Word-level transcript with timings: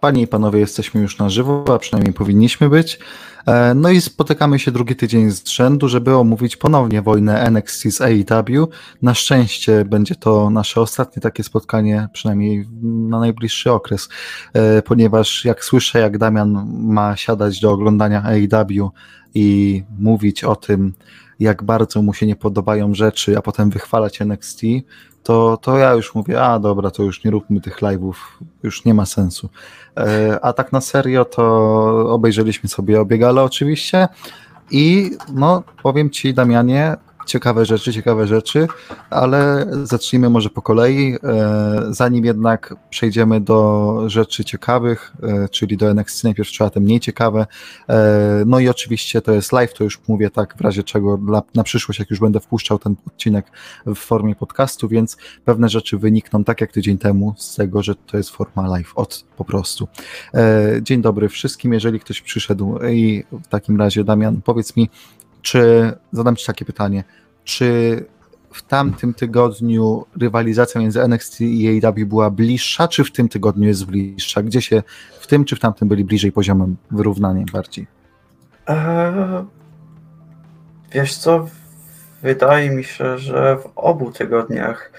Panie 0.00 0.22
i 0.22 0.26
panowie, 0.26 0.60
jesteśmy 0.60 1.00
już 1.00 1.18
na 1.18 1.28
żywo, 1.28 1.64
a 1.74 1.78
przynajmniej 1.78 2.14
powinniśmy 2.14 2.68
być. 2.68 2.98
E, 3.46 3.74
no 3.74 3.90
i 3.90 4.00
spotykamy 4.00 4.58
się 4.58 4.70
drugi 4.70 4.96
tydzień 4.96 5.30
z 5.30 5.48
rzędu, 5.48 5.88
żeby 5.88 6.16
omówić 6.16 6.56
ponownie 6.56 7.02
wojnę 7.02 7.40
NXT 7.40 7.82
z 7.90 8.00
AEW. 8.00 8.68
Na 9.02 9.14
szczęście 9.14 9.84
będzie 9.84 10.14
to 10.14 10.50
nasze 10.50 10.80
ostatnie 10.80 11.22
takie 11.22 11.42
spotkanie, 11.42 12.08
przynajmniej 12.12 12.66
na 12.82 13.20
najbliższy 13.20 13.72
okres, 13.72 14.08
e, 14.52 14.82
ponieważ 14.82 15.44
jak 15.44 15.64
słyszę, 15.64 15.98
jak 15.98 16.18
Damian 16.18 16.66
ma 16.72 17.16
siadać 17.16 17.60
do 17.60 17.70
oglądania 17.70 18.22
AEW 18.24 18.90
i 19.34 19.82
mówić 19.98 20.44
o 20.44 20.56
tym, 20.56 20.94
jak 21.40 21.62
bardzo 21.62 22.02
mu 22.02 22.14
się 22.14 22.26
nie 22.26 22.36
podobają 22.36 22.94
rzeczy, 22.94 23.38
a 23.38 23.42
potem 23.42 23.70
wychwalać 23.70 24.22
NXT, 24.22 24.62
to, 25.22 25.56
to 25.56 25.78
ja 25.78 25.92
już 25.92 26.14
mówię, 26.14 26.42
a 26.42 26.58
dobra, 26.58 26.90
to 26.90 27.02
już 27.02 27.24
nie 27.24 27.30
róbmy 27.30 27.60
tych 27.60 27.78
live'ów, 27.78 28.14
już 28.62 28.84
nie 28.84 28.94
ma 28.94 29.06
sensu. 29.06 29.48
E, 29.96 30.38
a 30.42 30.52
tak 30.52 30.72
na 30.72 30.80
serio 30.80 31.24
to 31.24 31.44
obejrzeliśmy 32.12 32.68
sobie 32.68 33.00
obiegale 33.00 33.42
oczywiście 33.42 34.08
i 34.70 35.10
no 35.32 35.62
powiem 35.82 36.10
Ci 36.10 36.34
Damianie, 36.34 36.96
ciekawe 37.26 37.66
rzeczy, 37.66 37.92
ciekawe 37.92 38.26
rzeczy, 38.26 38.68
ale 39.10 39.66
zacznijmy 39.82 40.30
może 40.30 40.50
po 40.50 40.62
kolei. 40.62 41.16
E, 41.22 41.82
zanim 41.90 42.24
jednak 42.24 42.74
przejdziemy 42.90 43.40
do 43.40 44.02
rzeczy 44.06 44.44
ciekawych, 44.44 45.12
e, 45.22 45.48
czyli 45.48 45.76
do 45.76 45.90
NXT, 45.90 46.24
najpierw 46.24 46.48
trzeba 46.48 46.70
te 46.70 46.80
mniej 46.80 47.00
ciekawe. 47.00 47.46
E, 47.88 48.42
no 48.46 48.60
i 48.60 48.68
oczywiście 48.68 49.22
to 49.22 49.32
jest 49.32 49.52
live, 49.52 49.74
to 49.74 49.84
już 49.84 50.00
mówię 50.08 50.30
tak 50.30 50.56
w 50.56 50.60
razie 50.60 50.82
czego 50.82 51.18
na 51.54 51.62
przyszłość, 51.62 51.98
jak 51.98 52.10
już 52.10 52.20
będę 52.20 52.40
wpuszczał 52.40 52.78
ten 52.78 52.96
odcinek 53.06 53.46
w 53.86 53.96
formie 53.96 54.34
podcastu, 54.34 54.88
więc 54.88 55.16
pewne 55.44 55.68
rzeczy 55.68 55.98
wynikną 55.98 56.44
tak 56.44 56.60
jak 56.60 56.72
tydzień 56.72 56.98
temu 56.98 57.34
z 57.36 57.56
tego, 57.56 57.82
że 57.82 57.94
to 57.94 58.16
jest 58.16 58.30
forma 58.30 58.68
live, 58.68 58.92
od 58.96 59.24
po 59.36 59.44
prostu. 59.44 59.88
Dzień 60.82 61.02
dobry 61.02 61.28
wszystkim, 61.28 61.72
jeżeli 61.72 62.00
ktoś 62.00 62.20
przyszedł 62.20 62.78
i 62.78 63.24
w 63.32 63.48
takim 63.48 63.78
razie 63.78 64.04
Damian, 64.04 64.42
powiedz 64.42 64.76
mi, 64.76 64.90
czy 65.42 65.92
zadam 66.12 66.36
Ci 66.36 66.46
takie 66.46 66.64
pytanie, 66.64 67.04
czy 67.44 68.04
w 68.52 68.62
tamtym 68.62 69.14
tygodniu 69.14 70.04
rywalizacja 70.20 70.80
między 70.80 71.02
NXT 71.02 71.40
i 71.40 71.80
AEW 71.84 72.06
była 72.06 72.30
bliższa, 72.30 72.88
czy 72.88 73.04
w 73.04 73.12
tym 73.12 73.28
tygodniu 73.28 73.68
jest 73.68 73.84
bliższa? 73.84 74.42
Gdzie 74.42 74.62
się 74.62 74.82
w 75.20 75.26
tym 75.26 75.44
czy 75.44 75.56
w 75.56 75.60
tamtym 75.60 75.88
byli 75.88 76.04
bliżej 76.04 76.32
poziomem 76.32 76.76
wyrównania 76.90 77.44
bardziej? 77.52 77.86
Eee, 78.66 79.44
wiesz 80.92 81.16
co, 81.16 81.46
wydaje 82.22 82.70
mi 82.70 82.84
się, 82.84 83.18
że 83.18 83.56
w 83.56 83.72
obu 83.76 84.12
tygodniach 84.12 84.92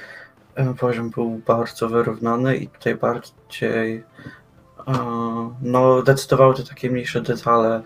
e, 0.56 0.74
poziom 0.74 1.10
był 1.10 1.42
bardzo 1.48 1.90
wyrównany 1.90 2.56
i 2.56 2.68
tutaj 2.68 2.96
bardziej 2.96 4.04
e, 4.88 4.94
no, 5.62 6.02
decydowały 6.02 6.56
te 6.56 6.64
takie 6.64 6.92
mniejsze 6.92 7.22
detale 7.22 7.82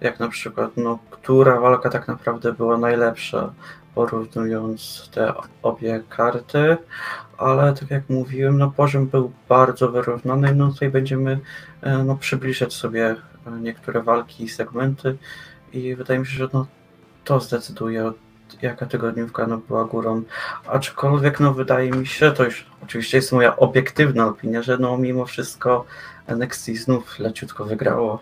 jak 0.00 0.20
na 0.20 0.28
przykład, 0.28 0.70
no, 0.76 0.98
która 1.10 1.60
walka 1.60 1.90
tak 1.90 2.08
naprawdę 2.08 2.52
była 2.52 2.78
najlepsza, 2.78 3.52
porównując 3.94 5.08
te 5.14 5.32
obie 5.62 6.02
karty, 6.08 6.76
ale 7.38 7.74
tak 7.74 7.90
jak 7.90 8.08
mówiłem, 8.08 8.58
no 8.58 8.70
poziom 8.70 9.06
był 9.06 9.32
bardzo 9.48 9.88
wyrównany, 9.88 10.54
no 10.54 10.72
tutaj 10.72 10.90
będziemy 10.90 11.40
e, 11.82 12.04
no, 12.04 12.16
przybliżać 12.16 12.74
sobie 12.74 13.16
e, 13.46 13.50
niektóre 13.50 14.02
walki 14.02 14.44
i 14.44 14.48
segmenty. 14.48 15.16
I 15.72 15.94
wydaje 15.94 16.20
mi 16.20 16.26
się, 16.26 16.36
że 16.36 16.48
no, 16.52 16.66
to 17.24 17.40
zdecyduje 17.40 18.12
jaka 18.62 18.86
tygodniówka 18.86 19.46
no, 19.46 19.58
była 19.58 19.84
górą. 19.84 20.22
Aczkolwiek 20.66 21.40
no 21.40 21.54
wydaje 21.54 21.90
mi 21.90 22.06
się, 22.06 22.32
to 22.32 22.44
już 22.44 22.66
oczywiście 22.82 23.18
jest 23.18 23.32
moja 23.32 23.56
obiektywna 23.56 24.26
opinia, 24.26 24.62
że 24.62 24.78
no 24.78 24.98
mimo 24.98 25.26
wszystko 25.26 25.84
NXT 26.26 26.66
znów 26.66 27.18
leciutko 27.18 27.64
wygrało 27.64 28.18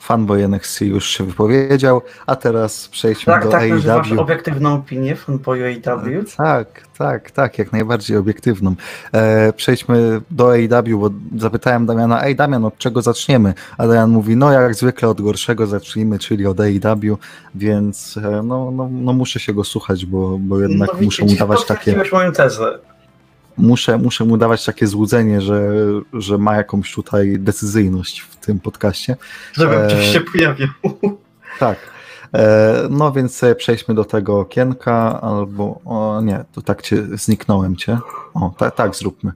fanboy 0.00 0.48
NXT 0.48 0.80
już 0.80 1.08
się 1.08 1.24
wypowiedział, 1.24 2.02
a 2.26 2.36
teraz 2.36 2.88
przejdźmy 2.88 3.32
tak, 3.32 3.44
do 3.44 3.50
tak, 3.50 3.62
AEW. 3.62 3.84
Tak, 3.84 4.18
obiektywną 4.18 4.74
opinię 4.74 5.16
fanboyu 5.16 5.64
AEW? 5.64 6.24
Tak, 6.36 6.82
tak, 6.98 7.30
tak, 7.30 7.58
jak 7.58 7.72
najbardziej 7.72 8.16
obiektywną. 8.16 8.74
E, 9.12 9.52
przejdźmy 9.52 10.20
do 10.30 10.52
AEW, 10.52 11.00
bo 11.00 11.10
zapytałem 11.38 11.86
Damiana, 11.86 12.24
ej 12.24 12.36
Damian, 12.36 12.64
od 12.64 12.78
czego 12.78 13.02
zaczniemy? 13.02 13.54
A 13.78 13.86
Damian 13.86 14.10
mówi, 14.10 14.36
no 14.36 14.52
jak 14.52 14.74
zwykle 14.74 15.08
od 15.08 15.22
gorszego 15.22 15.66
zacznijmy, 15.66 16.18
czyli 16.18 16.46
od 16.46 16.60
AEW, 16.60 17.18
więc 17.54 18.16
e, 18.16 18.42
no, 18.42 18.70
no, 18.70 18.88
no 18.92 19.12
muszę 19.12 19.40
się 19.40 19.54
go 19.54 19.64
słuchać, 19.64 20.06
bo, 20.06 20.38
bo 20.38 20.60
jednak 20.60 20.90
no, 20.94 21.00
muszę 21.02 21.24
mu 21.24 21.34
dawać 21.34 21.64
takie... 21.64 22.02
moją 22.12 22.32
tezę 22.32 22.78
muszę, 23.60 23.98
muszę 23.98 24.24
mu 24.24 24.36
dawać 24.36 24.64
takie 24.64 24.86
złudzenie, 24.86 25.40
że, 25.40 25.70
że 26.12 26.38
ma 26.38 26.56
jakąś 26.56 26.94
tutaj 26.94 27.38
decyzyjność 27.38 28.20
w 28.20 28.36
tym 28.36 28.60
podcaście. 28.60 29.16
Żeby 29.52 29.76
e, 29.76 30.02
się 30.04 30.20
pojawił. 30.20 30.68
Tak. 31.58 31.78
E, 32.34 32.86
no 32.90 33.12
więc 33.12 33.40
przejdźmy 33.56 33.94
do 33.94 34.04
tego 34.04 34.40
okienka, 34.40 35.20
albo 35.20 35.80
o 35.84 36.20
nie, 36.20 36.44
to 36.52 36.62
tak 36.62 36.82
cię 36.82 36.96
zniknąłem 37.12 37.76
cię. 37.76 37.98
O, 38.34 38.54
tak, 38.58 38.74
tak 38.74 38.96
zróbmy. 38.96 39.32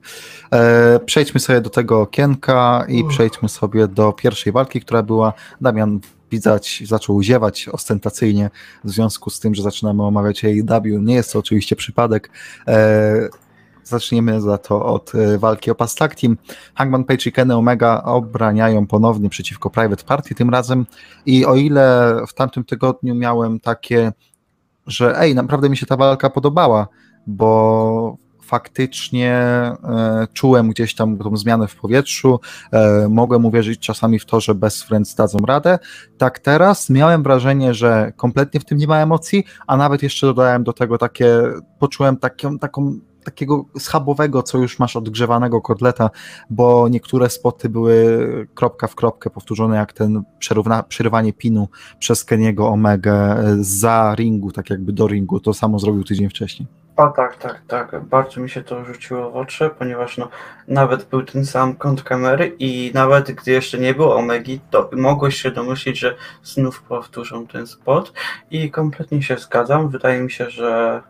E, 0.51 0.99
przejdźmy 1.05 1.39
sobie 1.39 1.61
do 1.61 1.69
tego 1.69 2.01
okienka 2.01 2.85
i 2.87 3.03
przejdźmy 3.03 3.49
sobie 3.49 3.87
do 3.87 4.13
pierwszej 4.13 4.53
walki, 4.53 4.81
która 4.81 5.03
była. 5.03 5.33
Damian 5.61 5.99
widać, 6.31 6.83
zaczął 6.85 7.21
ziewać 7.21 7.69
ostentacyjnie 7.71 8.49
w 8.83 8.89
związku 8.89 9.29
z 9.29 9.39
tym, 9.39 9.55
że 9.55 9.63
zaczynamy 9.63 10.03
omawiać 10.03 10.45
AEW. 10.45 11.01
Nie 11.01 11.15
jest 11.15 11.33
to 11.33 11.39
oczywiście 11.39 11.75
przypadek. 11.75 12.29
E, 12.67 13.29
Zaczniemy 13.85 14.41
za 14.41 14.57
to 14.57 14.85
od 14.85 15.15
e, 15.15 15.37
walki 15.37 15.71
o 15.71 15.75
Pas 15.75 15.95
Tag 15.95 16.15
Team. 16.15 16.37
Hangman 16.75 17.03
Page 17.03 17.29
i 17.29 17.31
Kenny 17.31 17.55
Omega 17.55 18.03
obraniają 18.03 18.87
ponownie 18.87 19.29
przeciwko 19.29 19.69
Private 19.69 20.03
Party 20.03 20.35
tym 20.35 20.49
razem 20.49 20.85
i 21.25 21.45
o 21.45 21.55
ile 21.55 22.15
w 22.27 22.33
tamtym 22.33 22.63
tygodniu 22.63 23.15
miałem 23.15 23.59
takie, 23.59 24.11
że 24.87 25.19
ej, 25.19 25.35
naprawdę 25.35 25.69
mi 25.69 25.77
się 25.77 25.85
ta 25.85 25.97
walka 25.97 26.29
podobała, 26.29 26.87
bo 27.27 28.17
faktycznie 28.45 29.31
e, 29.31 30.27
czułem 30.33 30.69
gdzieś 30.69 30.95
tam 30.95 31.17
tą 31.17 31.37
zmianę 31.37 31.67
w 31.67 31.75
powietrzu, 31.75 32.39
e, 32.71 33.07
mogłem 33.09 33.45
uwierzyć 33.45 33.79
czasami 33.79 34.19
w 34.19 34.25
to, 34.25 34.39
że 34.39 34.55
bez 34.55 34.83
Friends 34.83 35.15
dadzą 35.15 35.37
radę. 35.37 35.79
Tak 36.17 36.39
teraz 36.39 36.89
miałem 36.89 37.23
wrażenie, 37.23 37.73
że 37.73 38.13
kompletnie 38.15 38.59
w 38.59 38.65
tym 38.65 38.77
nie 38.77 38.87
ma 38.87 38.97
emocji, 38.97 39.43
a 39.67 39.77
nawet 39.77 40.03
jeszcze 40.03 40.27
dodałem 40.27 40.63
do 40.63 40.73
tego 40.73 40.97
takie, 40.97 41.43
poczułem 41.79 42.17
taką, 42.17 42.59
taką 42.59 42.99
takiego 43.25 43.65
schabowego, 43.79 44.43
co 44.43 44.57
już 44.57 44.79
masz 44.79 44.95
odgrzewanego 44.95 45.61
kotleta, 45.61 46.09
bo 46.49 46.89
niektóre 46.89 47.29
spoty 47.29 47.69
były 47.69 48.47
kropka 48.53 48.87
w 48.87 48.95
kropkę 48.95 49.29
powtórzone, 49.29 49.75
jak 49.75 49.93
ten 49.93 50.23
przerówna, 50.39 50.83
przerywanie 50.83 51.33
pinu 51.33 51.67
przez 51.99 52.25
Keniego 52.25 52.67
Omega 52.69 53.37
za 53.59 54.15
ringu, 54.17 54.51
tak 54.51 54.69
jakby 54.69 54.93
do 54.93 55.07
ringu. 55.07 55.39
To 55.39 55.53
samo 55.53 55.79
zrobił 55.79 56.03
tydzień 56.03 56.29
wcześniej. 56.29 56.67
O 56.97 57.07
tak, 57.09 57.37
tak, 57.37 57.61
tak. 57.67 58.05
Bardzo 58.05 58.41
mi 58.41 58.49
się 58.49 58.63
to 58.63 58.85
rzuciło 58.85 59.31
w 59.31 59.35
oczy, 59.35 59.69
ponieważ 59.79 60.17
no, 60.17 60.29
nawet 60.67 61.03
był 61.03 61.23
ten 61.23 61.45
sam 61.45 61.75
kąt 61.75 62.03
kamery 62.03 62.55
i 62.59 62.91
nawet 62.93 63.31
gdy 63.31 63.51
jeszcze 63.51 63.77
nie 63.77 63.93
było 63.93 64.15
Omegi, 64.15 64.59
to 64.71 64.89
mogłeś 64.93 65.41
się 65.41 65.51
domyślić, 65.51 65.99
że 65.99 66.15
znów 66.43 66.83
powtórzą 66.83 67.47
ten 67.47 67.67
spot 67.67 68.13
i 68.51 68.71
kompletnie 68.71 69.21
się 69.21 69.37
zgadzam. 69.37 69.89
Wydaje 69.89 70.21
mi 70.21 70.31
się, 70.31 70.49
że 70.49 71.01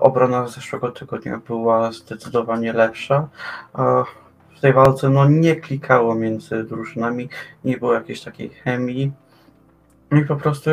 obrona 0.00 0.48
z 0.48 0.54
zeszłego 0.54 0.90
tygodnia 0.90 1.40
była 1.46 1.92
zdecydowanie 1.92 2.72
lepsza. 2.72 3.28
W 4.56 4.60
tej 4.60 4.72
walce 4.72 5.10
no, 5.10 5.28
nie 5.28 5.56
klikało 5.56 6.14
między 6.14 6.64
drużynami, 6.64 7.28
nie 7.64 7.78
było 7.78 7.94
jakiejś 7.94 8.20
takiej 8.20 8.48
chemii 8.48 9.12
i 10.12 10.24
po 10.24 10.36
prostu 10.36 10.70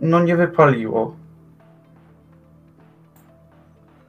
no, 0.00 0.22
nie 0.22 0.36
wypaliło. 0.36 1.16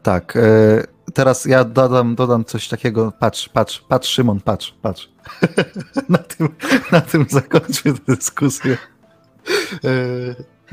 Tak. 0.03 0.35
E, 0.35 0.83
teraz 1.13 1.45
ja 1.45 1.63
dodam, 1.63 2.15
dodam 2.15 2.45
coś 2.45 2.67
takiego. 2.67 3.13
Patrz, 3.19 3.49
patrz, 3.49 3.81
patrz, 3.81 4.09
Szymon, 4.09 4.41
patrz, 4.41 4.75
patrz. 4.81 5.09
na, 6.09 6.17
tym, 6.17 6.49
na 6.91 7.01
tym 7.01 7.25
zakończmy 7.29 7.93
tę 7.93 7.99
dyskusję. 8.07 8.77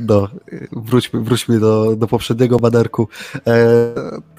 No, 0.09 0.29
wróćmy, 0.73 1.21
wróćmy 1.21 1.61
do, 1.61 1.97
do 1.97 2.07
poprzedniego 2.07 2.59
baderku. 2.59 3.09
E, 3.47 3.67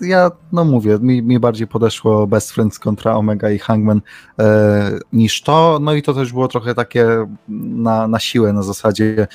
ja, 0.01 0.31
no 0.51 0.65
mówię, 0.65 0.99
mi, 1.01 1.21
mi 1.21 1.39
bardziej 1.39 1.67
podeszło 1.67 2.27
Best 2.27 2.51
Friends 2.51 2.79
kontra 2.79 3.15
Omega 3.15 3.51
i 3.51 3.59
Hangman 3.59 4.01
e, 4.39 4.99
niż 5.13 5.41
to, 5.41 5.79
no 5.81 5.93
i 5.93 6.01
to 6.01 6.13
też 6.13 6.33
było 6.33 6.47
trochę 6.47 6.75
takie 6.75 7.27
na, 7.47 8.07
na 8.07 8.19
siłę, 8.19 8.53
na 8.53 8.63
zasadzie 8.63 9.27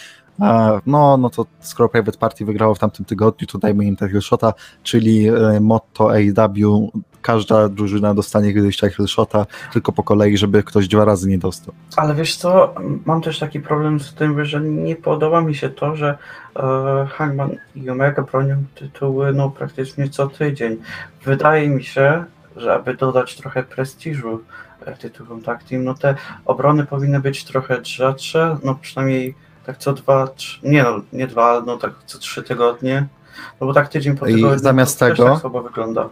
no, 0.86 1.16
no 1.16 1.30
to 1.30 1.46
skoro 1.60 1.88
Private 1.88 2.18
Party 2.18 2.44
wygrało 2.44 2.74
w 2.74 2.78
tamtym 2.78 3.04
tygodniu, 3.04 3.46
to 3.46 3.58
dajmy 3.58 3.84
im 3.84 3.96
takiego 3.96 4.20
shota, 4.20 4.52
czyli 4.82 5.28
e, 5.28 5.60
motto 5.60 6.10
AEW, 6.10 6.90
każda 7.26 7.68
drużyna 7.68 8.14
dostanie 8.14 8.54
kiedyś 8.54 8.78
takiego 8.78 9.06
shota, 9.08 9.46
tylko 9.72 9.92
po 9.92 10.02
kolei, 10.02 10.36
żeby 10.36 10.62
ktoś 10.62 10.88
dwa 10.88 11.04
razy 11.04 11.28
nie 11.28 11.38
dostał. 11.38 11.74
Ale 11.96 12.14
wiesz 12.14 12.36
co, 12.36 12.74
mam 13.06 13.22
też 13.22 13.38
taki 13.38 13.60
problem 13.60 14.00
z 14.00 14.14
tym, 14.14 14.44
że 14.44 14.60
nie 14.60 14.96
podoba 14.96 15.40
mi 15.40 15.54
się 15.54 15.68
to, 15.70 15.96
że 15.96 16.18
e, 16.56 17.06
Hangman 17.10 17.50
i 17.76 17.90
Omega 17.90 18.22
bronią 18.22 18.64
tytuły 18.74 19.32
no 19.32 19.50
praktycznie 19.50 20.08
co 20.08 20.26
tydzień. 20.26 20.76
Wydaje 21.24 21.68
mi 21.68 21.84
się, 21.84 22.24
że 22.56 22.74
aby 22.74 22.94
dodać 22.94 23.36
trochę 23.36 23.62
prestiżu 23.62 24.40
e, 24.86 24.96
tytułom 24.96 25.42
tag 25.42 25.64
team, 25.64 25.84
no 25.84 25.94
te 25.94 26.14
obrony 26.44 26.86
powinny 26.86 27.20
być 27.20 27.44
trochę 27.44 27.84
rzadsze, 27.84 28.58
no 28.64 28.74
przynajmniej 28.74 29.34
tak 29.66 29.78
co 29.78 29.92
dwa, 29.92 30.24
trz- 30.26 30.58
nie 30.62 30.82
no, 30.82 31.00
nie 31.12 31.26
dwa, 31.26 31.62
no 31.66 31.76
tak 31.76 31.92
co 32.06 32.18
trzy 32.18 32.42
tygodnie, 32.42 33.06
no 33.60 33.66
bo 33.66 33.72
tak 33.74 33.88
tydzień 33.88 34.16
po 34.16 34.26
I 34.26 34.34
tygodniu 34.34 34.58
zamiast 34.58 34.98
to 34.98 35.06
tego- 35.08 35.24
tak 35.24 35.40
słabo 35.40 35.62
wygląda. 35.62 36.08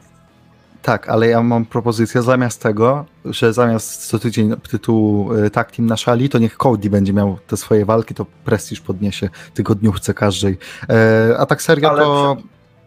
Tak, 0.84 1.08
ale 1.08 1.28
ja 1.28 1.42
mam 1.42 1.64
propozycję 1.64 2.22
zamiast 2.22 2.62
tego, 2.62 3.04
że 3.24 3.52
zamiast 3.52 4.06
co 4.06 4.18
tydzień 4.18 4.56
tytułu 4.70 5.32
y, 5.34 5.50
Tag 5.50 5.72
Team 5.72 5.86
na 5.86 5.96
szali, 5.96 6.28
to 6.28 6.38
niech 6.38 6.56
Cody 6.56 6.90
będzie 6.90 7.12
miał 7.12 7.38
te 7.46 7.56
swoje 7.56 7.84
walki, 7.84 8.14
to 8.14 8.26
prestiż 8.44 8.80
podniesie 8.80 9.28
tygodniówce 9.54 10.14
każdej. 10.14 10.58
E, 10.88 11.38
a 11.38 11.46
tak 11.46 11.62
serio 11.62 11.90
Ale 11.90 12.02
to... 12.02 12.36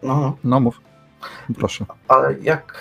No, 0.04 0.38
No 0.44 0.60
mów. 0.60 0.82
Proszę. 1.56 1.86
ale 2.08 2.36
jak 2.42 2.74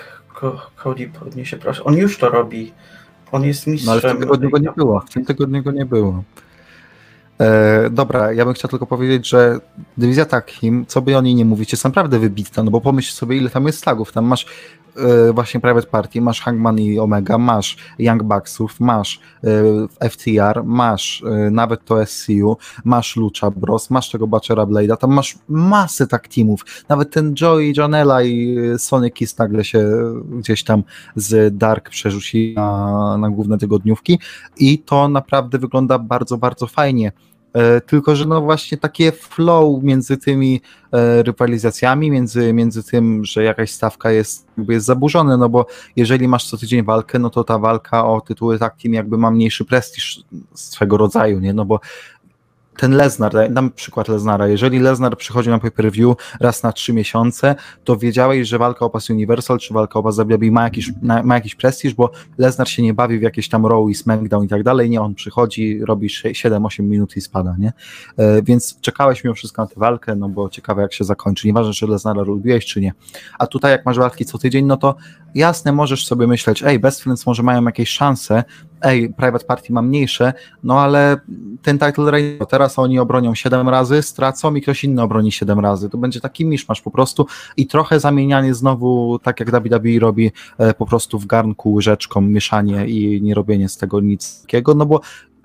Cody 0.82 1.10
podniesie, 1.20 1.56
proszę, 1.56 1.84
on 1.84 1.94
już 1.94 2.18
to 2.18 2.28
robi, 2.28 2.72
on 3.32 3.44
jest 3.44 3.66
mistrzem. 3.66 3.86
No 3.86 3.92
ale 3.92 4.00
w 4.00 4.04
tym 4.04 4.20
tygodniu 4.20 4.50
go 4.50 4.58
nie 4.58 4.72
było. 4.76 5.00
W 5.00 5.10
tym 5.10 5.24
tygodniu 5.24 5.62
go 5.62 5.70
nie 5.72 5.86
było. 5.86 6.22
E, 7.40 7.90
dobra, 7.90 8.32
ja 8.32 8.44
bym 8.44 8.54
chciał 8.54 8.70
tylko 8.70 8.86
powiedzieć, 8.86 9.28
że 9.28 9.60
dywizja 9.96 10.24
Takim, 10.24 10.86
co 10.86 11.02
by 11.02 11.16
o 11.16 11.20
niej 11.20 11.34
nie 11.34 11.44
mówić, 11.44 11.72
jest 11.72 11.84
naprawdę 11.84 12.18
wybitna, 12.18 12.62
no 12.62 12.70
bo 12.70 12.80
pomyśl 12.80 13.12
sobie, 13.12 13.36
ile 13.36 13.50
tam 13.50 13.66
jest 13.66 13.78
slagów. 13.78 14.12
Tam 14.12 14.24
masz 14.24 14.44
e, 14.44 14.48
właśnie 15.32 15.60
Private 15.60 15.86
Party, 15.86 16.20
masz 16.20 16.40
Hangman 16.40 16.78
i 16.78 16.98
Omega, 16.98 17.38
masz 17.38 17.76
Young 17.98 18.22
Bucksów, 18.22 18.80
masz 18.80 19.20
e, 20.00 20.08
FTR, 20.10 20.64
masz 20.64 21.22
e, 21.26 21.50
nawet 21.50 21.84
to 21.84 22.06
SCU, 22.06 22.56
masz 22.84 23.16
Lucha 23.16 23.50
Bros, 23.50 23.90
masz 23.90 24.10
tego 24.10 24.26
Butchera 24.26 24.66
Blade'a, 24.66 24.96
tam 24.96 25.12
masz 25.12 25.38
masę 25.48 26.06
tak 26.06 26.28
teamów. 26.28 26.64
Nawet 26.88 27.10
ten 27.10 27.34
Joey, 27.40 27.72
Janela 27.76 28.22
i 28.22 28.58
e, 28.58 28.78
Sonic 28.78 29.38
nagle 29.38 29.64
się 29.64 29.88
gdzieś 30.30 30.64
tam 30.64 30.82
z 31.16 31.58
Dark 31.58 31.90
przerzuci 31.90 32.54
na, 32.56 33.18
na 33.18 33.30
główne 33.30 33.58
tygodniówki 33.58 34.18
i 34.56 34.78
to 34.78 35.08
naprawdę 35.08 35.58
wygląda 35.58 35.98
bardzo, 35.98 36.38
bardzo 36.38 36.66
fajnie. 36.66 37.12
E, 37.56 37.80
Tylko, 37.80 38.16
że 38.16 38.24
no 38.24 38.40
właśnie 38.40 38.78
takie 38.78 39.12
flow 39.12 39.82
między 39.82 40.16
tymi 40.16 40.60
e, 40.92 41.22
rywalizacjami, 41.22 42.10
między, 42.10 42.52
między 42.52 42.84
tym, 42.84 43.24
że 43.24 43.44
jakaś 43.44 43.70
stawka 43.70 44.10
jest, 44.10 44.46
jest 44.68 44.86
zaburzone, 44.86 45.36
no 45.36 45.48
bo 45.48 45.66
jeżeli 45.96 46.28
masz 46.28 46.46
co 46.50 46.56
tydzień 46.56 46.84
walkę, 46.84 47.18
no 47.18 47.30
to 47.30 47.44
ta 47.44 47.58
walka 47.58 48.06
o 48.06 48.20
tytuły 48.20 48.58
takim 48.58 48.94
jakby 48.94 49.18
ma 49.18 49.30
mniejszy 49.30 49.64
prestiż 49.64 50.24
swego 50.54 50.96
rodzaju, 50.96 51.40
nie? 51.40 51.52
No 51.54 51.64
bo 51.64 51.80
ten 52.76 52.92
Lesnar, 52.92 53.32
dam 53.50 53.70
przykład 53.70 54.08
Lesnara, 54.08 54.48
jeżeli 54.48 54.78
Lesnar 54.78 55.16
przychodzi 55.16 55.50
na 55.50 55.58
pay-per-view 55.58 56.16
raz 56.40 56.62
na 56.62 56.72
trzy 56.72 56.92
miesiące, 56.92 57.54
to 57.84 57.96
wiedziałeś, 57.96 58.48
że 58.48 58.58
walka 58.58 58.84
o 58.84 58.90
pas 58.90 59.10
Universal 59.10 59.58
czy 59.58 59.74
walka 59.74 59.98
o 59.98 60.02
pas 60.02 60.16
WWE 60.16 60.50
ma 60.50 60.62
jakiś, 60.62 60.92
ma 61.02 61.34
jakiś 61.34 61.54
prestiż, 61.54 61.94
bo 61.94 62.10
Lesnar 62.38 62.68
się 62.68 62.82
nie 62.82 62.94
bawi 62.94 63.18
w 63.18 63.22
jakieś 63.22 63.48
tam 63.48 63.66
Raw 63.66 63.90
i 63.90 63.94
SmackDown 63.94 64.44
i 64.44 64.48
tak 64.48 64.62
dalej, 64.62 64.90
nie, 64.90 65.00
on 65.00 65.14
przychodzi, 65.14 65.80
robi 65.84 66.08
7-8 66.08 66.82
minut 66.82 67.16
i 67.16 67.20
spada, 67.20 67.56
nie? 67.58 67.72
E, 68.16 68.42
więc 68.42 68.80
czekałeś 68.80 69.24
mimo 69.24 69.34
wszystko 69.34 69.62
na 69.62 69.68
tę 69.68 69.74
walkę, 69.76 70.16
no 70.16 70.28
bo 70.28 70.48
ciekawe 70.48 70.82
jak 70.82 70.92
się 70.92 71.04
zakończy, 71.04 71.46
nieważne 71.46 71.72
czy 71.72 71.86
Lesnara 71.86 72.22
lubiłeś 72.22 72.66
czy 72.66 72.80
nie. 72.80 72.92
A 73.38 73.46
tutaj 73.46 73.72
jak 73.72 73.86
masz 73.86 73.98
walki 73.98 74.24
co 74.24 74.38
tydzień, 74.38 74.66
no 74.66 74.76
to 74.76 74.94
jasne, 75.34 75.72
możesz 75.72 76.06
sobie 76.06 76.26
myśleć, 76.26 76.62
ej, 76.62 76.78
Best 76.78 77.02
Friends 77.02 77.26
może 77.26 77.42
mają 77.42 77.64
jakieś 77.64 77.88
szanse, 77.88 78.44
ej, 78.82 79.14
Private 79.16 79.44
Party 79.44 79.72
ma 79.72 79.82
mniejsze, 79.82 80.32
no 80.62 80.80
ale 80.80 81.20
ten 81.62 81.78
title 81.78 82.10
reign, 82.10 82.44
teraz 82.48 82.78
oni 82.78 82.98
obronią 82.98 83.34
7 83.34 83.68
razy, 83.68 84.02
stracą 84.02 84.54
i 84.54 84.62
ktoś 84.62 84.84
inny 84.84 85.02
obroni 85.02 85.32
7 85.32 85.60
razy. 85.60 85.90
To 85.90 85.98
będzie 85.98 86.20
taki 86.20 86.46
miszmasz 86.46 86.82
po 86.82 86.90
prostu 86.90 87.26
i 87.56 87.66
trochę 87.66 88.00
zamienianie 88.00 88.54
znowu, 88.54 89.18
tak 89.22 89.40
jak 89.40 89.50
WWE 89.50 90.00
robi, 90.00 90.32
e, 90.58 90.74
po 90.74 90.86
prostu 90.86 91.18
w 91.18 91.26
garnku 91.26 91.72
łyżeczką 91.72 92.20
mieszanie 92.20 92.86
i 92.86 93.22
nie 93.22 93.34
robienie 93.34 93.68
z 93.68 93.76
tego 93.76 94.00
nic 94.00 94.42
takiego, 94.42 94.74
no 94.74 94.86
bo 94.86 95.00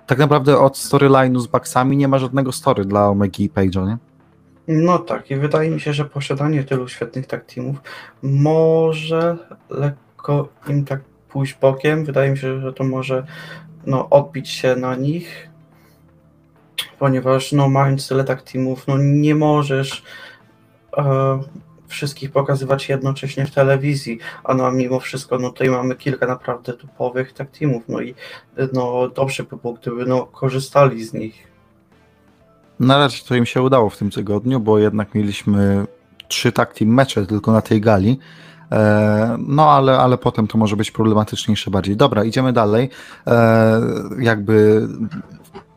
tak 0.06 0.18
naprawdę 0.18 0.58
od 0.58 0.76
storyline'u 0.76 1.40
z 1.40 1.46
Bucksami 1.46 1.96
nie 1.96 2.08
ma 2.08 2.18
żadnego 2.18 2.52
story 2.52 2.84
dla 2.84 3.08
Omegi 3.08 3.44
i 3.44 3.50
Page'a, 3.50 3.86
nie? 3.86 3.98
No 4.68 4.98
tak, 4.98 5.30
i 5.30 5.36
wydaje 5.36 5.70
mi 5.70 5.80
się, 5.80 5.92
że 5.92 6.04
posiadanie 6.04 6.64
tylu 6.64 6.88
świetnych 6.88 7.26
tag 7.26 7.44
teamów 7.44 7.76
może 8.22 9.36
lekko 9.70 10.48
im 10.68 10.84
tak 10.84 11.00
pójść 11.32 11.54
bokiem. 11.60 12.04
Wydaje 12.04 12.30
mi 12.30 12.38
się, 12.38 12.60
że 12.60 12.72
to 12.72 12.84
może 12.84 13.26
no, 13.86 14.10
odbić 14.10 14.48
się 14.48 14.76
na 14.76 14.94
nich, 14.94 15.48
ponieważ 16.98 17.52
no, 17.52 17.68
mając 17.68 18.08
tyle 18.08 18.24
tag 18.24 18.42
teamów, 18.42 18.86
no 18.86 18.98
nie 18.98 19.34
możesz 19.34 20.02
e, 20.96 21.40
wszystkich 21.88 22.30
pokazywać 22.30 22.88
jednocześnie 22.88 23.46
w 23.46 23.50
telewizji, 23.50 24.18
a 24.44 24.54
no 24.54 24.72
mimo 24.72 25.00
wszystko 25.00 25.38
no 25.38 25.50
tutaj 25.50 25.70
mamy 25.70 25.96
kilka 25.96 26.26
naprawdę 26.26 26.72
topowych 26.72 27.32
tag 27.32 27.50
teamów, 27.50 27.82
no 27.88 28.00
i 28.00 28.14
no 28.72 29.08
dobrze 29.08 29.42
by 29.42 29.56
było, 29.56 29.74
gdyby 29.74 30.06
no 30.06 30.26
korzystali 30.26 31.04
z 31.04 31.12
nich. 31.12 31.52
Na 32.80 32.98
razie 32.98 33.24
to 33.28 33.34
im 33.34 33.46
się 33.46 33.62
udało 33.62 33.90
w 33.90 33.96
tym 33.96 34.10
tygodniu, 34.10 34.60
bo 34.60 34.78
jednak 34.78 35.14
mieliśmy 35.14 35.86
trzy 36.28 36.52
tag 36.52 36.74
team 36.74 36.90
mecze 36.90 37.26
tylko 37.26 37.52
na 37.52 37.62
tej 37.62 37.80
gali. 37.80 38.18
E, 38.72 39.36
No, 39.48 39.70
ale, 39.70 39.98
ale 39.98 40.18
potem 40.18 40.46
to 40.46 40.58
może 40.58 40.76
być 40.76 40.90
problematyczniejsze 40.90 41.70
bardziej. 41.70 41.96
Dobra, 41.96 42.24
idziemy 42.24 42.52
dalej. 42.52 42.90
E, 43.26 43.80
Jakby 44.18 44.88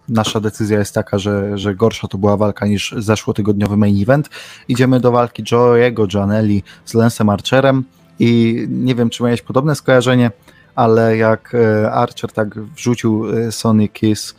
nasza 0.09 0.39
decyzja 0.39 0.79
jest 0.79 0.93
taka, 0.93 1.19
że, 1.19 1.57
że 1.57 1.75
gorsza 1.75 2.07
to 2.07 2.17
była 2.17 2.37
walka 2.37 2.67
niż 2.67 2.95
zeszłotygodniowy 2.97 3.77
main 3.77 4.01
event. 4.01 4.29
Idziemy 4.67 4.99
do 4.99 5.11
walki 5.11 5.43
Joe'ego 5.43 6.07
Gianelli 6.07 6.63
z 6.85 6.93
Lensem 6.93 7.29
Archerem 7.29 7.83
i 8.19 8.65
nie 8.69 8.95
wiem, 8.95 9.09
czy 9.09 9.23
miałeś 9.23 9.41
podobne 9.41 9.75
skojarzenie, 9.75 10.31
ale 10.75 11.17
jak 11.17 11.55
e, 11.55 11.91
Archer 11.91 12.31
tak 12.31 12.59
wrzucił 12.59 13.25
Sonic 13.51 13.91
Kiss 13.91 14.35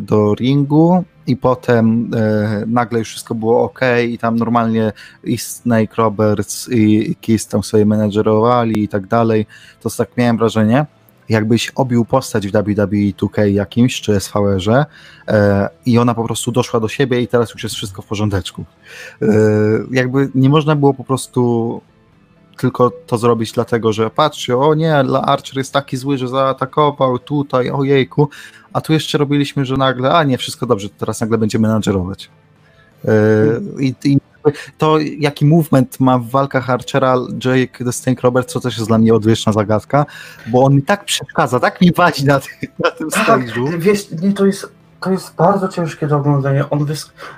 do 0.00 0.34
ringu 0.34 1.04
i 1.26 1.36
potem 1.36 2.10
e, 2.14 2.62
nagle 2.66 2.98
już 2.98 3.08
wszystko 3.08 3.34
było 3.34 3.64
ok 3.64 3.80
i 4.08 4.18
tam 4.18 4.36
normalnie 4.36 4.92
i 5.24 5.38
Snake 5.38 5.94
Roberts 5.96 6.68
i, 6.68 7.10
i 7.10 7.16
Kiss 7.16 7.46
tam 7.46 7.62
sobie 7.62 7.86
menedżerowali 7.86 8.82
i 8.82 8.88
tak 8.88 9.06
dalej, 9.06 9.46
to 9.80 9.90
tak 9.90 10.16
miałem 10.16 10.38
wrażenie, 10.38 10.86
jakbyś 11.28 11.72
obił 11.74 12.04
postać 12.04 12.48
w 12.48 12.52
WWE 12.52 13.12
2K 13.16 13.44
jakimś, 13.44 14.00
czy 14.00 14.20
SVR-ze 14.20 14.84
e, 15.28 15.68
i 15.86 15.98
ona 15.98 16.14
po 16.14 16.24
prostu 16.24 16.52
doszła 16.52 16.80
do 16.80 16.88
siebie 16.88 17.20
i 17.20 17.28
teraz 17.28 17.54
już 17.54 17.62
jest 17.62 17.74
wszystko 17.74 18.02
w 18.02 18.06
porządeczku. 18.06 18.64
E, 19.22 19.26
jakby 19.90 20.30
nie 20.34 20.48
można 20.48 20.76
było 20.76 20.94
po 20.94 21.04
prostu 21.04 21.80
tylko 22.56 22.90
to 22.90 23.18
zrobić 23.18 23.52
dlatego, 23.52 23.92
że 23.92 24.10
patrzcie, 24.10 24.58
o 24.58 24.74
nie, 24.74 24.96
Archer 25.22 25.56
jest 25.56 25.72
taki 25.72 25.96
zły, 25.96 26.18
że 26.18 26.28
zaatakował 26.28 27.18
tutaj, 27.18 27.70
ojejku, 27.70 28.28
a 28.76 28.80
tu 28.80 28.92
jeszcze 28.92 29.18
robiliśmy, 29.18 29.64
że 29.64 29.76
nagle, 29.76 30.12
a 30.12 30.24
nie, 30.24 30.38
wszystko 30.38 30.66
dobrze, 30.66 30.88
teraz 30.88 31.20
nagle 31.20 31.38
będziemy 31.38 31.68
menadżerować. 31.68 32.30
Yy, 33.04 33.10
I, 33.80 33.94
I 34.04 34.18
to, 34.78 34.98
jaki 35.18 35.46
movement 35.46 36.00
ma 36.00 36.18
w 36.18 36.30
walkach 36.30 36.70
Archera 36.70 37.16
Jake 37.44 37.84
the 37.84 37.92
Snake 37.92 38.22
Roberts, 38.22 38.52
to 38.52 38.60
też 38.60 38.76
jest 38.76 38.88
dla 38.88 38.98
mnie 38.98 39.14
odwieczna 39.14 39.52
zagadka, 39.52 40.06
bo 40.46 40.64
on 40.64 40.74
mi 40.74 40.82
tak 40.82 41.04
przeszkadza, 41.04 41.60
tak 41.60 41.80
mi 41.80 41.92
wadzi 41.92 42.24
na, 42.24 42.40
ty, 42.40 42.48
na 42.84 42.90
tym 42.90 43.10
Tak, 43.10 43.26
stage'u. 43.26 43.78
wiesz, 43.78 44.10
nie, 44.10 44.32
to 44.32 44.46
jest, 44.46 44.68
to 45.00 45.10
jest 45.10 45.34
bardzo 45.34 45.68
ciężkie 45.68 46.06
do 46.06 46.16
oglądania. 46.16 46.70
On 46.70 46.86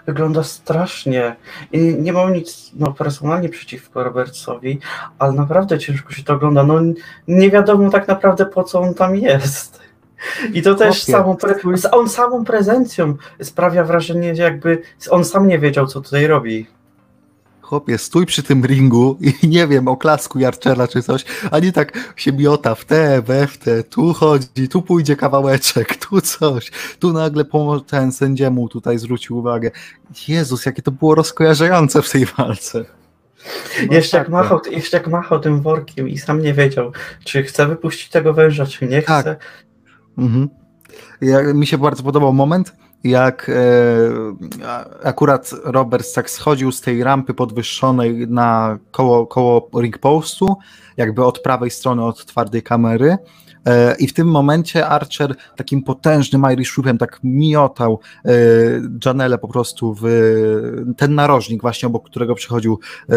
wygląda 0.06 0.44
strasznie. 0.44 1.36
I 1.72 1.94
nie 1.94 2.12
mam 2.12 2.32
nic 2.32 2.70
no, 2.74 2.92
personalnie 2.92 3.48
przeciwko 3.48 4.04
Robertsowi, 4.04 4.78
ale 5.18 5.32
naprawdę 5.32 5.78
ciężko 5.78 6.12
się 6.12 6.22
to 6.22 6.34
ogląda. 6.34 6.64
No, 6.64 6.74
nie 7.28 7.50
wiadomo 7.50 7.90
tak 7.90 8.08
naprawdę 8.08 8.46
po 8.46 8.64
co 8.64 8.80
on 8.80 8.94
tam 8.94 9.16
jest. 9.16 9.87
I 10.52 10.62
to 10.62 10.74
też 10.74 11.02
samą 11.02 11.34
pre- 11.34 11.88
on 11.92 12.08
samą 12.08 12.44
prezencją 12.44 13.16
sprawia 13.42 13.84
wrażenie, 13.84 14.36
że 14.36 14.42
jakby 14.42 14.82
on 15.10 15.24
sam 15.24 15.48
nie 15.48 15.58
wiedział, 15.58 15.86
co 15.86 16.00
tutaj 16.00 16.26
robi. 16.26 16.66
Chłopie, 17.60 17.98
stój 17.98 18.26
przy 18.26 18.42
tym 18.42 18.64
ringu 18.64 19.18
i 19.20 19.48
nie 19.48 19.66
wiem, 19.66 19.88
oklasku 19.88 20.38
Archera 20.46 20.88
czy 20.88 21.02
coś, 21.02 21.24
a 21.50 21.58
nie 21.58 21.72
tak 21.72 22.14
się 22.16 22.32
miota 22.32 22.74
w 22.74 22.84
te, 22.84 23.22
we 23.22 23.46
w 23.46 23.58
te, 23.58 23.84
tu 23.84 24.14
chodzi, 24.14 24.68
tu 24.70 24.82
pójdzie 24.82 25.16
kawałeczek, 25.16 25.96
tu 25.96 26.20
coś, 26.20 26.70
tu 26.98 27.12
nagle 27.12 27.44
ten 27.86 28.12
sędziemu 28.12 28.68
tutaj 28.68 28.98
zwrócił 28.98 29.38
uwagę. 29.38 29.70
Jezus, 30.28 30.66
jakie 30.66 30.82
to 30.82 30.90
było 30.90 31.14
rozkojarzające 31.14 32.02
w 32.02 32.10
tej 32.10 32.26
walce. 32.26 32.84
No 33.88 33.94
jeszcze, 33.94 34.16
jak 34.16 34.26
tak, 34.26 34.32
machał, 34.32 34.60
jeszcze 34.70 34.96
jak 34.96 35.06
machał 35.06 35.40
tym 35.40 35.62
workiem 35.62 36.08
i 36.08 36.18
sam 36.18 36.42
nie 36.42 36.54
wiedział, 36.54 36.92
czy 37.24 37.42
chce 37.42 37.66
wypuścić 37.66 38.08
tego 38.08 38.34
węża, 38.34 38.66
czy 38.66 38.86
nie 38.86 39.02
Tak. 39.02 39.40
Mhm. 40.18 40.48
Ja, 41.20 41.54
mi 41.54 41.66
się 41.66 41.78
bardzo 41.78 42.02
podobał 42.02 42.32
moment, 42.32 42.76
jak 43.04 43.50
e, 43.50 43.54
akurat 45.02 45.50
Roberts 45.64 46.12
tak 46.12 46.30
schodził 46.30 46.72
z 46.72 46.80
tej 46.80 47.04
rampy 47.04 47.34
podwyższonej 47.34 48.28
na 48.28 48.78
koło, 48.90 49.26
koło 49.26 49.70
ring 49.80 49.98
postu, 49.98 50.56
jakby 50.96 51.24
od 51.24 51.38
prawej 51.38 51.70
strony 51.70 52.04
od 52.04 52.26
twardej 52.26 52.62
kamery 52.62 53.18
I 53.98 54.08
w 54.08 54.12
tym 54.12 54.28
momencie 54.28 54.86
Archer 54.86 55.34
takim 55.56 55.82
potężnym 55.82 56.46
Irish 56.52 56.78
Whipem 56.78 56.98
tak 56.98 57.20
miotał 57.24 58.00
e, 58.24 58.30
Janelle 59.04 59.38
po 59.38 59.48
prostu 59.48 59.96
w 60.00 60.04
ten 60.96 61.14
narożnik 61.14 61.62
właśnie 61.62 61.86
obok 61.86 62.06
którego 62.06 62.34
przychodził 62.34 62.80
e, 63.08 63.14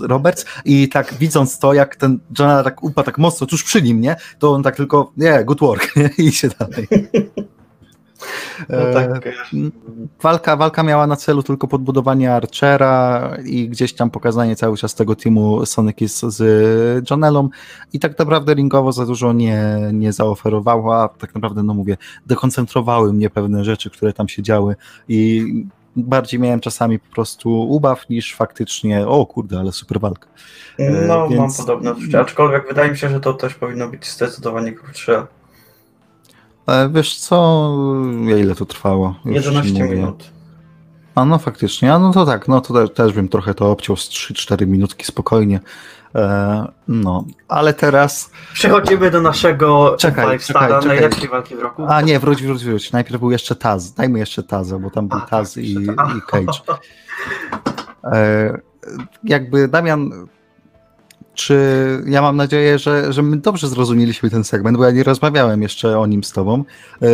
Roberts 0.00 0.44
i 0.64 0.88
tak 0.88 1.14
widząc 1.14 1.58
to, 1.58 1.74
jak 1.74 1.96
ten 1.96 2.18
Janelle 2.38 2.64
tak 2.64 2.82
upadł 2.82 3.06
tak 3.06 3.18
mocno 3.18 3.46
tuż 3.46 3.64
przy 3.64 3.82
nim, 3.82 4.00
nie? 4.00 4.16
To 4.38 4.52
on 4.52 4.62
tak 4.62 4.76
tylko, 4.76 5.12
nie, 5.16 5.26
yeah, 5.26 5.44
good 5.44 5.60
work, 5.60 5.94
i 6.18 6.32
się 6.32 6.48
dalej. 6.48 6.88
No 8.68 8.92
tak. 8.94 9.26
E, 9.26 9.32
walka, 10.22 10.56
walka 10.56 10.82
miała 10.82 11.06
na 11.06 11.16
celu 11.16 11.42
tylko 11.42 11.68
podbudowanie 11.68 12.34
Archera 12.34 13.36
i 13.44 13.68
gdzieś 13.68 13.92
tam 13.92 14.10
pokazanie 14.10 14.56
cały 14.56 14.76
czas 14.76 14.94
tego 14.94 15.16
teamu 15.16 15.66
Sonic 15.66 15.98
z 16.22 17.10
Janelą 17.10 17.48
i 17.92 17.98
tak 17.98 18.18
naprawdę 18.18 18.54
ringowo 18.54 18.92
za 18.92 19.06
dużo 19.06 19.32
nie, 19.32 19.78
nie 19.92 20.12
zaoferowało, 20.12 21.02
a 21.02 21.08
tak 21.08 21.34
naprawdę, 21.34 21.62
no 21.62 21.74
mówię, 21.74 21.96
dekoncentrowały 22.26 23.12
mnie 23.12 23.30
pewne 23.30 23.64
rzeczy, 23.64 23.90
które 23.90 24.12
tam 24.12 24.28
się 24.28 24.42
działy 24.42 24.76
i 25.08 25.44
bardziej 25.96 26.40
miałem 26.40 26.60
czasami 26.60 26.98
po 26.98 27.14
prostu 27.14 27.70
ubaw 27.70 28.08
niż 28.08 28.34
faktycznie, 28.34 29.06
o 29.06 29.26
kurde, 29.26 29.58
ale 29.58 29.72
super 29.72 30.00
walka. 30.00 30.28
E, 30.78 30.90
no, 30.90 31.28
Więc... 31.28 31.40
mam 31.40 31.66
podobne 31.66 31.90
odczucia, 31.90 32.20
aczkolwiek 32.20 32.68
wydaje 32.68 32.90
mi 32.90 32.98
się, 32.98 33.08
że 33.08 33.20
to 33.20 33.34
też 33.34 33.54
powinno 33.54 33.88
być 33.88 34.10
zdecydowanie 34.10 34.72
krótsze 34.72 35.26
wiesz 36.90 37.18
co, 37.18 37.76
ile 38.38 38.54
to 38.54 38.66
trwało? 38.66 39.14
Już 39.24 39.34
11 39.34 39.84
minut. 39.84 40.24
A 41.14 41.24
no 41.24 41.38
faktycznie, 41.38 41.94
a 41.94 41.98
no 41.98 42.12
to 42.12 42.26
tak, 42.26 42.48
no 42.48 42.60
to 42.60 42.74
też, 42.74 42.90
też 42.90 43.12
bym 43.12 43.28
trochę 43.28 43.54
to 43.54 43.70
obciął 43.70 43.96
z 43.96 44.08
3-4 44.08 44.66
minutki 44.66 45.04
spokojnie. 45.04 45.60
E, 46.14 46.66
no, 46.88 47.24
ale 47.48 47.74
teraz. 47.74 48.30
Przechodzimy 48.52 49.10
do 49.10 49.20
naszego 49.20 49.96
czekaj, 49.98 50.38
czekaj, 50.38 50.68
czekaj. 50.68 50.86
najlepszej 50.86 51.28
walki 51.28 51.56
w 51.56 51.60
roku. 51.60 51.84
A 51.88 52.00
nie, 52.00 52.18
wróć, 52.18 52.42
wróć, 52.42 52.64
wróć. 52.64 52.92
Najpierw 52.92 53.20
był 53.20 53.30
jeszcze 53.30 53.56
Taz. 53.56 53.94
Dajmy 53.94 54.18
jeszcze 54.18 54.42
Taza, 54.42 54.78
bo 54.78 54.90
tam 54.90 55.08
był 55.08 55.18
a, 55.18 55.26
Taz 55.26 55.54
tak, 55.54 55.64
i, 55.64 55.72
i 55.72 56.22
Cage. 56.26 56.58
E, 58.04 58.58
jakby 59.24 59.68
Damian 59.68 60.28
czy 61.38 61.56
ja 62.06 62.22
mam 62.22 62.36
nadzieję, 62.36 62.78
że, 62.78 63.12
że 63.12 63.22
my 63.22 63.36
dobrze 63.36 63.68
zrozumieliśmy 63.68 64.30
ten 64.30 64.44
segment, 64.44 64.78
bo 64.78 64.84
ja 64.84 64.90
nie 64.90 65.02
rozmawiałem 65.02 65.62
jeszcze 65.62 65.98
o 65.98 66.06
nim 66.06 66.24
z 66.24 66.32
tobą. 66.32 66.64
E, 67.02 67.06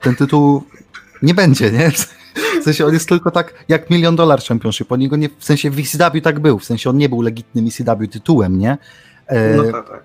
ten 0.00 0.16
tytuł 0.16 0.62
nie 1.22 1.34
będzie, 1.34 1.72
nie? 1.72 1.90
W 2.60 2.64
sensie 2.64 2.86
on 2.86 2.94
jest 2.94 3.08
tylko 3.08 3.30
tak 3.30 3.54
jak 3.68 3.90
Million 3.90 4.16
Dollar 4.16 4.40
Championship. 4.42 4.92
On 4.92 5.00
niego 5.00 5.16
nie, 5.16 5.28
w 5.38 5.44
sensie 5.44 5.70
w 5.70 5.78
ECW 5.78 6.20
tak 6.20 6.40
był, 6.40 6.58
w 6.58 6.64
sensie 6.64 6.90
on 6.90 6.96
nie 6.96 7.08
był 7.08 7.22
legitnym 7.22 7.66
ECW 7.66 8.08
tytułem, 8.08 8.58
nie? 8.58 8.78
E, 9.26 9.56
no 9.56 9.72
tak, 9.72 9.88
tak. 9.88 10.02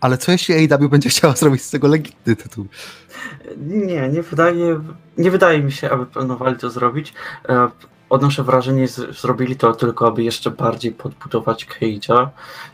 Ale 0.00 0.18
co 0.18 0.32
jeśli 0.32 0.54
AEW 0.54 0.90
będzie 0.90 1.08
chciała 1.08 1.34
zrobić 1.34 1.62
z 1.62 1.70
tego 1.70 1.88
legitny 1.88 2.36
tytuł? 2.36 2.66
Nie, 3.56 4.08
nie 4.08 4.22
wydaje, 4.22 4.80
nie 5.18 5.30
wydaje 5.30 5.62
mi 5.62 5.72
się, 5.72 5.90
aby 5.90 6.06
planowali 6.06 6.56
to 6.56 6.70
zrobić. 6.70 7.14
Odnoszę 8.10 8.42
wrażenie, 8.42 8.88
że 8.88 9.12
zrobili 9.12 9.56
to 9.56 9.72
tylko, 9.72 10.06
aby 10.06 10.22
jeszcze 10.22 10.50
bardziej 10.50 10.92
podbudować 10.92 11.66
Cage'a, 11.66 12.28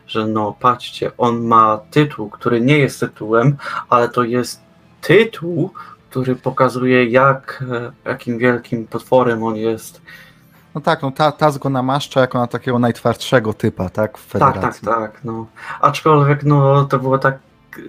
że 0.07 0.27
no 0.27 0.55
patrzcie, 0.59 1.11
on 1.17 1.41
ma 1.43 1.79
tytuł, 1.91 2.29
który 2.29 2.61
nie 2.61 2.77
jest 2.77 2.99
tytułem, 2.99 3.57
ale 3.89 4.09
to 4.09 4.23
jest 4.23 4.61
tytuł, 5.01 5.71
który 6.09 6.35
pokazuje 6.35 7.05
jak, 7.05 7.63
e, 7.71 7.91
jakim 8.09 8.37
wielkim 8.37 8.87
potworem 8.87 9.43
on 9.43 9.55
jest. 9.55 10.01
No 10.75 10.81
tak, 10.81 11.01
no 11.01 11.11
ta, 11.11 11.31
Taz 11.31 11.57
go 11.57 11.69
namaszcza 11.69 12.21
jako 12.21 12.37
na 12.39 12.47
takiego 12.47 12.79
najtwardszego 12.79 13.53
typa, 13.53 13.89
tak? 13.89 14.17
W 14.17 14.25
federacji. 14.25 14.61
tak, 14.61 14.95
tak, 14.95 15.11
tak. 15.11 15.23
No. 15.23 15.45
Aczkolwiek 15.81 16.43
no, 16.43 16.85
to 16.85 16.99
było 16.99 17.17
tak 17.17 17.39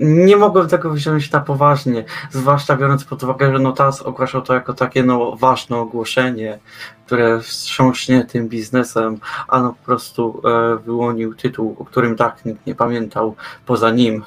nie 0.01 0.37
mogłem 0.37 0.69
tego 0.69 0.91
wziąć 0.91 1.33
na 1.33 1.41
poważnie, 1.41 2.05
zwłaszcza 2.31 2.77
biorąc 2.77 3.05
pod 3.05 3.23
uwagę, 3.23 3.53
że 3.53 3.59
Notas 3.59 4.03
ogłaszał 4.03 4.43
to 4.43 4.55
jako 4.55 4.75
takie 4.75 5.03
no, 5.03 5.37
ważne 5.37 5.77
ogłoszenie, 5.77 6.59
które 7.06 7.40
wstrząśnie 7.40 8.25
tym 8.25 8.49
biznesem, 8.49 9.18
a 9.49 9.61
no 9.61 9.73
po 9.73 9.84
prostu 9.84 10.42
e, 10.44 10.76
wyłonił 10.76 11.34
tytuł, 11.34 11.76
o 11.78 11.84
którym 11.84 12.16
tak 12.16 12.44
nikt 12.44 12.66
nie 12.66 12.75
pamiętał 12.75 13.34
poza 13.66 13.90
nim. 13.90 14.23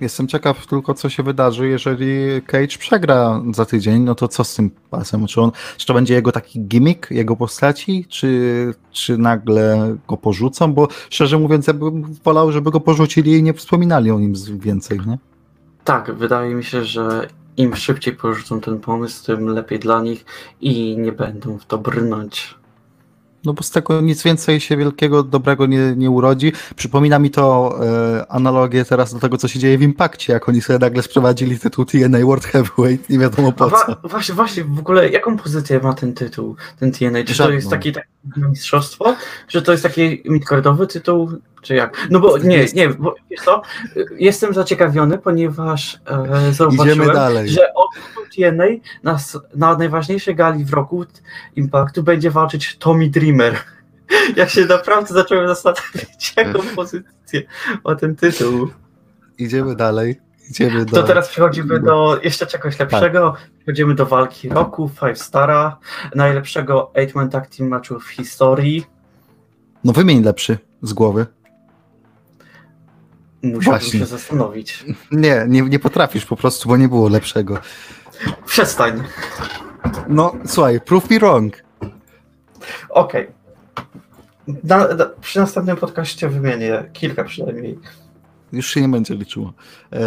Jestem 0.00 0.28
ciekaw 0.28 0.66
tylko, 0.66 0.94
co 0.94 1.08
się 1.08 1.22
wydarzy, 1.22 1.68
jeżeli 1.68 2.42
Cage 2.46 2.78
przegra 2.78 3.42
za 3.54 3.64
tydzień, 3.64 4.02
no 4.02 4.14
to 4.14 4.28
co 4.28 4.44
z 4.44 4.54
tym 4.54 4.70
pasem? 4.90 5.26
Czy, 5.26 5.40
on, 5.40 5.50
czy 5.76 5.86
to 5.86 5.94
będzie 5.94 6.14
jego 6.14 6.32
taki 6.32 6.60
gimmick, 6.60 7.10
jego 7.10 7.36
postaci, 7.36 8.06
czy, 8.08 8.74
czy 8.90 9.18
nagle 9.18 9.96
go 10.08 10.16
porzucą? 10.16 10.72
Bo 10.72 10.88
szczerze 11.10 11.38
mówiąc, 11.38 11.66
ja 11.66 11.74
bym 11.74 12.14
wolał, 12.24 12.52
żeby 12.52 12.70
go 12.70 12.80
porzucili 12.80 13.32
i 13.32 13.42
nie 13.42 13.54
wspominali 13.54 14.10
o 14.10 14.18
nim 14.18 14.34
więcej, 14.58 15.00
nie? 15.06 15.18
Tak, 15.84 16.14
wydaje 16.14 16.54
mi 16.54 16.64
się, 16.64 16.84
że 16.84 17.28
im 17.58 17.76
szybciej 17.76 18.14
porzucą 18.14 18.60
ten 18.60 18.80
pomysł, 18.80 19.24
tym 19.24 19.46
lepiej 19.46 19.78
dla 19.78 20.02
nich 20.02 20.24
i 20.60 20.96
nie 20.98 21.12
będą 21.12 21.58
w 21.58 21.66
to 21.66 21.78
brnąć. 21.78 22.58
No 23.44 23.52
bo 23.52 23.62
z 23.62 23.70
tego 23.70 24.00
nic 24.00 24.22
więcej 24.22 24.60
się 24.60 24.76
wielkiego, 24.76 25.22
dobrego 25.22 25.66
nie, 25.66 25.94
nie 25.96 26.10
urodzi. 26.10 26.52
Przypomina 26.76 27.18
mi 27.18 27.30
to 27.30 27.78
e, 27.86 28.32
analogię 28.32 28.84
teraz 28.84 29.14
do 29.14 29.20
tego, 29.20 29.36
co 29.36 29.48
się 29.48 29.58
dzieje 29.58 29.78
w 29.78 29.82
Impakcie, 29.82 30.32
jak 30.32 30.48
oni 30.48 30.60
sobie 30.60 30.78
nagle 30.78 31.02
sprowadzili 31.02 31.58
tytuł 31.58 31.84
TNA 31.84 32.18
World 32.18 32.44
Heavyweight, 32.44 33.10
nie 33.10 33.18
wiadomo 33.18 33.52
po 33.52 33.70
co. 33.70 33.96
właśnie, 34.04 34.34
właśnie, 34.34 34.64
w 34.64 34.78
ogóle 34.78 35.08
jaką 35.08 35.36
pozycję 35.36 35.80
ma 35.80 35.94
ten 35.94 36.14
tytuł, 36.14 36.56
ten 36.78 36.92
TNA? 36.92 37.24
Czy 37.24 37.34
Żadną. 37.34 37.50
to 37.50 37.54
jest 37.54 37.70
taki, 37.70 37.92
taki 37.92 38.08
mistrzostwo? 38.36 39.16
Czy 39.48 39.62
to 39.62 39.72
jest 39.72 39.84
taki 39.84 40.22
midcardowy 40.24 40.86
tytuł? 40.86 41.30
Czy 41.62 41.74
jak? 41.74 42.08
No 42.10 42.20
bo 42.20 42.38
nie, 42.38 42.66
nie, 42.74 42.88
bo 42.88 43.14
wiesz 43.30 43.40
co, 43.40 43.62
jestem 44.18 44.54
zaciekawiony, 44.54 45.18
ponieważ 45.18 46.00
e, 46.06 46.52
zobaczyłem, 46.52 47.10
że 47.46 47.74
od 47.74 47.88
TNA 48.36 48.64
na, 49.02 49.18
na 49.54 49.76
najważniejszej 49.76 50.34
gali 50.34 50.64
w 50.64 50.72
roku 50.72 51.04
Impactu 51.56 52.02
będzie 52.02 52.30
walczyć 52.30 52.76
Tommy 52.78 53.10
Dreamer. 53.10 53.56
Ja 54.36 54.48
się 54.48 54.64
naprawdę 54.64 55.14
zacząłem 55.14 55.48
zastanawiać, 55.48 56.32
jaką 56.36 56.58
pozycję 56.76 57.42
ma 57.84 57.94
ten 57.94 58.16
tytuł. 58.16 58.68
Idziemy 59.38 59.76
dalej. 59.76 60.20
Idziemy 60.50 60.84
do... 60.84 60.96
To 60.96 61.02
teraz 61.02 61.28
przechodzimy 61.28 61.80
do 61.80 62.20
jeszcze 62.22 62.46
czegoś 62.46 62.78
lepszego. 62.78 63.30
Tak. 63.32 63.50
Przechodzimy 63.58 63.94
do 63.94 64.06
walki 64.06 64.48
roku, 64.48 64.90
Five 65.00 65.18
Stara, 65.18 65.78
najlepszego 66.14 66.92
8-man 66.94 67.30
tag 67.30 67.46
team 67.46 67.70
matchu 67.70 68.00
w 68.00 68.08
historii. 68.08 68.86
No 69.84 69.92
wymień 69.92 70.22
lepszy 70.22 70.58
z 70.82 70.92
głowy. 70.92 71.26
Musiałbym 73.42 73.62
Właśnie. 73.62 74.00
się 74.00 74.06
zastanowić. 74.06 74.84
Nie, 75.12 75.44
nie, 75.48 75.62
nie 75.62 75.78
potrafisz 75.78 76.26
po 76.26 76.36
prostu, 76.36 76.68
bo 76.68 76.76
nie 76.76 76.88
było 76.88 77.08
lepszego. 77.08 77.58
Przestań. 78.46 79.02
No, 80.08 80.32
słuchaj, 80.46 80.80
prove 80.80 81.10
me 81.10 81.18
wrong. 81.18 81.62
Okej. 82.90 83.28
Okay. 84.48 85.06
przy 85.20 85.38
następnym 85.38 85.76
podcaście 85.76 86.28
wymienię 86.28 86.90
kilka 86.92 87.24
przynajmniej. 87.24 87.78
Już 88.52 88.66
się 88.66 88.80
nie 88.80 88.88
będzie 88.88 89.14
liczyło. 89.14 89.52
E, 89.92 89.98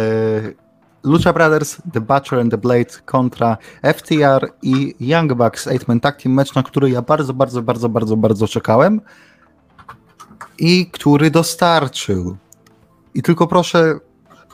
Lucha 1.04 1.32
Brothers, 1.32 1.76
The 1.92 2.00
Butcher 2.00 2.38
and 2.38 2.50
the 2.50 2.58
Blade 2.58 3.00
kontra 3.04 3.56
FTR 3.94 4.52
i 4.62 4.94
Young 5.00 5.34
Bucks 5.34 5.66
8-Man 5.66 6.00
Tag 6.00 6.22
Team 6.22 6.34
Match, 6.34 6.54
na 6.54 6.62
który 6.62 6.90
ja 6.90 7.02
bardzo, 7.02 7.34
bardzo, 7.34 7.62
bardzo, 7.62 7.88
bardzo, 7.88 8.16
bardzo 8.16 8.48
czekałem 8.48 9.00
i 10.58 10.86
który 10.86 11.30
dostarczył. 11.30 12.36
I 13.14 13.22
tylko 13.22 13.46
proszę, 13.46 13.98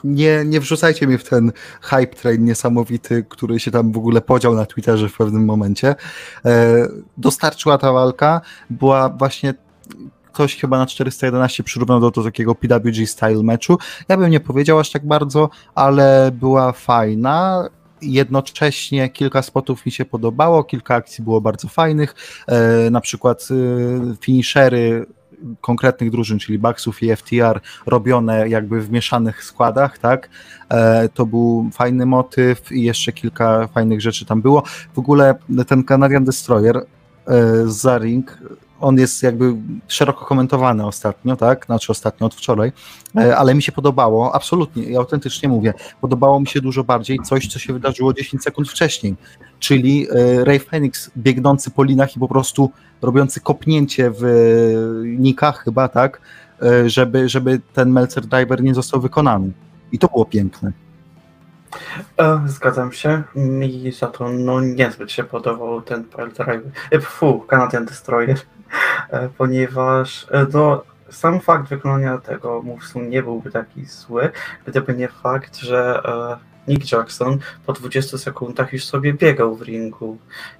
nie, 0.03 0.45
nie 0.45 0.59
wrzucajcie 0.59 1.07
mnie 1.07 1.17
w 1.17 1.29
ten 1.29 1.51
hype 1.81 2.07
train 2.07 2.45
niesamowity, 2.45 3.25
który 3.29 3.59
się 3.59 3.71
tam 3.71 3.91
w 3.91 3.97
ogóle 3.97 4.21
podział 4.21 4.55
na 4.55 4.65
Twitterze 4.65 5.09
w 5.09 5.17
pewnym 5.17 5.45
momencie. 5.45 5.95
E, 6.45 6.87
dostarczyła 7.17 7.77
ta 7.77 7.91
walka, 7.91 8.41
była 8.69 9.09
właśnie 9.09 9.53
ktoś 10.33 10.55
chyba 10.55 10.77
na 10.77 10.85
411 10.85 11.63
przyrównał 11.63 11.99
do, 11.99 12.11
do 12.11 12.23
takiego 12.23 12.55
PWG 12.55 13.07
style 13.07 13.43
meczu. 13.43 13.77
Ja 14.09 14.17
bym 14.17 14.31
nie 14.31 14.39
powiedział 14.39 14.79
aż 14.79 14.91
tak 14.91 15.07
bardzo, 15.07 15.49
ale 15.75 16.31
była 16.33 16.71
fajna 16.71 17.69
jednocześnie 18.01 19.09
kilka 19.09 19.41
spotów 19.41 19.85
mi 19.85 19.91
się 19.91 20.05
podobało, 20.05 20.63
kilka 20.63 20.95
akcji 20.95 21.23
było 21.23 21.41
bardzo 21.41 21.67
fajnych, 21.67 22.15
e, 22.47 22.89
na 22.89 23.01
przykład 23.01 23.47
e, 23.51 24.15
finishery 24.21 25.05
konkretnych 25.61 26.11
drużyn, 26.11 26.39
czyli 26.39 26.59
Bucksów 26.59 27.03
i 27.03 27.15
FTR, 27.15 27.61
robione 27.85 28.49
jakby 28.49 28.81
w 28.81 28.91
mieszanych 28.91 29.43
składach, 29.43 29.97
tak? 29.97 30.29
E, 30.69 31.09
to 31.09 31.25
był 31.25 31.69
fajny 31.73 32.05
motyw 32.05 32.71
i 32.71 32.83
jeszcze 32.83 33.11
kilka 33.11 33.67
fajnych 33.67 34.01
rzeczy 34.01 34.25
tam 34.25 34.41
było. 34.41 34.63
W 34.93 34.99
ogóle 34.99 35.35
ten 35.67 35.83
Canadian 35.83 36.23
Destroyer 36.23 36.77
e, 36.77 36.83
za 37.65 37.97
ring 37.97 38.37
on 38.81 38.97
jest 38.97 39.23
jakby 39.23 39.55
szeroko 39.87 40.25
komentowany 40.25 40.85
ostatnio, 40.85 41.35
tak? 41.35 41.65
Znaczy 41.65 41.91
ostatnio 41.91 42.27
od 42.27 42.35
wczoraj, 42.35 42.71
e, 43.15 43.37
ale 43.37 43.55
mi 43.55 43.63
się 43.63 43.71
podobało, 43.71 44.35
absolutnie, 44.35 44.83
i 44.83 44.95
autentycznie 44.95 45.49
mówię, 45.49 45.73
podobało 46.01 46.39
mi 46.39 46.47
się 46.47 46.61
dużo 46.61 46.83
bardziej 46.83 47.19
coś, 47.19 47.47
co 47.47 47.59
się 47.59 47.73
wydarzyło 47.73 48.13
10 48.13 48.43
sekund 48.43 48.69
wcześniej, 48.69 49.15
czyli 49.59 50.07
Ray 50.43 50.59
Phoenix 50.59 51.11
biegnący 51.17 51.71
po 51.71 51.83
linach 51.83 52.15
i 52.15 52.19
po 52.19 52.27
prostu 52.27 52.71
robiący 53.01 53.41
kopnięcie 53.41 54.11
w 54.19 54.23
nikach 55.05 55.63
chyba, 55.63 55.87
tak? 55.87 56.21
E, 56.61 56.89
żeby, 56.89 57.29
żeby 57.29 57.61
ten 57.73 57.89
Melzer 57.89 58.25
Diver 58.25 58.63
nie 58.63 58.73
został 58.73 59.01
wykonany. 59.01 59.51
I 59.91 59.99
to 59.99 60.07
było 60.07 60.25
piękne. 60.25 60.71
E, 62.17 62.41
Zgadzam 62.45 62.91
się. 62.91 63.23
Mi 63.35 63.91
za 63.91 64.07
to 64.07 64.29
no, 64.29 64.61
niezbyt 64.61 65.11
się 65.11 65.23
podobał 65.23 65.81
ten 65.81 66.03
Pile 66.03 66.27
Driver. 66.27 66.71
E, 66.91 66.99
Fu, 66.99 67.39
Canadian 67.39 67.85
Destroyer. 67.85 68.37
E, 69.09 69.29
Ponieważ 69.37 70.27
e, 70.31 70.45
no, 70.53 70.83
sam 71.09 71.39
fakt 71.39 71.69
wykonania 71.69 72.17
tego 72.17 72.61
movesu 72.61 73.01
nie 73.01 73.23
byłby 73.23 73.51
taki 73.51 73.85
zły, 73.85 74.29
gdyby 74.65 74.95
nie 74.95 75.07
fakt, 75.07 75.57
że 75.57 76.01
e, 76.05 76.48
Nick 76.67 76.91
Jackson 76.91 77.39
po 77.65 77.73
20 77.73 78.17
sekundach 78.17 78.73
już 78.73 78.85
sobie 78.85 79.13
biegał 79.13 79.55
w 79.55 79.61
ringu. 79.61 80.17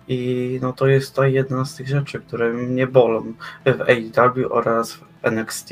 I 0.08 0.60
no 0.62 0.74
to 0.74 0.88
jest 0.88 1.16
to 1.16 1.24
jedna 1.24 1.66
z 1.66 1.76
tych 1.76 1.88
rzeczy, 1.88 2.20
które 2.20 2.54
mnie 2.54 2.88
bolą 2.88 3.34
w 3.66 3.82
AEW 3.82 4.48
oraz 4.50 4.94
w 4.94 5.04
NXT. 5.22 5.70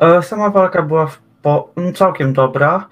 E, 0.00 0.22
Sama 0.22 0.50
walka 0.50 0.82
była 0.82 1.10
no, 1.76 1.92
całkiem 1.94 2.32
dobra, 2.32 2.88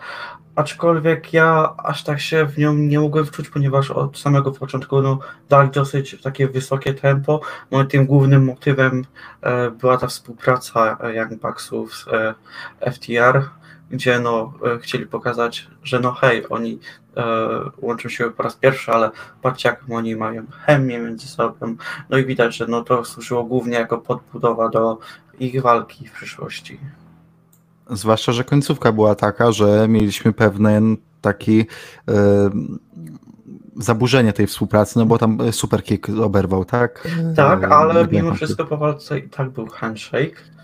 aczkolwiek 0.59 1.33
ja 1.33 1.75
aż 1.85 2.05
tak 2.05 2.21
się 2.21 2.47
w 2.47 2.59
nią 2.59 2.75
nie 2.75 3.00
mogłem 3.00 3.26
wczuć, 3.26 3.49
ponieważ 3.49 3.90
od 3.90 4.19
samego 4.19 4.52
początku 4.52 5.02
no, 5.02 5.19
dali 5.49 5.71
dosyć 5.71 6.23
takie 6.23 6.49
wysokie 6.49 6.95
tempo. 6.95 7.40
No 7.71 7.85
tym 7.85 8.07
głównym 8.07 8.45
motywem 8.45 9.05
e, 9.40 9.71
była 9.71 9.99
ta 9.99 10.07
współpraca 10.07 10.99
e, 11.00 11.14
Young 11.14 11.40
Bucksów 11.40 11.97
z 11.97 12.09
e, 12.09 12.35
FTR, 12.93 13.43
gdzie 13.90 14.21
no, 14.21 14.52
e, 14.75 14.78
chcieli 14.78 15.07
pokazać, 15.07 15.68
że 15.83 16.00
no 16.00 16.12
hej, 16.12 16.45
oni 16.49 16.78
e, 17.16 17.25
łączą 17.78 18.09
się 18.09 18.30
po 18.30 18.42
raz 18.42 18.57
pierwszy, 18.57 18.92
ale 18.92 19.11
patrzcie 19.42 19.68
jak 19.68 19.85
oni 19.90 20.16
mają 20.16 20.42
chemię 20.66 20.99
między 20.99 21.28
sobą. 21.28 21.76
No 22.11 22.18
i 22.18 22.25
widać, 22.25 22.57
że 22.57 22.66
no, 22.66 22.83
to 22.83 23.04
służyło 23.04 23.45
głównie 23.45 23.75
jako 23.75 23.99
podbudowa 23.99 24.68
do 24.68 24.99
ich 25.40 25.62
walki 25.62 26.07
w 26.07 26.12
przyszłości. 26.12 26.80
Zwłaszcza, 27.90 28.33
że 28.33 28.45
końcówka 28.45 28.92
była 28.92 29.14
taka, 29.14 29.52
że 29.52 29.88
mieliśmy 29.88 30.33
pewien 30.33 30.97
taki 31.21 31.66
e, 32.09 32.50
zaburzenie 33.76 34.33
tej 34.33 34.47
współpracy, 34.47 34.99
no 34.99 35.07
bo 35.07 35.18
tam 35.18 35.38
superkick 35.52 36.09
oberwał, 36.09 36.64
tak? 36.64 37.09
Tak, 37.37 37.64
E, 37.64 37.68
ale 37.68 38.09
mimo 38.12 38.35
wszystko 38.35 38.64
po 38.64 38.76
walce 38.76 39.18
i 39.18 39.28
tak 39.28 39.50
był 39.50 39.66
handshake. 39.66 40.57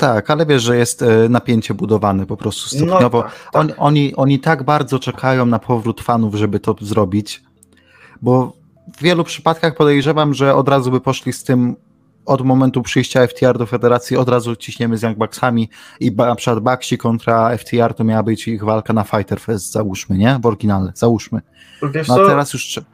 Tak, 0.00 0.30
ale 0.30 0.46
wiesz, 0.46 0.62
że 0.62 0.76
jest 0.76 1.02
e, 1.02 1.28
napięcie 1.28 1.74
budowane 1.74 2.26
po 2.26 2.36
prostu 2.36 2.76
No 2.78 2.86
stopniowo. 2.86 3.22
tak, 3.22 3.32
tak. 3.32 3.54
Oni, 3.60 3.72
oni, 3.76 4.14
oni 4.16 4.38
tak 4.38 4.62
bardzo 4.62 4.98
czekają 4.98 5.46
na 5.46 5.58
powrót 5.58 6.00
fanów, 6.00 6.34
żeby 6.34 6.60
to 6.60 6.76
zrobić, 6.80 7.42
bo 8.22 8.52
w 8.96 9.02
wielu 9.02 9.24
przypadkach 9.24 9.76
podejrzewam, 9.76 10.34
że 10.34 10.54
od 10.54 10.68
razu 10.68 10.90
by 10.90 11.00
poszli 11.00 11.32
z 11.32 11.44
tym 11.44 11.76
od 12.26 12.42
momentu 12.42 12.82
przyjścia 12.82 13.26
FTR 13.26 13.58
do 13.58 13.66
federacji, 13.66 14.16
od 14.16 14.28
razu 14.28 14.56
ciśniemy 14.56 14.98
z 14.98 15.02
Young 15.02 15.18
Bucksami 15.18 15.68
i 16.00 16.12
na 16.12 16.34
przykład 16.34 16.60
Bucksi 16.60 16.98
kontra 16.98 17.56
FTR 17.58 17.94
to 17.94 18.04
miała 18.04 18.22
być 18.22 18.48
ich 18.48 18.64
walka 18.64 18.92
na 18.92 19.04
Fighter 19.04 19.40
Fest, 19.40 19.72
załóżmy, 19.72 20.18
nie? 20.18 20.38
W 20.42 20.46
oryginale, 20.46 20.92
załóżmy. 20.94 21.40
Wiesz 21.94 22.08
No 22.08 22.14
a 22.14 22.26
teraz 22.26 22.52
już 22.52 22.66
trze- 22.66 22.84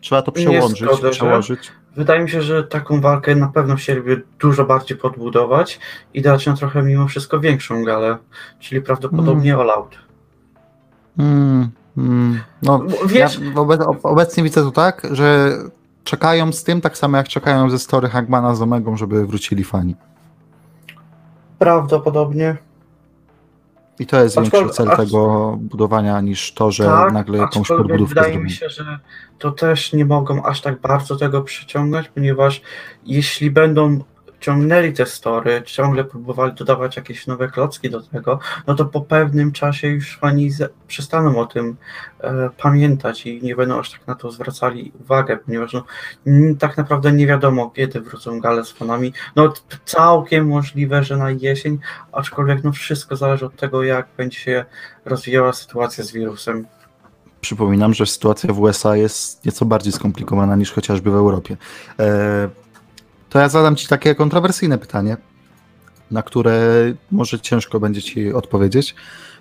trzeba 0.00 0.22
to 0.22 0.32
przełączyć, 0.32 0.88
przełożyć. 1.10 1.72
Wydaje 1.96 2.22
mi 2.22 2.30
się, 2.30 2.42
że 2.42 2.64
taką 2.64 3.00
walkę 3.00 3.34
na 3.34 3.48
pewno 3.48 3.76
chcieliby 3.76 4.22
dużo 4.38 4.64
bardziej 4.64 4.96
podbudować 4.98 5.80
i 6.14 6.22
dać 6.22 6.46
ją 6.46 6.56
trochę 6.56 6.82
mimo 6.82 7.08
wszystko 7.08 7.40
większą 7.40 7.84
galę, 7.84 8.16
czyli 8.58 8.82
prawdopodobnie 8.82 9.56
All 9.56 9.70
Out. 9.70 9.98
Mm, 11.18 11.68
mm, 11.98 12.40
no, 12.62 12.82
Wiesz, 13.06 13.38
Ja 13.40 13.52
wobec, 13.52 13.80
obecnie 14.02 14.44
widzę 14.44 14.62
to 14.62 14.70
tak, 14.70 15.06
że 15.10 15.58
czekają 16.04 16.52
z 16.52 16.64
tym, 16.64 16.80
tak 16.80 16.98
samo 16.98 17.16
jak 17.16 17.28
czekają 17.28 17.70
ze 17.70 17.78
story 17.78 18.08
Hagmana 18.08 18.54
z 18.54 18.62
Omegą, 18.62 18.96
żeby 18.96 19.26
wrócili 19.26 19.64
fani. 19.64 19.94
prawdopodobnie 21.58 22.56
I 24.00 24.06
to 24.06 24.22
jest 24.22 24.40
większy 24.40 24.68
cel 24.68 24.88
tego 24.96 25.54
budowania 25.60 26.20
niż 26.20 26.52
to, 26.52 26.70
że 26.70 26.84
tak, 26.84 27.12
nagle 27.12 27.38
jakąś 27.38 27.68
podbudówkę 27.68 28.14
wydaje 28.14 28.38
mi 28.38 28.50
się, 28.50 28.68
że 28.68 28.98
to 29.38 29.50
też 29.50 29.92
nie 29.92 30.04
mogą 30.04 30.42
aż 30.42 30.60
tak 30.60 30.80
bardzo 30.80 31.16
tego 31.16 31.42
przyciągnąć, 31.42 32.08
ponieważ 32.08 32.62
jeśli 33.06 33.50
będą 33.50 34.00
ciągnęli 34.40 34.92
te 34.92 35.06
story, 35.06 35.62
ciągle 35.66 36.04
próbowali 36.04 36.52
dodawać 36.52 36.96
jakieś 36.96 37.26
nowe 37.26 37.48
klocki 37.48 37.90
do 37.90 38.02
tego, 38.02 38.38
no 38.66 38.74
to 38.74 38.84
po 38.84 39.00
pewnym 39.00 39.52
czasie 39.52 39.88
już 39.88 40.18
fani 40.18 40.50
ze- 40.50 40.68
przestaną 40.88 41.38
o 41.38 41.46
tym 41.46 41.76
e, 42.20 42.50
pamiętać 42.62 43.26
i 43.26 43.42
nie 43.42 43.56
będą 43.56 43.78
aż 43.78 43.90
tak 43.90 44.06
na 44.06 44.14
to 44.14 44.30
zwracali 44.30 44.92
uwagę, 45.00 45.36
ponieważ 45.36 45.72
no, 45.72 45.84
tak 46.58 46.76
naprawdę 46.76 47.12
nie 47.12 47.26
wiadomo, 47.26 47.70
kiedy 47.70 48.00
wrócą 48.00 48.40
gale 48.40 48.64
z 48.64 48.70
fanami. 48.70 49.12
No 49.36 49.52
całkiem 49.84 50.46
możliwe, 50.46 51.04
że 51.04 51.16
na 51.16 51.30
jesień, 51.30 51.78
aczkolwiek 52.12 52.64
no 52.64 52.72
wszystko 52.72 53.16
zależy 53.16 53.46
od 53.46 53.56
tego, 53.56 53.82
jak 53.82 54.08
będzie 54.16 54.38
się 54.38 54.64
rozwijała 55.04 55.52
sytuacja 55.52 56.04
z 56.04 56.12
wirusem. 56.12 56.66
Przypominam, 57.40 57.94
że 57.94 58.06
sytuacja 58.06 58.52
w 58.52 58.60
USA 58.60 58.96
jest 58.96 59.44
nieco 59.44 59.64
bardziej 59.64 59.92
skomplikowana 59.92 60.56
niż 60.56 60.72
chociażby 60.72 61.10
w 61.10 61.14
Europie. 61.14 61.56
E, 61.98 62.48
to 63.30 63.38
ja 63.38 63.48
zadam 63.48 63.76
Ci 63.76 63.88
takie 63.88 64.14
kontrowersyjne 64.14 64.78
pytanie, 64.78 65.16
na 66.10 66.22
które 66.22 66.60
może 67.10 67.40
ciężko 67.40 67.80
będzie 67.80 68.02
Ci 68.02 68.32
odpowiedzieć. 68.32 68.94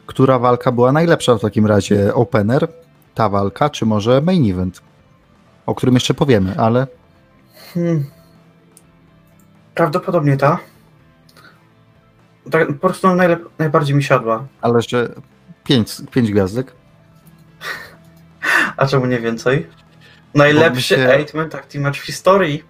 Która 0.05 0.39
walka 0.39 0.71
była 0.71 0.91
najlepsza 0.91 1.35
w 1.35 1.39
takim 1.41 1.65
razie? 1.65 2.13
Opener, 2.13 2.67
ta 3.15 3.29
walka, 3.29 3.69
czy 3.69 3.85
może 3.85 4.21
main 4.21 4.51
event? 4.51 4.81
O 5.65 5.75
którym 5.75 5.93
jeszcze 5.95 6.13
powiemy, 6.13 6.55
ale 6.57 6.87
Hmm. 7.73 8.05
Prawdopodobnie 9.75 10.37
ta. 10.37 10.59
Tak, 12.51 12.67
po 12.67 12.73
prostu 12.73 13.07
najlep- 13.07 13.45
najbardziej 13.59 13.95
mi 13.95 14.03
siadła. 14.03 14.47
ale 14.61 14.81
że 14.81 15.09
pięć, 15.63 15.89
pięć 16.11 16.31
gwiazdek. 16.31 16.71
A 18.77 18.85
czemu 18.87 19.05
nie 19.05 19.19
więcej? 19.19 19.67
Najlepszy 20.35 20.81
się- 20.81 21.09
eight-man 21.09 21.49
tag 21.49 21.65
team 21.65 21.83
match 21.83 21.99
w 21.99 22.05
historii. 22.05 22.63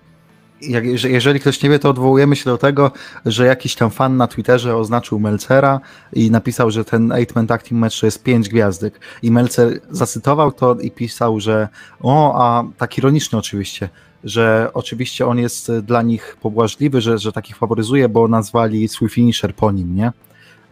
Jak, 0.62 0.86
jeże- 0.86 1.10
jeżeli 1.10 1.39
ktoś 1.39 1.63
nie 1.63 1.69
wie, 1.69 1.80
to 1.80 1.89
odwołujemy 1.89 2.36
się 2.36 2.45
do 2.45 2.58
tego, 2.58 2.91
że 3.26 3.45
jakiś 3.45 3.76
tam 3.76 3.89
fan 3.91 4.17
na 4.17 4.28
Twitterze 4.28 4.76
oznaczył 4.78 5.19
Melcera 5.19 5.80
i 6.13 6.32
napisał, 6.32 6.72
że 6.72 6.86
ten 6.86 7.10
Eight-Man 7.10 7.48
Tag 7.48 7.63
Team 7.63 7.80
Match 7.82 8.00
to 8.00 8.06
jest 8.06 8.24
pięć 8.24 8.50
gwiazdek. 8.50 9.00
I 9.24 9.32
Melcer 9.32 9.80
zacytował 9.91 10.52
to 10.52 10.76
i 10.76 10.91
pisał, 10.91 11.39
że 11.39 11.67
o, 12.02 12.34
a 12.45 12.63
tak 12.78 12.98
ironicznie 12.98 13.39
oczywiście, 13.39 13.89
że 14.24 14.69
oczywiście 14.74 15.28
on 15.28 15.38
jest 15.39 15.72
dla 15.72 16.02
nich 16.02 16.38
pobłażliwy, 16.41 17.02
że, 17.02 17.17
że 17.17 17.32
takich 17.32 17.56
faworyzuje, 17.58 18.10
bo 18.10 18.28
nazwali 18.28 18.88
swój 18.88 19.10
finisher 19.10 19.56
po 19.56 19.72
nim, 19.72 19.95
nie? 19.95 20.12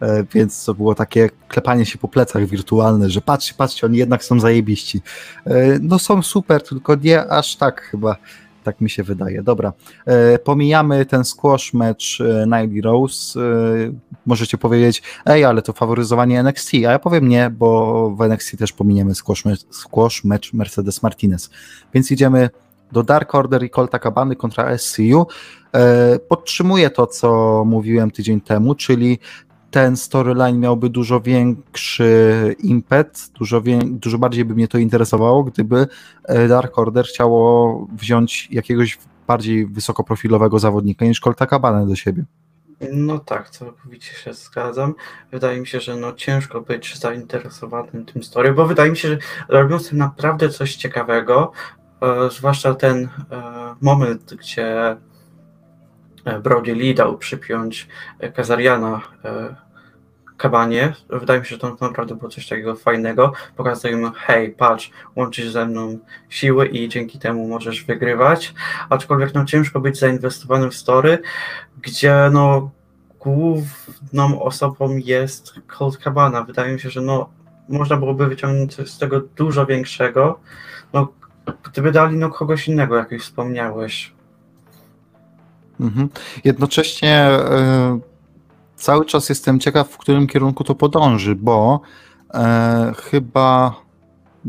E, 0.00 0.24
Więc 0.34 0.64
to 0.64 0.74
było 0.74 0.94
takie 0.94 1.30
klepanie 1.48 1.86
się 1.86 1.98
po 1.98 2.08
plecach 2.08 2.46
wirtualne, 2.46 3.10
że 3.10 3.20
patrzcie, 3.20 3.54
patrzcie, 3.56 3.86
oni 3.86 3.98
jednak 3.98 4.24
są 4.24 4.40
zajebiści. 4.40 5.00
E, 5.46 5.78
No 5.82 5.98
są 5.98 6.22
super, 6.22 6.62
tylko 6.62 6.94
nie 6.94 7.30
aż 7.32 7.56
tak 7.56 7.80
chyba, 7.82 8.16
tak 8.68 8.80
mi 8.80 8.90
się 8.90 9.02
wydaje. 9.02 9.42
Dobra, 9.42 9.72
E, 10.06 10.38
pomijamy 10.38 11.06
ten 11.06 11.24
squash 11.24 11.74
mecz 11.74 12.20
e, 12.20 12.46
Nyli 12.46 12.80
Rose. 12.80 13.40
E, 13.40 13.44
Możecie 14.26 14.58
powiedzieć, 14.58 15.02
ej, 15.26 15.44
ale 15.44 15.62
to 15.62 15.72
faworyzowanie 15.72 16.42
NXT, 16.42 16.74
a 16.74 16.78
ja 16.92 16.98
powiem 16.98 17.28
nie, 17.28 17.50
bo 17.50 18.10
w 18.10 18.22
NXT 18.22 18.56
też 18.58 18.72
pominiemy 18.72 19.14
squash 19.14 19.44
mecz, 19.44 19.60
squash 19.70 20.24
mecz 20.24 20.52
Mercedes 20.52 21.02
Martinez. 21.02 21.50
Więc 21.94 22.10
idziemy 22.10 22.50
do 22.92 23.02
Dark 23.02 23.34
Order 23.34 23.62
i 23.62 23.70
Colta 23.70 23.98
Cabany 23.98 24.36
kontra 24.36 24.78
SCU. 24.78 25.26
E, 25.74 26.18
Podtrzymuję 26.18 26.90
to, 26.90 27.06
co 27.06 27.62
mówiłem 27.66 28.10
tydzień 28.10 28.40
temu, 28.40 28.74
czyli 28.74 29.18
ten 29.70 29.96
storyline 29.96 30.58
miałby 30.60 30.90
dużo 30.90 31.20
większy 31.20 32.54
impet, 32.58 33.30
dużo, 33.34 33.62
wię- 33.62 33.78
dużo 33.84 34.18
bardziej 34.18 34.44
by 34.44 34.54
mnie 34.54 34.68
to 34.68 34.78
interesowało, 34.78 35.44
gdyby 35.44 35.86
e, 36.24 36.48
Dark 36.48 36.78
Order 36.78 37.06
chciało 37.06 37.86
wziąć 37.92 38.48
jakiegoś 38.50 38.98
bardziej 39.26 39.66
wysokoprofilowego 39.66 40.58
zawodnika 40.58 41.04
niż 41.04 41.20
Colta 41.20 41.46
Cabana 41.46 41.86
do 41.86 41.96
siebie. 41.96 42.24
No 42.92 43.18
tak, 43.18 43.50
całkowicie 43.50 44.14
się 44.14 44.34
zgadzam. 44.34 44.94
Wydaje 45.32 45.60
mi 45.60 45.66
się, 45.66 45.80
że 45.80 45.96
no 45.96 46.12
ciężko 46.12 46.60
być 46.60 46.98
zainteresowanym 46.98 48.04
tym 48.04 48.22
story, 48.22 48.52
bo 48.52 48.66
wydaje 48.66 48.90
mi 48.90 48.96
się, 48.96 49.08
że 49.08 49.18
robią 49.48 49.78
z 49.78 49.88
tym 49.88 49.98
naprawdę 49.98 50.48
coś 50.48 50.76
ciekawego, 50.76 51.52
e, 52.02 52.30
zwłaszcza 52.30 52.74
ten 52.74 53.04
e, 53.04 53.08
moment, 53.80 54.34
gdzie 54.34 54.96
Brody 56.42 56.74
Lee 56.74 56.94
dał 56.94 57.18
przypiąć 57.18 57.88
e, 58.18 58.32
Kazariana 58.32 59.00
e, 59.24 59.54
Kabanie. 60.36 60.92
Wydaje 61.10 61.40
mi 61.40 61.46
się, 61.46 61.50
że 61.54 61.58
to 61.58 61.76
naprawdę 61.80 62.14
było 62.14 62.30
coś 62.30 62.48
takiego 62.48 62.76
fajnego. 62.76 63.32
Pokazują 63.56 63.98
mu, 63.98 64.10
hej, 64.14 64.50
patrz, 64.50 64.90
łączysz 65.16 65.50
ze 65.50 65.66
mną 65.66 65.98
siły 66.28 66.66
i 66.66 66.88
dzięki 66.88 67.18
temu 67.18 67.48
możesz 67.48 67.84
wygrywać. 67.84 68.54
Aczkolwiek 68.90 69.34
no 69.34 69.44
ciężko 69.44 69.80
być 69.80 69.98
zainwestowanym 69.98 70.70
w 70.70 70.74
story, 70.74 71.18
gdzie 71.82 72.30
no 72.32 72.70
główną 73.20 74.42
osobą 74.42 74.96
jest 74.96 75.54
Colt 75.66 75.96
Cabana. 75.96 76.42
Wydaje 76.42 76.72
mi 76.72 76.80
się, 76.80 76.90
że 76.90 77.00
no 77.00 77.28
można 77.68 77.96
byłoby 77.96 78.26
wyciągnąć 78.26 78.74
z 78.74 78.98
tego 78.98 79.20
dużo 79.20 79.66
większego. 79.66 80.40
No, 80.92 81.08
gdyby 81.62 81.92
dali 81.92 82.16
no 82.16 82.30
kogoś 82.30 82.68
innego, 82.68 82.96
jak 82.96 83.12
już 83.12 83.22
wspomniałeś. 83.22 84.17
Mhm. 85.80 86.08
Jednocześnie 86.44 87.14
e, 87.14 87.98
cały 88.76 89.06
czas 89.06 89.28
jestem 89.28 89.60
ciekaw, 89.60 89.88
w 89.88 89.98
którym 89.98 90.26
kierunku 90.26 90.64
to 90.64 90.74
podąży, 90.74 91.34
bo 91.34 91.80
e, 92.34 92.92
chyba 92.96 93.74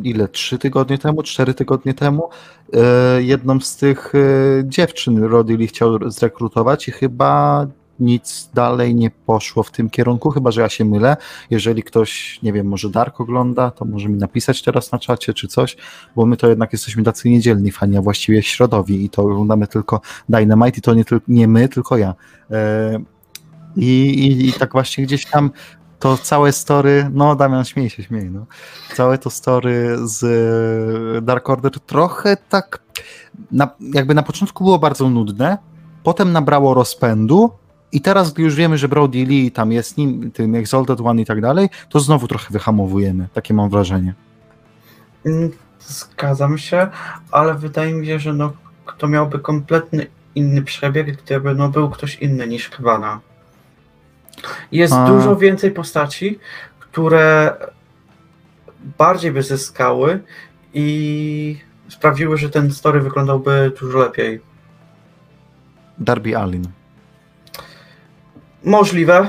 ile, 0.04 0.28
trzy 0.28 0.58
tygodnie 0.58 0.98
temu, 0.98 1.24
cztery 1.24 1.54
tygodnie 1.54 1.94
temu, 1.94 2.30
e, 2.74 3.24
jedną 3.24 3.60
z 3.60 3.78
tych 3.78 4.14
e, 4.16 4.20
dziewczyn 4.64 5.24
Rodili 5.24 5.68
chciał 5.68 6.10
zrekrutować 6.12 6.88
i 6.88 6.92
chyba 6.92 7.68
nic 8.00 8.50
dalej 8.54 8.96
nie 8.96 9.12
poszło 9.12 9.64
w 9.64 9.72
tym 9.72 9.90
kierunku, 9.90 10.30
chyba 10.30 10.52
że 10.52 10.62
ja 10.62 10.70
się 10.70 10.86
mylę. 10.86 11.18
Jeżeli 11.50 11.84
ktoś, 11.84 12.40
nie 12.44 12.54
wiem, 12.54 12.68
może 12.68 12.90
Dark 12.90 13.22
ogląda, 13.22 13.72
to 13.72 13.86
może 13.86 14.10
mi 14.10 14.18
napisać 14.18 14.62
teraz 14.62 14.92
na 14.92 15.00
czacie 15.00 15.34
czy 15.34 15.48
coś, 15.48 15.78
bo 16.16 16.26
my 16.26 16.38
to 16.38 16.50
jednak 16.50 16.74
jesteśmy 16.74 17.04
tacy 17.04 17.30
niedzielni 17.30 17.72
fani, 17.72 17.98
a 17.98 18.02
właściwie 18.02 18.44
środowi 18.44 19.06
i 19.06 19.10
to 19.10 19.22
oglądamy 19.22 19.68
tylko 19.68 20.02
Dynamite 20.30 20.78
i 20.78 20.82
to 20.82 20.94
nie, 20.94 21.04
nie 21.28 21.48
my, 21.48 21.70
tylko 21.70 21.98
ja. 21.98 22.16
E, 22.52 23.00
i, 23.76 24.10
i, 24.10 24.50
I 24.50 24.54
tak 24.54 24.72
właśnie 24.72 25.04
gdzieś 25.04 25.26
tam 25.26 25.52
to 26.00 26.18
całe 26.18 26.52
story, 26.52 27.10
no 27.14 27.36
Damian 27.36 27.66
śmieje 27.66 27.90
się, 27.90 28.04
śmieje, 28.04 28.32
no. 28.32 28.46
Całe 28.96 29.18
to 29.18 29.30
story 29.30 29.98
z 30.04 31.26
Dark 31.26 31.50
Order 31.50 31.80
trochę 31.80 32.38
tak, 32.50 32.80
na, 33.52 33.70
jakby 33.94 34.14
na 34.14 34.24
początku 34.24 34.64
było 34.64 34.80
bardzo 34.80 35.10
nudne, 35.10 35.58
potem 36.04 36.32
nabrało 36.32 36.74
rozpędu 36.74 37.52
i 37.92 38.02
teraz, 38.02 38.34
gdy 38.34 38.44
już 38.44 38.56
wiemy, 38.56 38.78
że 38.78 38.88
Brody 38.88 39.26
Lee 39.26 39.52
tam 39.52 39.72
jest 39.72 39.98
nim, 39.98 40.32
tym 40.32 40.56
Exalted 40.56 41.02
One 41.02 41.22
i 41.22 41.26
tak 41.26 41.42
dalej, 41.42 41.70
to 41.90 42.00
znowu 42.00 42.28
trochę 42.28 42.48
wyhamowujemy, 42.50 43.28
takie 43.34 43.54
mam 43.54 43.70
wrażenie. 43.70 44.14
Mm, 45.26 45.52
zgadzam 45.80 46.58
się, 46.58 46.88
ale 47.32 47.54
wydaje 47.54 47.94
mi 47.94 48.08
się, 48.08 48.20
że 48.20 48.34
no, 48.34 48.54
to 48.98 49.08
miałby 49.08 49.40
kompletny 49.40 50.08
inny 50.36 50.62
przebieg, 50.62 51.24
gdyby 51.24 51.56
no, 51.56 51.70
był 51.70 51.90
ktoś 51.90 52.16
inny 52.16 52.48
niż 52.48 52.70
Kwana. 52.70 53.20
Jest 54.72 54.94
A... 54.94 55.08
dużo 55.08 55.36
więcej 55.36 55.72
postaci, 55.72 56.40
które 56.80 57.54
bardziej 58.98 59.32
by 59.32 59.44
zyskały 59.44 60.24
i 60.74 61.58
sprawiły, 61.90 62.38
że 62.38 62.50
ten 62.50 62.72
story 62.72 63.02
wyglądałby 63.02 63.72
dużo 63.80 64.00
lepiej. 64.00 64.42
Darby 65.98 66.38
Allin. 66.38 66.79
Możliwe, 68.64 69.28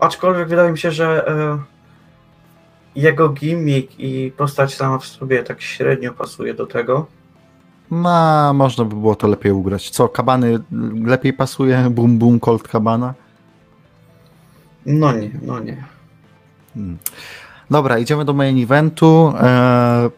aczkolwiek 0.00 0.48
wydaje 0.48 0.72
mi 0.72 0.78
się, 0.78 0.90
że 0.90 1.28
e, 1.28 1.58
jego 2.96 3.28
gimmick 3.28 4.00
i 4.00 4.32
postać 4.36 4.74
sama 4.74 4.98
w 4.98 5.06
sobie 5.06 5.42
tak 5.42 5.62
średnio 5.62 6.12
pasuje 6.12 6.54
do 6.54 6.66
tego. 6.66 7.06
No, 7.90 8.54
można 8.54 8.84
by 8.84 8.96
było 8.96 9.14
to 9.14 9.28
lepiej 9.28 9.52
ugrać. 9.52 9.90
Co, 9.90 10.08
kabany 10.08 10.58
lepiej 11.04 11.32
pasuje? 11.32 11.90
Boom 11.90 12.18
Boom 12.18 12.40
Colt 12.40 12.68
Kabana? 12.68 13.14
No 14.86 15.12
nie, 15.12 15.30
no 15.42 15.60
nie. 15.60 15.84
Hmm. 16.74 16.98
Dobra, 17.70 17.98
idziemy 17.98 18.24
do 18.24 18.32
main 18.32 18.62
eventu. 18.62 19.32
Eee, 19.40 20.10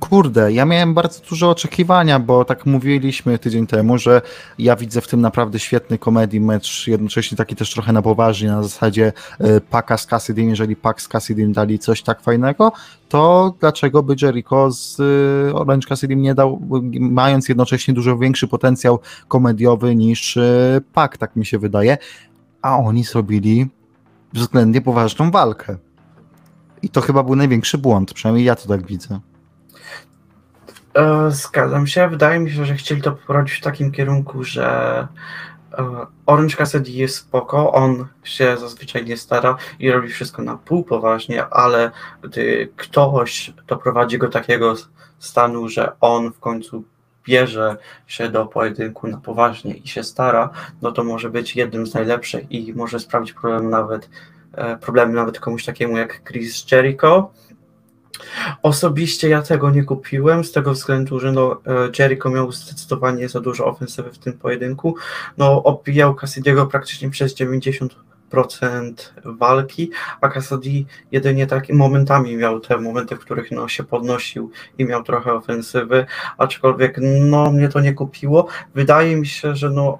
kurde, 0.00 0.52
ja 0.52 0.64
miałem 0.64 0.94
bardzo 0.94 1.20
duże 1.30 1.48
oczekiwania, 1.48 2.18
bo 2.18 2.44
tak 2.44 2.66
mówiliśmy 2.66 3.38
tydzień 3.38 3.66
temu, 3.66 3.98
że 3.98 4.22
ja 4.58 4.76
widzę 4.76 5.00
w 5.00 5.08
tym 5.08 5.20
naprawdę 5.20 5.58
świetny 5.58 5.98
komedii 5.98 6.40
mecz, 6.40 6.86
jednocześnie 6.86 7.36
taki 7.36 7.56
też 7.56 7.72
trochę 7.72 7.92
na 7.92 8.02
poważnie, 8.02 8.48
na 8.48 8.62
zasadzie 8.62 9.12
e, 9.38 9.60
Paka 9.60 9.98
z 9.98 10.06
Cassidym, 10.06 10.48
jeżeli 10.48 10.76
Pak 10.76 11.02
z 11.02 11.08
Cassidym 11.08 11.52
dali 11.52 11.78
coś 11.78 12.02
tak 12.02 12.20
fajnego, 12.20 12.72
to 13.08 13.54
dlaczego 13.60 14.02
by 14.02 14.14
Jericho 14.22 14.72
z 14.72 15.00
e, 15.00 15.54
Orange 15.54 15.88
Cassidym 15.88 16.22
nie 16.22 16.34
dał, 16.34 16.60
mając 17.00 17.48
jednocześnie 17.48 17.94
dużo 17.94 18.18
większy 18.18 18.48
potencjał 18.48 18.98
komediowy 19.28 19.96
niż 19.96 20.36
e, 20.36 20.80
Pak, 20.92 21.18
tak 21.18 21.36
mi 21.36 21.46
się 21.46 21.58
wydaje, 21.58 21.98
a 22.62 22.76
oni 22.76 23.04
zrobili 23.04 23.66
względnie 24.32 24.80
poważną 24.80 25.30
walkę. 25.30 25.76
I 26.82 26.88
to 26.88 27.00
chyba 27.00 27.22
był 27.22 27.36
największy 27.36 27.78
błąd, 27.78 28.12
przynajmniej 28.12 28.44
ja 28.44 28.56
to 28.56 28.68
tak 28.68 28.86
widzę. 28.86 29.20
E, 30.94 31.30
zgadzam 31.30 31.86
się. 31.86 32.08
Wydaje 32.08 32.40
mi 32.40 32.50
się, 32.50 32.64
że 32.64 32.74
chcieli 32.74 33.02
to 33.02 33.12
poprowadzić 33.12 33.54
w 33.54 33.60
takim 33.60 33.92
kierunku, 33.92 34.44
że 34.44 35.08
e, 35.78 36.06
Orange 36.26 36.56
Cassidy 36.56 36.90
jest 36.90 37.16
spoko, 37.16 37.72
on 37.72 38.06
się 38.24 38.56
zazwyczaj 38.56 39.04
nie 39.04 39.16
stara 39.16 39.56
i 39.78 39.90
robi 39.90 40.08
wszystko 40.08 40.42
na 40.42 40.56
pół 40.56 40.84
poważnie, 40.84 41.46
ale 41.46 41.90
gdy 42.22 42.72
ktoś 42.76 43.52
doprowadzi 43.66 44.18
go 44.18 44.28
takiego 44.28 44.74
stanu, 45.18 45.68
że 45.68 45.92
on 46.00 46.32
w 46.32 46.40
końcu 46.40 46.84
bierze 47.24 47.76
się 48.06 48.28
do 48.28 48.46
pojedynku 48.46 49.08
na 49.08 49.16
poważnie 49.16 49.74
i 49.74 49.88
się 49.88 50.02
stara, 50.02 50.50
no 50.82 50.92
to 50.92 51.04
może 51.04 51.30
być 51.30 51.56
jednym 51.56 51.86
z 51.86 51.94
najlepszych 51.94 52.52
i 52.52 52.74
może 52.74 53.00
sprawić 53.00 53.32
problem 53.32 53.70
nawet, 53.70 54.10
e, 54.52 54.76
problemy 54.76 55.12
nawet 55.12 55.40
komuś 55.40 55.64
takiemu 55.64 55.96
jak 55.96 56.22
Chris 56.24 56.70
Jericho. 56.72 57.30
Osobiście 58.62 59.28
ja 59.28 59.42
tego 59.42 59.70
nie 59.70 59.84
kupiłem 59.84 60.44
z 60.44 60.52
tego 60.52 60.72
względu, 60.72 61.20
że 61.20 61.32
no, 61.32 61.60
e, 61.66 61.90
Jericho 61.98 62.30
miał 62.30 62.52
zdecydowanie 62.52 63.28
za 63.28 63.40
dużo 63.40 63.66
ofensywy 63.66 64.10
w 64.10 64.18
tym 64.18 64.32
pojedynku. 64.32 64.96
No, 65.38 65.62
obijał 65.62 66.14
Cassidy'ego 66.14 66.66
praktycznie 66.66 67.10
przez 67.10 67.34
90 67.34 67.96
procent 68.30 69.14
walki, 69.24 69.90
a 70.20 70.28
Cassidy 70.28 70.84
jedynie 71.12 71.46
tak 71.46 71.68
momentami 71.72 72.36
miał 72.36 72.60
te 72.60 72.78
momenty, 72.78 73.16
w 73.16 73.18
których 73.18 73.50
no, 73.50 73.68
się 73.68 73.84
podnosił 73.84 74.50
i 74.78 74.84
miał 74.84 75.02
trochę 75.02 75.32
ofensywy, 75.32 76.06
aczkolwiek 76.38 76.96
no, 77.20 77.50
mnie 77.50 77.68
to 77.68 77.80
nie 77.80 77.92
kupiło. 77.92 78.46
Wydaje 78.74 79.16
mi 79.16 79.26
się, 79.26 79.56
że 79.56 79.70
no, 79.70 79.98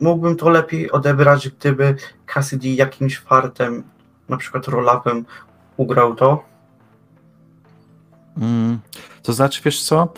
mógłbym 0.00 0.36
to 0.36 0.48
lepiej 0.48 0.90
odebrać, 0.90 1.48
gdyby 1.48 1.96
Cassidy 2.26 2.68
jakimś 2.68 3.18
fartem, 3.18 3.82
na 4.28 4.36
przykład 4.36 4.68
rollupem 4.68 5.24
ugrał 5.76 6.14
to. 6.14 6.49
Mm, 8.40 8.80
to 9.22 9.32
znaczy, 9.32 9.62
wiesz 9.64 9.82
co? 9.82 10.08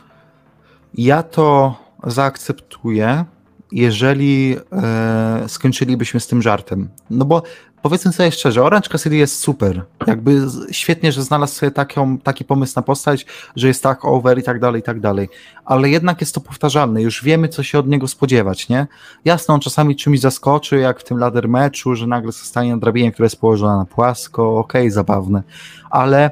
Ja 0.94 1.22
to 1.22 1.76
zaakceptuję, 2.04 3.24
jeżeli 3.72 4.56
e, 4.72 5.44
skończylibyśmy 5.48 6.20
z 6.20 6.26
tym 6.26 6.42
żartem. 6.42 6.88
No 7.10 7.24
bo 7.24 7.42
powiedzmy 7.82 8.12
sobie 8.12 8.32
szczerze, 8.32 8.62
Orange 8.62 8.88
Cassidy 8.88 9.16
jest 9.16 9.38
super. 9.38 9.84
Jakby 10.06 10.46
świetnie, 10.70 11.12
że 11.12 11.22
znalazł 11.22 11.54
sobie 11.54 11.72
taką, 11.72 12.18
taki 12.18 12.44
pomysł 12.44 12.72
na 12.76 12.82
postać, 12.82 13.26
że 13.56 13.68
jest 13.68 13.82
tak 13.82 14.04
over 14.04 14.38
i 14.38 14.42
tak 14.42 14.60
dalej, 14.60 14.80
i 14.80 14.82
tak 14.82 15.00
dalej. 15.00 15.28
Ale 15.64 15.90
jednak 15.90 16.20
jest 16.20 16.34
to 16.34 16.40
powtarzalne. 16.40 17.02
Już 17.02 17.24
wiemy, 17.24 17.48
co 17.48 17.62
się 17.62 17.78
od 17.78 17.88
niego 17.88 18.08
spodziewać, 18.08 18.68
nie? 18.68 18.86
Jasno, 19.24 19.54
on 19.54 19.60
czasami 19.60 19.96
czymś 19.96 20.20
zaskoczy, 20.20 20.76
jak 20.76 21.00
w 21.00 21.04
tym 21.04 21.18
ladder 21.18 21.48
meczu, 21.48 21.94
że 21.94 22.06
nagle 22.06 22.32
zostanie 22.32 22.70
na 22.70 22.76
drabinie, 22.76 23.12
która 23.12 23.26
jest 23.26 23.40
położona 23.40 23.76
na 23.76 23.84
płasko. 23.84 24.58
Okej, 24.58 24.82
okay, 24.82 24.90
zabawne. 24.90 25.42
Ale 25.90 26.30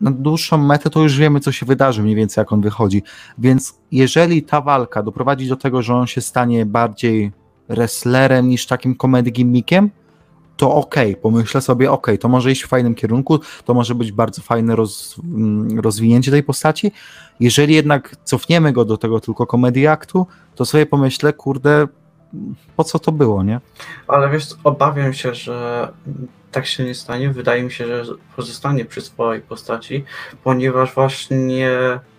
na 0.00 0.10
dłuższą 0.10 0.58
metę 0.58 0.90
to 0.90 1.02
już 1.02 1.16
wiemy, 1.18 1.40
co 1.40 1.52
się 1.52 1.66
wydarzy, 1.66 2.02
mniej 2.02 2.14
więcej 2.14 2.42
jak 2.42 2.52
on 2.52 2.60
wychodzi. 2.60 3.02
Więc 3.38 3.78
jeżeli 3.92 4.42
ta 4.42 4.60
walka 4.60 5.02
doprowadzi 5.02 5.48
do 5.48 5.56
tego, 5.56 5.82
że 5.82 5.94
on 5.94 6.06
się 6.06 6.20
stanie 6.20 6.66
bardziej 6.66 7.32
wrestlerem 7.68 8.48
niż 8.48 8.66
takim 8.66 8.94
komedy 8.94 9.30
gimmickiem, 9.30 9.90
to 10.56 10.74
okej, 10.74 11.10
okay, 11.10 11.22
pomyślę 11.22 11.60
sobie, 11.60 11.92
okej, 11.92 12.14
okay, 12.14 12.18
to 12.18 12.28
może 12.28 12.52
iść 12.52 12.62
w 12.62 12.68
fajnym 12.68 12.94
kierunku, 12.94 13.38
to 13.64 13.74
może 13.74 13.94
być 13.94 14.12
bardzo 14.12 14.42
fajne 14.42 14.76
roz, 14.76 15.16
mm, 15.24 15.80
rozwinięcie 15.80 16.30
tej 16.30 16.42
postaci. 16.42 16.92
Jeżeli 17.40 17.74
jednak 17.74 18.16
cofniemy 18.24 18.72
go 18.72 18.84
do 18.84 18.96
tego 18.96 19.20
tylko 19.20 19.46
komedii 19.46 19.86
aktu, 19.86 20.26
to 20.54 20.64
sobie 20.64 20.86
pomyślę, 20.86 21.32
kurde, 21.32 21.88
po 22.76 22.84
co 22.84 22.98
to 22.98 23.12
było, 23.12 23.42
nie? 23.42 23.60
Ale 24.08 24.30
wiesz, 24.30 24.46
obawiam 24.64 25.14
się, 25.14 25.34
że 25.34 25.88
tak 26.52 26.66
się 26.66 26.84
nie 26.84 26.94
stanie. 26.94 27.30
Wydaje 27.30 27.62
mi 27.62 27.72
się, 27.72 28.04
że 28.04 28.12
pozostanie 28.36 28.84
przy 28.84 29.00
swojej 29.00 29.42
postaci, 29.42 30.04
ponieważ 30.44 30.94
właśnie 30.94 31.70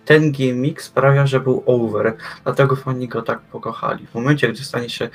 ten 0.04 0.32
gimmick 0.32 0.82
sprawia, 0.82 1.26
że 1.26 1.40
był 1.40 1.62
over. 1.66 2.16
Dlatego 2.44 2.76
fani 2.76 3.08
go 3.08 3.22
tak 3.22 3.40
pokochali. 3.40 4.06
W 4.06 4.14
momencie, 4.14 4.52
gdy 4.52 4.64
stanie 4.64 4.90
się 4.90 5.08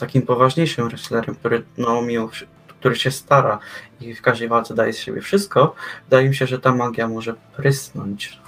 takim 0.00 0.22
poważniejszym 0.22 0.88
wrestlerem, 0.88 1.34
który, 1.34 1.64
no, 1.78 2.02
mimo, 2.02 2.30
który 2.68 2.96
się 2.96 3.10
stara 3.10 3.58
i 4.00 4.14
w 4.14 4.22
każdej 4.22 4.48
walce 4.48 4.74
daje 4.74 4.92
z 4.92 4.98
siebie 4.98 5.20
wszystko, 5.20 5.74
wydaje 6.04 6.28
mi 6.28 6.34
się, 6.34 6.46
że 6.46 6.58
ta 6.58 6.74
magia 6.74 7.08
może 7.08 7.34
prysnąć. 7.56 8.40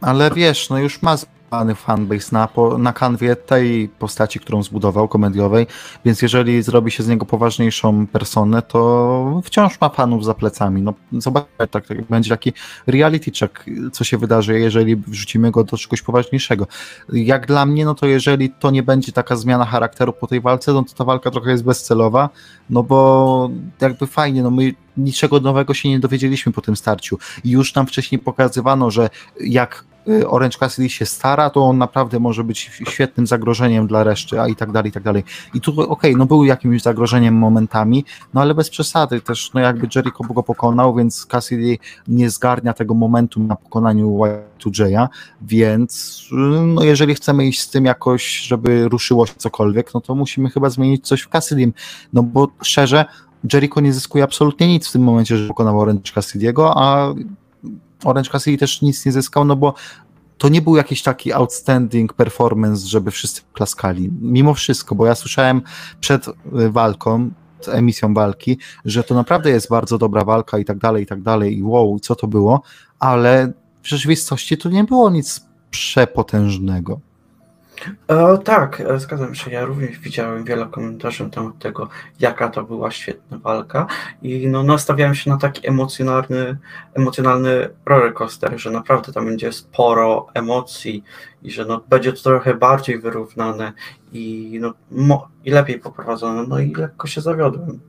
Ale 0.00 0.30
wiesz, 0.30 0.70
no 0.70 0.78
już 0.78 1.02
ma 1.02 1.16
zbudowany 1.46 1.74
fanbase 1.74 2.28
na, 2.32 2.48
na 2.78 2.92
kanwie 2.92 3.36
tej 3.36 3.88
postaci, 3.88 4.40
którą 4.40 4.62
zbudował, 4.62 5.08
komediowej, 5.08 5.66
więc 6.04 6.22
jeżeli 6.22 6.62
zrobi 6.62 6.90
się 6.90 7.02
z 7.02 7.08
niego 7.08 7.26
poważniejszą 7.26 8.06
personę, 8.06 8.62
to 8.62 9.42
wciąż 9.44 9.80
ma 9.80 9.88
fanów 9.88 10.24
za 10.24 10.34
plecami. 10.34 10.82
No 10.82 10.94
zobaczmy, 11.12 11.68
tak, 11.68 11.86
tak, 11.86 12.02
będzie 12.02 12.30
taki 12.30 12.52
reality 12.86 13.30
check, 13.30 13.64
co 13.92 14.04
się 14.04 14.18
wydarzy, 14.18 14.60
jeżeli 14.60 14.96
wrzucimy 14.96 15.50
go 15.50 15.64
do 15.64 15.76
czegoś 15.76 16.02
poważniejszego. 16.02 16.66
Jak 17.12 17.46
dla 17.46 17.66
mnie, 17.66 17.84
no 17.84 17.94
to 17.94 18.06
jeżeli 18.06 18.50
to 18.50 18.70
nie 18.70 18.82
będzie 18.82 19.12
taka 19.12 19.36
zmiana 19.36 19.64
charakteru 19.64 20.12
po 20.12 20.26
tej 20.26 20.40
walce, 20.40 20.72
no 20.72 20.82
to 20.82 20.94
ta 20.94 21.04
walka 21.04 21.30
trochę 21.30 21.50
jest 21.50 21.64
bezcelowa, 21.64 22.28
no 22.70 22.82
bo 22.82 23.50
jakby 23.80 24.06
fajnie, 24.06 24.42
no 24.42 24.50
my 24.50 24.74
niczego 24.96 25.40
nowego 25.40 25.74
się 25.74 25.88
nie 25.88 26.00
dowiedzieliśmy 26.00 26.52
po 26.52 26.60
tym 26.60 26.76
starciu. 26.76 27.18
Już 27.44 27.74
nam 27.74 27.86
wcześniej 27.86 28.18
pokazywano, 28.18 28.90
że 28.90 29.10
jak 29.40 29.84
Orange 30.26 30.58
Cassidy 30.58 30.88
się 30.88 31.06
stara, 31.06 31.50
to 31.50 31.64
on 31.64 31.78
naprawdę 31.78 32.20
może 32.20 32.44
być 32.44 32.70
świetnym 32.88 33.26
zagrożeniem 33.26 33.86
dla 33.86 34.04
reszty, 34.04 34.40
a 34.40 34.48
i 34.48 34.56
tak 34.56 34.72
dalej, 34.72 34.88
i 34.88 34.92
tak 34.92 35.02
dalej. 35.02 35.24
I 35.54 35.60
tu, 35.60 35.70
okej, 35.70 35.86
okay, 35.86 36.12
no 36.16 36.26
był 36.26 36.44
jakimś 36.44 36.82
zagrożeniem 36.82 37.34
momentami, 37.34 38.04
no 38.34 38.40
ale 38.40 38.54
bez 38.54 38.70
przesady 38.70 39.20
też, 39.20 39.50
no 39.54 39.60
jakby 39.60 39.88
Jericho 39.94 40.24
go 40.24 40.42
pokonał, 40.42 40.94
więc 40.94 41.26
Cassidy 41.26 41.78
nie 42.08 42.30
zgarnia 42.30 42.72
tego 42.72 42.94
momentu 42.94 43.40
na 43.40 43.56
pokonaniu 43.56 44.18
Y2J'a, 44.58 45.08
więc 45.42 46.22
no 46.66 46.84
jeżeli 46.84 47.14
chcemy 47.14 47.46
iść 47.46 47.60
z 47.60 47.70
tym 47.70 47.84
jakoś, 47.84 48.38
żeby 48.38 48.88
ruszyło 48.88 49.26
się 49.26 49.34
cokolwiek, 49.36 49.94
no 49.94 50.00
to 50.00 50.14
musimy 50.14 50.50
chyba 50.50 50.70
zmienić 50.70 51.06
coś 51.06 51.22
w 51.22 51.28
Cassidym, 51.28 51.72
no 52.12 52.22
bo 52.22 52.48
szczerze, 52.62 53.04
Jericho 53.52 53.80
nie 53.80 53.92
zyskuje 53.92 54.24
absolutnie 54.24 54.68
nic 54.68 54.88
w 54.88 54.92
tym 54.92 55.02
momencie, 55.02 55.36
że 55.36 55.48
pokonał 55.48 55.80
Orange 55.80 56.12
Cassidy'ego, 56.12 56.72
a 56.74 57.14
Orange 58.04 58.30
Cassidy 58.30 58.58
też 58.58 58.82
nic 58.82 59.06
nie 59.06 59.12
zyskał, 59.12 59.44
no 59.44 59.56
bo 59.56 59.74
to 60.38 60.48
nie 60.48 60.62
był 60.62 60.76
jakiś 60.76 61.02
taki 61.02 61.32
outstanding 61.32 62.12
performance, 62.12 62.86
żeby 62.86 63.10
wszyscy 63.10 63.42
klaskali. 63.52 64.10
Mimo 64.20 64.54
wszystko, 64.54 64.94
bo 64.94 65.06
ja 65.06 65.14
słyszałem 65.14 65.62
przed 66.00 66.28
y, 66.28 66.32
walką, 66.70 67.30
emisją 67.68 68.14
walki, 68.14 68.58
że 68.84 69.04
to 69.04 69.14
naprawdę 69.14 69.50
jest 69.50 69.68
bardzo 69.68 69.98
dobra 69.98 70.24
walka 70.24 70.58
i 70.58 70.64
tak 70.64 70.78
dalej, 70.78 71.02
i 71.02 71.06
tak 71.06 71.22
dalej, 71.22 71.58
i 71.58 71.62
wow, 71.62 71.98
co 72.00 72.14
to 72.14 72.26
było, 72.26 72.62
ale 72.98 73.52
w 73.82 73.88
rzeczywistości 73.88 74.58
to 74.58 74.68
nie 74.68 74.84
było 74.84 75.10
nic 75.10 75.46
przepotężnego. 75.70 77.00
E, 78.08 78.38
tak, 78.38 78.80
e, 78.80 78.98
zgadzam 78.98 79.34
się. 79.34 79.50
Ja 79.50 79.64
również 79.64 79.98
widziałem 79.98 80.44
wiele 80.44 80.66
komentarzy 80.66 81.24
na 81.24 81.30
temat 81.30 81.58
tego, 81.58 81.88
jaka 82.20 82.48
to 82.48 82.64
była 82.64 82.90
świetna 82.90 83.38
walka 83.38 83.86
i 84.22 84.48
no, 84.48 84.62
nastawiałem 84.62 85.14
się 85.14 85.30
na 85.30 85.36
taki 85.36 85.68
emocjonalny, 85.68 86.56
emocjonalny 86.94 87.68
rollercoaster, 87.86 88.60
że 88.60 88.70
naprawdę 88.70 89.12
tam 89.12 89.26
będzie 89.26 89.52
sporo 89.52 90.26
emocji 90.34 91.04
i 91.42 91.50
że 91.50 91.64
no, 91.64 91.80
będzie 91.88 92.12
to 92.12 92.22
trochę 92.22 92.54
bardziej 92.54 92.98
wyrównane 92.98 93.72
i, 94.12 94.58
no, 94.60 94.74
mo- 94.90 95.28
i 95.44 95.50
lepiej 95.50 95.78
poprowadzone. 95.78 96.44
No 96.48 96.58
i 96.58 96.74
lekko 96.74 97.06
się 97.06 97.20
zawiodłem. 97.20 97.80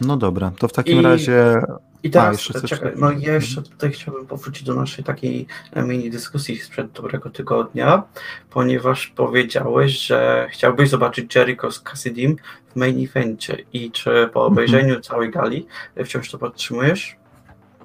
No 0.00 0.16
dobra, 0.16 0.52
to 0.58 0.68
w 0.68 0.72
takim 0.72 1.00
I... 1.00 1.02
razie 1.02 1.62
i 2.02 2.10
teraz, 2.10 2.48
A, 2.64 2.66
czekaj, 2.66 2.92
no 2.96 3.10
ja 3.10 3.34
jeszcze 3.34 3.62
tutaj 3.62 3.92
chciałbym 3.92 4.26
powrócić 4.26 4.62
do 4.62 4.74
naszej 4.74 5.04
takiej 5.04 5.46
e, 5.72 5.82
mini 5.82 6.10
dyskusji 6.10 6.58
sprzed 6.58 6.92
dobrego 6.92 7.30
tygodnia, 7.30 8.02
ponieważ 8.50 9.06
powiedziałeś, 9.06 9.92
że 9.92 10.48
chciałbyś 10.50 10.88
zobaczyć 10.88 11.34
Jericho 11.34 11.72
z 11.72 11.80
Cassidym 11.80 12.36
w 12.72 12.76
main 12.76 13.04
evencie 13.04 13.64
i 13.72 13.90
czy 13.90 14.10
po 14.10 14.40
mhm. 14.40 14.52
obejrzeniu 14.52 14.84
mhm. 14.84 15.02
całej 15.02 15.30
gali 15.30 15.66
wciąż 16.04 16.30
to 16.30 16.38
podtrzymujesz? 16.38 17.16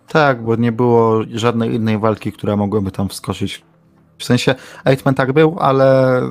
Tak, 0.07 0.43
bo 0.43 0.55
nie 0.55 0.71
było 0.71 1.21
żadnej 1.33 1.73
innej 1.73 1.99
walki, 1.99 2.31
która 2.31 2.55
mogłaby 2.55 2.91
tam 2.91 3.09
wskoczyć. 3.09 3.61
W 4.17 4.23
sensie 4.23 4.55
Eightman 4.85 5.15
tak 5.15 5.33
był, 5.33 5.57
ale 5.59 6.21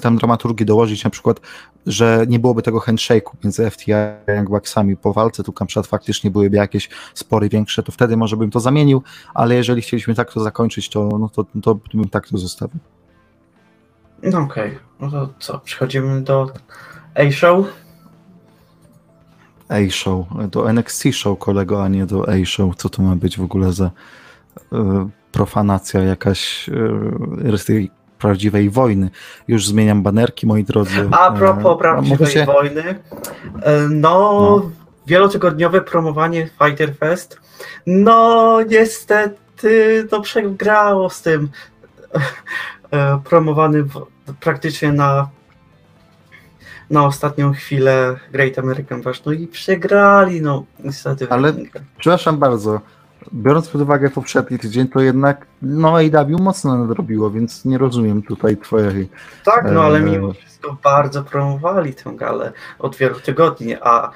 tam 0.00 0.16
dramaturgii 0.16 0.66
dołożyć 0.66 1.04
na 1.04 1.10
przykład, 1.10 1.40
że 1.86 2.24
nie 2.28 2.38
byłoby 2.38 2.62
tego 2.62 2.78
handshake'u 2.78 3.30
między 3.44 3.70
FTI 3.70 3.92
a 3.92 4.32
Young 4.36 4.48
Bucksami 4.48 4.96
po 4.96 5.12
walce, 5.12 5.44
tu 5.44 5.54
na 5.60 5.66
przykład 5.66 5.86
faktycznie 5.86 6.30
byłyby 6.30 6.56
jakieś 6.56 6.88
spory 7.14 7.48
większe, 7.48 7.82
to 7.82 7.92
wtedy 7.92 8.16
może 8.16 8.36
bym 8.36 8.50
to 8.50 8.60
zamienił, 8.60 9.02
ale 9.34 9.54
jeżeli 9.54 9.82
chcieliśmy 9.82 10.14
tak 10.14 10.32
to 10.32 10.40
zakończyć, 10.40 10.88
to, 10.88 11.08
no 11.20 11.28
to, 11.28 11.44
to, 11.62 11.74
bym 11.94 12.08
tak 12.08 12.28
to 12.28 12.38
zostawił. 12.38 12.80
No 14.22 14.38
okej, 14.38 14.68
okay. 14.68 14.80
no 15.00 15.10
to 15.10 15.28
co, 15.38 15.58
przechodzimy 15.58 16.22
do 16.22 16.50
A-Show? 17.14 17.66
A-Show, 19.68 20.26
do 20.50 20.72
NXT 20.72 21.04
Show 21.12 21.38
kolego, 21.38 21.84
a 21.84 21.88
nie 21.88 22.06
do 22.06 22.28
A-Show. 22.28 22.76
Co 22.76 22.88
to 22.88 23.02
ma 23.02 23.16
być 23.16 23.38
w 23.38 23.42
ogóle 23.42 23.72
za 23.72 23.86
y, 23.86 24.76
profanacja 25.32 26.00
jakaś 26.00 26.68
y, 26.68 26.72
prawdziwej 28.18 28.70
wojny. 28.70 29.10
Już 29.48 29.66
zmieniam 29.66 30.02
banerki, 30.02 30.46
moi 30.46 30.64
drodzy. 30.64 31.08
A 31.10 31.32
propos 31.32 31.76
e, 31.76 31.78
prawdziwej 31.78 32.26
się... 32.26 32.44
wojny, 32.44 32.82
e, 32.82 33.88
no, 33.88 34.20
no, 34.20 34.70
wielotygodniowe 35.06 35.80
promowanie 35.80 36.48
Fighter 36.64 36.96
Fest, 36.96 37.40
no 37.86 38.58
niestety 38.68 40.06
to 40.10 40.20
przegrało 40.20 41.10
z 41.10 41.22
tym 41.22 41.48
e, 42.90 43.20
promowanym 43.24 43.88
praktycznie 44.40 44.92
na 44.92 45.28
na 46.90 47.06
ostatnią 47.06 47.52
chwilę 47.52 48.16
Great 48.32 48.58
American 48.58 49.02
Bash, 49.02 49.24
no 49.24 49.32
i 49.32 49.46
przegrali, 49.46 50.42
no 50.42 50.64
niestety. 50.84 51.26
Ale 51.30 51.52
przepraszam 51.98 52.38
bardzo, 52.38 52.80
biorąc 53.34 53.68
pod 53.68 53.80
uwagę 53.80 54.10
poprzedni 54.10 54.58
tydzień, 54.58 54.88
to 54.88 55.00
jednak 55.00 55.46
no 55.62 55.96
AW 55.96 56.38
mocno 56.38 56.78
nadrobiło, 56.78 57.30
więc 57.30 57.64
nie 57.64 57.78
rozumiem 57.78 58.22
tutaj 58.22 58.56
twojej... 58.56 59.10
Tak, 59.44 59.70
no 59.72 59.82
ale 59.82 60.00
mimo 60.00 60.32
wszystko 60.32 60.76
bardzo 60.84 61.22
promowali 61.22 61.94
tę 61.94 62.12
galę 62.16 62.52
od 62.78 62.96
wielu 62.96 63.20
tygodni, 63.20 63.74
a 63.82 64.10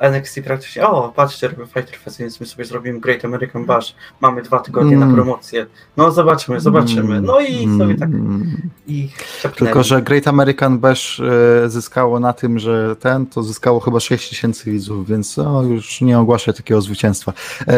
NXT 0.00 0.40
praktycznie, 0.44 0.86
o, 0.86 1.12
patrzcie, 1.16 1.48
robię 1.48 1.66
Fighter 1.66 1.98
Fest, 1.98 2.18
więc 2.18 2.40
my 2.40 2.46
sobie 2.46 2.64
zrobimy 2.64 3.00
Great 3.00 3.24
American 3.24 3.64
Bash, 3.64 3.94
mamy 4.20 4.42
dwa 4.42 4.60
tygodnie 4.60 4.96
mm. 4.96 5.08
na 5.08 5.14
promocję, 5.14 5.66
no 5.96 6.10
zobaczymy, 6.10 6.60
zobaczymy, 6.60 7.20
no 7.20 7.40
i 7.40 7.64
mm. 7.64 7.78
sobie 7.78 7.94
tak 7.94 8.10
i 8.86 9.08
Tylko, 9.56 9.82
że 9.82 10.02
Great 10.02 10.28
American 10.28 10.78
Bash 10.78 11.20
e, 11.20 11.68
zyskało 11.70 12.20
na 12.20 12.32
tym, 12.32 12.58
że 12.58 12.96
ten, 12.96 13.26
to 13.26 13.42
zyskało 13.42 13.80
chyba 13.80 14.00
6 14.00 14.28
tysięcy 14.28 14.70
widzów, 14.70 15.08
więc 15.08 15.38
o, 15.38 15.62
już 15.62 16.00
nie 16.00 16.18
ogłaszę 16.18 16.52
takiego 16.52 16.80
zwycięstwa. 16.80 17.32
E, 17.68 17.74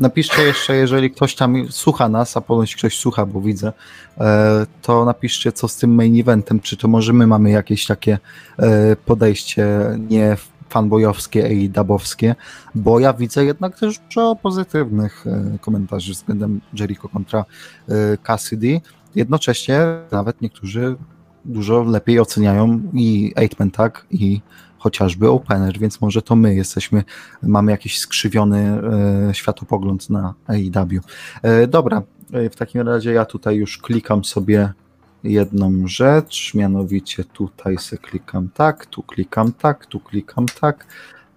napiszcie 0.00 0.42
jeszcze, 0.42 0.76
jeżeli 0.76 1.10
ktoś 1.10 1.34
tam 1.34 1.66
słucha 1.70 2.08
nas, 2.08 2.36
a 2.36 2.40
ponoć 2.40 2.76
ktoś 2.76 2.98
słucha, 2.98 3.26
bo 3.26 3.40
widzę, 3.40 3.72
e, 4.18 4.66
to 4.82 5.04
napiszcie, 5.04 5.52
co 5.52 5.68
z 5.68 5.76
tym 5.76 5.94
main 5.94 6.20
eventem, 6.20 6.60
czy 6.60 6.76
to 6.76 6.88
może 6.88 7.12
my 7.12 7.26
mamy 7.26 7.50
jakieś 7.50 7.86
takie 7.86 8.18
e, 8.58 8.96
podejście 8.96 9.66
nie 10.08 10.36
w 10.36 10.53
fanbojowskie 10.68 11.48
i 11.48 11.70
dabowskie, 11.70 12.34
bo 12.74 13.00
ja 13.00 13.12
widzę 13.12 13.44
jednak 13.44 13.78
też 13.78 13.98
dużo 13.98 14.36
pozytywnych 14.36 15.26
e, 15.26 15.58
komentarzy 15.60 16.12
względem 16.12 16.60
Jericho 16.72 17.08
kontra 17.08 17.44
e, 17.88 18.16
Cassidy. 18.16 18.80
Jednocześnie 19.14 19.80
nawet 20.12 20.40
niektórzy 20.40 20.96
dużo 21.44 21.82
lepiej 21.82 22.20
oceniają 22.20 22.80
i 22.92 23.32
Eightman 23.36 23.70
tak 23.70 24.06
i 24.10 24.40
chociażby 24.78 25.30
Opener, 25.30 25.78
więc 25.78 26.00
może 26.00 26.22
to 26.22 26.36
my 26.36 26.54
jesteśmy, 26.54 27.04
mamy 27.42 27.72
jakiś 27.72 27.98
skrzywiony 27.98 28.80
e, 29.30 29.34
światopogląd 29.34 30.10
na 30.10 30.34
AEW. 30.46 31.00
Dobra, 31.68 32.02
w 32.50 32.56
takim 32.56 32.80
razie 32.80 33.12
ja 33.12 33.24
tutaj 33.24 33.56
już 33.56 33.78
klikam 33.78 34.24
sobie 34.24 34.72
jedną 35.24 35.86
rzecz, 35.86 36.54
mianowicie 36.54 37.24
tutaj 37.24 37.78
se 37.78 37.98
klikam 37.98 38.48
tak, 38.54 38.86
tu 38.86 39.02
klikam 39.02 39.52
tak, 39.52 39.86
tu 39.86 40.00
klikam 40.00 40.46
tak 40.60 40.86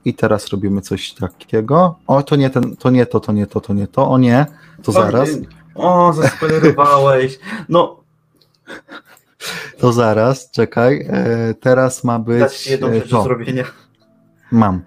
i 0.05 0.13
teraz 0.13 0.47
robimy 0.47 0.81
coś 0.81 1.13
takiego. 1.13 1.95
O, 2.07 2.23
to 2.23 2.35
nie 2.35 2.49
ten, 2.49 2.75
to 2.75 2.89
nie 2.89 3.05
to, 3.05 3.19
to 3.19 3.31
nie 3.31 3.47
to, 3.47 3.61
to 3.61 3.73
nie 3.73 3.87
to, 3.87 4.09
o 4.09 4.17
nie, 4.17 4.45
to 4.83 4.91
zaraz. 4.91 5.29
O, 5.75 6.13
zaspoilerowałeś. 6.13 7.39
No. 7.69 8.03
To 9.77 9.93
zaraz, 9.93 10.51
czekaj. 10.51 11.07
E, 11.09 11.53
teraz 11.59 12.03
ma 12.03 12.19
być. 12.19 12.39
Dać 12.39 12.67
jedną 12.67 12.93
rzecz 12.93 13.09
do 13.09 13.23
zrobienia. 13.23 13.63
Mam. 14.51 14.81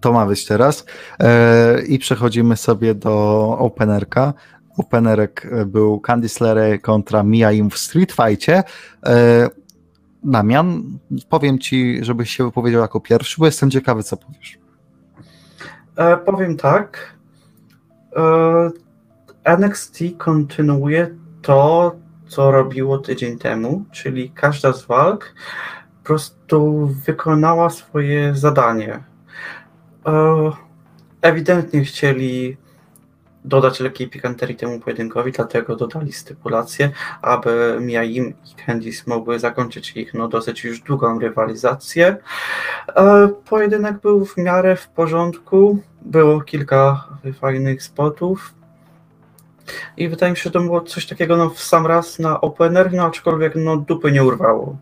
To 0.00 0.12
ma 0.12 0.26
być 0.26 0.46
teraz. 0.46 0.84
E, 1.20 1.82
I 1.82 1.98
przechodzimy 1.98 2.56
sobie 2.56 2.94
do 2.94 3.56
openerka 3.58 4.34
openerek 4.76 5.48
e, 5.52 5.66
był 5.66 6.00
Candice 6.00 6.44
LeRae 6.44 6.78
kontra 6.78 7.22
Mia 7.22 7.52
Im 7.52 7.70
w 7.70 7.78
Street 7.78 8.12
Fightie. 8.12 8.62
E, 9.06 9.48
Damian, 10.24 10.98
powiem 11.28 11.58
ci, 11.58 11.98
żebyś 12.04 12.36
się 12.36 12.44
wypowiedział 12.44 12.80
jako 12.80 13.00
pierwszy, 13.00 13.36
bo 13.38 13.46
jestem 13.46 13.70
ciekawy, 13.70 14.02
co 14.02 14.16
powiesz. 14.16 14.58
E, 15.96 16.16
powiem 16.16 16.56
tak. 16.56 17.16
E, 19.44 19.56
NXT 19.58 19.98
kontynuuje 20.18 21.14
to, 21.42 21.96
co 22.28 22.50
robiło 22.50 22.98
tydzień 22.98 23.38
temu, 23.38 23.84
czyli 23.90 24.30
każda 24.30 24.72
z 24.72 24.86
walk 24.86 25.34
po 26.02 26.06
prostu 26.06 26.86
wykonała 26.86 27.70
swoje 27.70 28.34
zadanie. 28.34 29.02
E, 30.06 30.50
ewidentnie 31.22 31.84
chcieli 31.84 32.56
dodać 33.46 33.80
lekkiej 33.80 34.08
pikanterii 34.08 34.56
temu 34.56 34.80
pojedynkowi, 34.80 35.32
dlatego 35.32 35.76
dodali 35.76 36.12
stypulację, 36.12 36.90
aby 37.22 37.78
Mia 37.80 38.02
Yim 38.02 38.28
i 38.28 38.64
Candice 38.66 39.02
mogły 39.06 39.38
zakończyć 39.38 39.96
ich 39.96 40.14
no, 40.14 40.28
dosyć 40.28 40.64
już 40.64 40.80
długą 40.80 41.18
rywalizację. 41.18 42.16
E, 42.96 43.28
pojedynek 43.48 44.00
był 44.00 44.24
w 44.24 44.36
miarę 44.36 44.76
w 44.76 44.88
porządku, 44.88 45.78
było 46.02 46.40
kilka 46.40 47.04
fajnych 47.40 47.82
spotów 47.82 48.54
i 49.96 50.08
wydaje 50.08 50.32
mi 50.32 50.36
się, 50.36 50.42
że 50.42 50.50
to 50.50 50.60
było 50.60 50.80
coś 50.80 51.06
takiego 51.06 51.36
no, 51.36 51.50
w 51.50 51.62
sam 51.62 51.86
raz 51.86 52.18
na 52.18 52.40
opener, 52.40 52.92
no 52.92 53.06
aczkolwiek 53.06 53.52
no, 53.56 53.76
dupy 53.76 54.12
nie 54.12 54.24
urwało. 54.24 54.76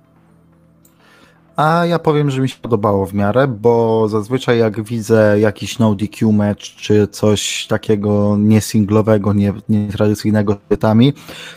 A 1.56 1.86
ja 1.86 1.98
powiem, 1.98 2.30
że 2.30 2.40
mi 2.40 2.48
się 2.48 2.56
podobało 2.62 3.06
w 3.06 3.14
miarę, 3.14 3.48
bo 3.48 4.08
zazwyczaj 4.08 4.58
jak 4.58 4.82
widzę 4.82 5.40
jakiś 5.40 5.78
no 5.78 5.94
DQ 5.94 6.32
match 6.32 6.60
czy 6.60 7.08
coś 7.08 7.66
takiego 7.66 8.36
niesinglowego, 8.38 9.32
nie, 9.32 9.52
nietradycyjnego 9.68 10.52
z 10.52 10.68
tytami, 10.68 11.12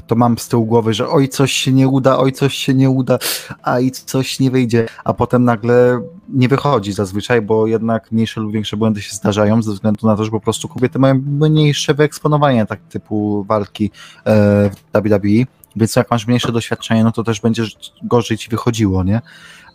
to 0.08 0.16
mam 0.16 0.38
z 0.38 0.48
tyłu 0.48 0.66
głowy, 0.66 0.94
że 0.94 1.10
oj 1.10 1.30
coś 1.30 1.52
się 1.52 1.74
nie 1.74 1.88
uda, 1.88 2.18
oj 2.18 2.32
coś 2.32 2.54
się 2.54 2.74
nie 2.74 2.90
uda, 2.90 3.20
a 3.64 3.80
i 3.80 3.92
coś 3.92 4.40
nie 4.40 4.52
wyjdzie, 4.52 4.86
a 5.04 5.14
potem 5.14 5.44
nagle 5.44 6.02
nie 6.30 6.48
wychodzi 6.48 6.94
zazwyczaj, 6.94 7.42
bo 7.42 7.68
jednak 7.68 8.12
mniejsze 8.12 8.42
lub 8.42 8.52
większe 8.52 8.78
błędy 8.78 9.02
się 9.02 9.16
zdarzają 9.16 9.62
ze 9.62 9.72
względu 9.72 10.08
na 10.08 10.16
to, 10.16 10.26
że 10.26 10.32
po 10.32 10.40
prostu 10.40 10.68
kobiety 10.68 11.00
mają 11.00 11.22
mniejsze 11.26 11.94
wyeksponowanie 11.94 12.66
tak 12.66 12.80
typu 12.90 13.44
walki 13.44 13.92
e, 14.26 14.70
w 14.70 14.76
WWE 14.94 15.58
więc 15.78 15.96
jak 15.96 16.12
masz 16.12 16.28
mniejsze 16.28 16.52
doświadczenie, 16.52 17.04
no 17.04 17.12
to 17.12 17.24
też 17.24 17.42
będzie 17.42 17.64
gorzej 18.04 18.38
ci 18.38 18.50
wychodziło, 18.50 19.04
nie? 19.04 19.22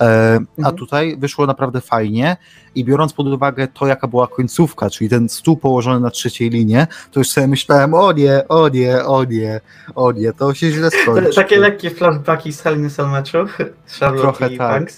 E, 0.03 0.41
a 0.57 0.59
mhm. 0.59 0.77
tutaj 0.77 1.17
wyszło 1.19 1.47
naprawdę 1.47 1.81
fajnie 1.81 2.37
i 2.75 2.85
biorąc 2.85 3.12
pod 3.12 3.27
uwagę 3.27 3.69
to, 3.69 3.87
jaka 3.87 4.09
była 4.09 4.27
końcówka, 4.27 4.91
czyli 4.91 5.11
ten 5.11 5.29
stół 5.29 5.57
położony 5.57 6.01
na 6.01 6.11
trzeciej 6.11 6.51
linie, 6.51 6.87
to 7.11 7.21
już 7.21 7.29
sobie 7.29 7.47
myślałem, 7.47 7.95
o 7.95 8.12
nie, 8.12 8.49
o 8.49 8.69
nie, 8.69 9.05
o 9.05 9.25
nie, 9.25 9.61
o 9.95 10.12
nie, 10.12 10.33
to 10.33 10.55
się 10.55 10.71
źle 10.71 10.91
skończy. 10.91 11.35
Takie 11.35 11.59
lekkie 11.59 11.91
flashbacki 11.91 12.53
z 12.53 12.61
Hell 12.61 12.77
in 12.77 12.91
meczu, 13.12 13.38
Charlotte 14.01 14.23
Trochę 14.23 14.51
tak. 14.51 14.93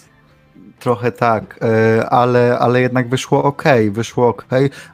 Trochę 0.84 1.12
tak, 1.12 1.58
e, 1.62 2.10
ale, 2.10 2.58
ale 2.58 2.80
jednak 2.80 3.08
wyszło 3.08 3.42
ok, 3.42 3.62
wyszło 3.90 4.28
ok. 4.28 4.46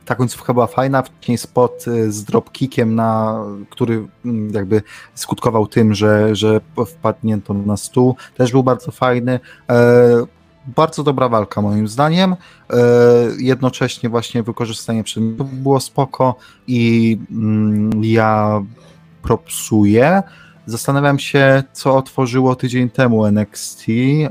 Ta 0.04 0.14
końcówka 0.14 0.52
była 0.54 0.66
fajna, 0.66 1.02
wcześniej 1.02 1.38
spot 1.38 1.84
e, 1.88 2.12
z 2.12 2.24
dropkickiem, 2.24 2.94
na, 2.94 3.40
który 3.70 4.06
mm, 4.24 4.50
jakby 4.54 4.82
skutkował 5.14 5.66
tym, 5.66 5.94
że, 5.94 6.36
że 6.36 6.60
wpadnięto 6.86 7.54
na 7.54 7.76
stół, 7.76 8.16
też 8.36 8.52
był 8.52 8.62
bardzo 8.62 8.92
fajny. 8.92 9.40
E, 9.70 9.78
bardzo 10.66 11.02
dobra 11.02 11.28
walka 11.28 11.62
moim 11.62 11.88
zdaniem. 11.88 12.36
Jednocześnie 13.38 14.08
właśnie 14.08 14.42
wykorzystanie 14.42 15.04
przedmiotów 15.04 15.54
było 15.54 15.80
spoko 15.80 16.34
i 16.66 17.18
mm, 17.30 18.04
ja 18.04 18.62
propsuję. 19.22 20.22
Zastanawiam 20.66 21.18
się, 21.18 21.62
co 21.72 21.96
otworzyło 21.96 22.56
tydzień 22.56 22.90
temu 22.90 23.26
NXT. 23.26 23.88
Eee, 23.88 24.28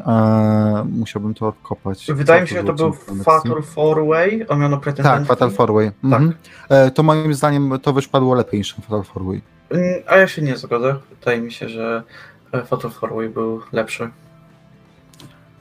musiałbym 0.92 1.34
to 1.34 1.48
odkopać. 1.48 2.08
Wydaje 2.13 2.42
mi 2.42 2.48
się, 2.48 2.56
że 2.56 2.63
to 2.63 2.74
był 2.74 2.94
Fatal 3.24 3.63
Four 3.63 4.08
Way, 4.08 4.48
o 4.48 4.56
miano 4.56 4.82
Tak, 5.04 5.26
Fatal 5.26 5.52
Four 5.52 5.74
Way. 5.74 5.92
Tak. 5.92 6.04
Mhm. 6.04 6.34
Eee, 6.70 6.92
to 6.92 7.04
moim 7.04 7.34
zdaniem 7.34 7.80
to 7.82 7.94
wyszpadło 7.94 8.36
lepiej 8.36 8.60
niż 8.60 8.76
Fatal 8.76 9.04
Four 9.04 9.26
Way. 9.26 9.42
Mm, 9.70 9.94
a 10.08 10.18
ja 10.18 10.28
się 10.28 10.42
nie 10.42 10.58
zgodzę. 10.58 10.96
Wydaje 11.20 11.42
mi 11.42 11.52
się, 11.52 11.70
że 11.70 12.04
e, 12.52 12.65
Fatal 12.65 12.92
Four 12.92 13.15
Way 13.15 13.30
był 13.30 13.62
lepszy. 13.72 14.10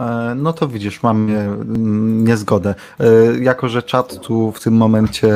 Eee, 0.01 0.37
no 0.37 0.53
to 0.53 0.69
widzisz, 0.69 1.03
mam 1.03 1.29
niezgodę. 2.25 2.75
Jako, 3.41 3.69
że 3.69 3.83
czat 3.83 4.21
tu 4.21 4.53
w 4.53 4.61
tym 4.61 4.75
momencie 4.75 5.29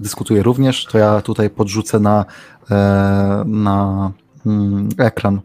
dyskutuje 0.00 0.42
również, 0.42 0.84
to 0.84 0.98
ja 0.98 1.20
tutaj 1.20 1.50
podrzucę 1.50 2.00
na, 2.00 2.24
e, 2.70 2.74
na 3.46 4.10
mm, 4.46 4.88
ekran 4.98 5.40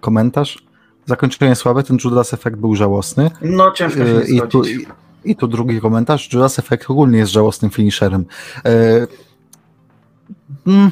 komentarz. 0.00 0.58
Zakończenie 1.06 1.54
słabe, 1.54 1.82
ten 1.82 1.98
Judas 2.04 2.34
Effect 2.34 2.56
był 2.56 2.76
żałosny. 2.76 3.30
No 3.42 3.70
ciężko 3.72 3.98
się 3.98 4.04
e, 4.04 4.24
I 4.24 4.42
tu, 4.42 4.62
i, 5.24 5.36
tu 5.36 5.48
drugi 5.48 5.80
komentarz. 5.80 6.32
Judas 6.32 6.58
Effect 6.58 6.90
ogólnie 6.90 7.18
jest 7.18 7.32
żałosnym 7.32 7.70
finisherem. 7.70 8.24
E, 8.64 9.06
mm, 10.66 10.90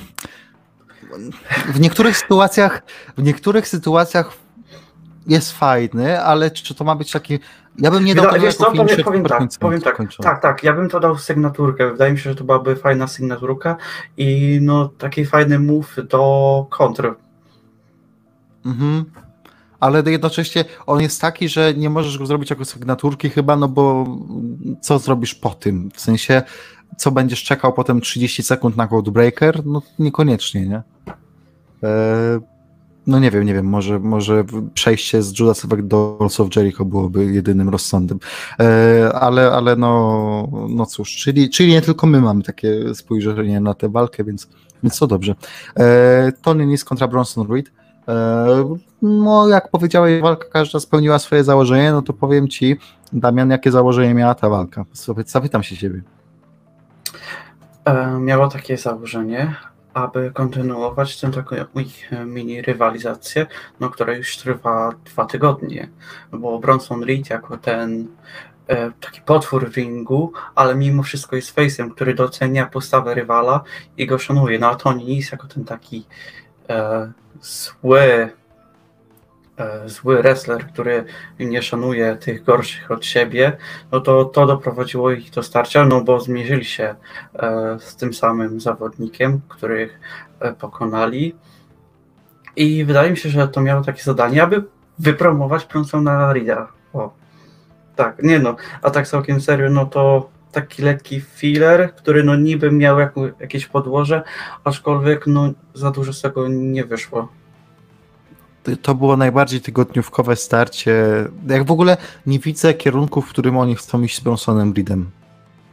w 1.74 1.80
niektórych 1.80 2.16
sytuacjach, 2.16 2.82
w 3.16 3.22
niektórych 3.22 3.68
sytuacjach 3.68 4.32
jest 5.26 5.52
fajny, 5.52 6.22
ale 6.22 6.50
czy 6.50 6.74
to 6.74 6.84
ma 6.84 6.94
być 6.94 7.10
taki 7.10 7.38
ja 7.78 7.90
bym 7.90 8.04
nie 8.04 8.14
dał 8.14 8.32
tego 8.32 8.44
wiesz 8.44 8.54
co, 8.54 8.64
powiem, 8.64 9.04
powiem 9.04 9.24
tak, 9.24 9.42
powiem 9.60 9.80
tak, 9.80 9.98
tak, 10.22 10.42
tak, 10.42 10.62
ja 10.62 10.72
bym 10.72 10.88
to 10.88 11.00
dał 11.00 11.18
sygnaturkę, 11.18 11.90
wydaje 11.92 12.12
mi 12.12 12.18
się, 12.18 12.30
że 12.30 12.36
to 12.36 12.44
byłaby 12.44 12.76
fajna 12.76 13.06
sygnaturka 13.06 13.76
i 14.16 14.58
no 14.62 14.88
taki 14.88 15.26
fajny 15.26 15.58
move 15.58 15.96
do 16.08 16.66
kontry. 16.70 17.14
Mhm. 18.66 19.04
Ale 19.80 20.02
jednocześnie 20.06 20.64
on 20.86 21.00
jest 21.00 21.20
taki, 21.20 21.48
że 21.48 21.74
nie 21.74 21.90
możesz 21.90 22.18
go 22.18 22.26
zrobić 22.26 22.50
jako 22.50 22.64
sygnaturki 22.64 23.30
chyba, 23.30 23.56
no 23.56 23.68
bo 23.68 24.06
co 24.80 24.98
zrobisz 24.98 25.34
po 25.34 25.50
tym? 25.50 25.90
W 25.94 26.00
sensie, 26.00 26.42
co 26.96 27.10
będziesz 27.10 27.44
czekał 27.44 27.72
potem 27.72 28.00
30 28.00 28.42
sekund 28.42 28.76
na 28.76 28.88
Codebreaker? 28.88 29.66
No 29.66 29.82
niekoniecznie, 29.98 30.66
nie? 30.66 30.82
Eee, 31.82 32.40
no 33.06 33.18
nie 33.18 33.30
wiem, 33.30 33.44
nie 33.44 33.54
wiem, 33.54 33.66
może, 33.66 33.98
może 33.98 34.44
przejście 34.74 35.22
z 35.22 35.38
Judas 35.38 35.64
Effect 35.64 35.82
do 35.82 36.16
Balls 36.18 36.40
of 36.40 36.56
Jericho 36.56 36.84
byłoby 36.84 37.24
jedynym 37.24 37.68
rozsądem. 37.68 38.18
E, 38.60 39.12
ale, 39.14 39.52
ale 39.52 39.76
no, 39.76 40.48
no 40.68 40.86
cóż, 40.86 41.16
czyli, 41.16 41.50
czyli 41.50 41.72
nie 41.72 41.82
tylko 41.82 42.06
my 42.06 42.20
mamy 42.20 42.42
takie 42.42 42.94
spojrzenie 42.94 43.60
na 43.60 43.74
tę 43.74 43.88
walkę, 43.88 44.24
więc, 44.24 44.48
więc 44.82 44.98
to 44.98 45.06
dobrze. 45.06 45.34
E, 45.76 46.32
Tony 46.42 46.66
Nis 46.66 46.84
kontra 46.84 47.08
Bronson 47.08 47.52
Reed. 47.52 47.70
E, 48.08 48.76
no, 49.02 49.48
jak 49.48 49.70
powiedziałeś, 49.70 50.22
walka 50.22 50.48
każda 50.48 50.80
spełniła 50.80 51.18
swoje 51.18 51.44
założenie, 51.44 51.92
no 51.92 52.02
to 52.02 52.12
powiem 52.12 52.48
ci, 52.48 52.76
Damian, 53.12 53.50
jakie 53.50 53.70
założenie 53.70 54.14
miała 54.14 54.34
ta 54.34 54.48
walka? 54.48 54.84
Zapytam 55.26 55.62
się 55.62 55.76
ciebie. 55.76 56.02
Miała 58.20 58.48
takie 58.48 58.76
założenie, 58.76 59.54
aby 59.96 60.30
kontynuować 60.30 61.20
tę 61.20 61.30
taką 61.30 61.56
ich 61.74 62.11
mini 62.26 62.62
rywalizację, 62.62 63.46
no, 63.80 63.90
która 63.90 64.14
już 64.14 64.37
trwa 64.37 64.92
dwa 65.04 65.24
tygodnie, 65.24 65.88
bo 66.32 66.59
Bronson 66.59 67.02
Reed 67.02 67.30
jako 67.30 67.56
ten 67.56 68.06
e, 68.68 68.90
taki 69.00 69.20
potwór 69.20 69.70
w 69.70 69.76
ringu, 69.76 70.32
ale 70.54 70.74
mimo 70.74 71.02
wszystko 71.02 71.37
jest 71.37 71.56
face'em, 71.56 71.94
który 71.94 72.14
docenia 72.14 72.66
postawę 72.66 73.14
rywala 73.14 73.62
i 73.96 74.06
go 74.06 74.18
szanuje. 74.18 74.59
No 74.59 74.70
a 74.70 74.74
Tony 74.74 75.04
Nese 75.04 75.28
jako 75.32 75.46
ten 75.46 75.64
taki 75.64 76.06
e, 76.68 77.12
zły 77.40 78.00
E, 78.00 78.45
zły 79.86 80.22
wrestler, 80.22 80.66
który 80.66 81.04
nie 81.40 81.62
szanuje 81.62 82.16
tych 82.16 82.44
gorszych 82.44 82.90
od 82.90 83.04
siebie, 83.04 83.56
no 83.92 84.00
to 84.00 84.24
to 84.24 84.46
doprowadziło 84.46 85.10
ich 85.10 85.30
do 85.30 85.42
starcia, 85.42 85.84
no 85.84 86.00
bo 86.00 86.20
zmierzyli 86.20 86.64
się 86.64 86.94
e, 87.34 87.76
z 87.80 87.96
tym 87.96 88.14
samym 88.14 88.60
zawodnikiem, 88.60 89.40
których 89.48 90.00
e, 90.40 90.52
pokonali. 90.52 91.34
I 92.56 92.84
wydaje 92.84 93.10
mi 93.10 93.16
się, 93.16 93.28
że 93.28 93.48
to 93.48 93.60
miało 93.60 93.84
takie 93.84 94.02
zadanie, 94.02 94.42
aby 94.42 94.64
wypromować 94.98 95.68
na 96.02 96.32
Rida. 96.32 96.68
O, 96.92 97.12
tak, 97.96 98.22
nie 98.22 98.38
no, 98.38 98.56
a 98.82 98.90
tak 98.90 99.08
całkiem 99.08 99.40
serio, 99.40 99.70
no 99.70 99.86
to 99.86 100.30
taki 100.52 100.82
lekki 100.82 101.20
filler, 101.20 101.94
który 101.94 102.24
no 102.24 102.36
niby 102.36 102.70
miał 102.70 102.98
jakieś 103.40 103.66
podłoże, 103.66 104.22
aczkolwiek 104.64 105.26
no 105.26 105.52
za 105.74 105.90
dużo 105.90 106.12
z 106.12 106.20
tego 106.20 106.48
nie 106.48 106.84
wyszło 106.84 107.28
to 108.83 108.94
było 108.94 109.16
najbardziej 109.16 109.61
tygodniówkowe 109.61 110.37
starcie. 110.37 111.05
Jak 111.48 111.64
w 111.64 111.70
ogóle 111.70 111.96
nie 112.26 112.38
widzę 112.38 112.74
kierunku, 112.74 113.22
w 113.22 113.29
którym 113.29 113.59
oni 113.59 113.76
chcą 113.76 114.02
iść 114.02 114.16
z 114.16 114.20
Bronsonem 114.20 114.72
Reedem. 114.76 115.11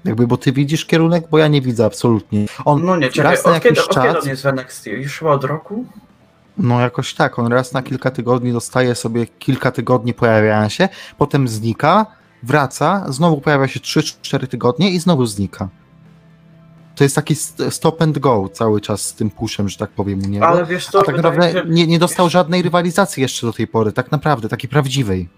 Jakby, 0.05 0.27
bo 0.27 0.37
ty 0.37 0.51
widzisz 0.51 0.85
kierunek, 0.85 1.23
bo 1.31 1.37
ja 1.37 1.47
nie 1.47 1.61
widzę 1.61 1.85
absolutnie. 1.85 2.45
On 2.65 2.85
no 2.85 2.97
nie, 2.97 3.09
czekaj, 3.09 3.31
raz 3.31 3.45
na 3.45 3.51
od, 3.51 3.55
jakiś 3.55 3.69
kiedy, 3.69 3.93
czas, 3.93 3.97
od 3.97 4.03
kiedy 4.03 4.19
on 4.19 4.27
jest 4.27 4.43
w 4.43 4.45
NXT? 4.45 4.87
Już 4.87 5.19
chyba 5.19 5.31
od 5.31 5.43
roku? 5.43 5.85
No 6.57 6.81
jakoś 6.81 7.13
tak, 7.13 7.39
on 7.39 7.53
raz 7.53 7.73
na 7.73 7.81
kilka 7.81 8.11
tygodni 8.11 8.53
dostaje 8.53 8.95
sobie 8.95 9.25
kilka 9.27 9.71
tygodni 9.71 10.13
pojawiania 10.13 10.69
się, 10.69 10.89
potem 11.17 11.47
znika, 11.47 12.05
wraca, 12.43 13.05
znowu 13.09 13.41
pojawia 13.41 13.67
się 13.67 13.79
3-4 13.79 14.47
tygodnie 14.47 14.91
i 14.91 14.99
znowu 14.99 15.25
znika 15.25 15.69
to 16.95 17.03
jest 17.03 17.15
taki 17.15 17.35
stop 17.69 18.01
and 18.01 18.19
go 18.19 18.49
cały 18.49 18.81
czas 18.81 19.01
z 19.01 19.13
tym 19.13 19.29
pushem, 19.29 19.69
że 19.69 19.77
tak 19.77 19.89
powiem 19.89 20.19
u 20.23 20.27
niego. 20.27 20.47
Ale 20.47 20.65
wiesz 20.65 20.87
co, 20.87 20.99
A 20.99 21.03
tak 21.03 21.15
naprawdę 21.15 21.63
nie, 21.67 21.87
nie 21.87 21.99
dostał 21.99 22.29
żadnej 22.29 22.61
rywalizacji 22.61 23.21
jeszcze 23.21 23.47
do 23.47 23.53
tej 23.53 23.67
pory, 23.67 23.91
tak 23.91 24.11
naprawdę, 24.11 24.49
takiej 24.49 24.69
prawdziwej. 24.69 25.29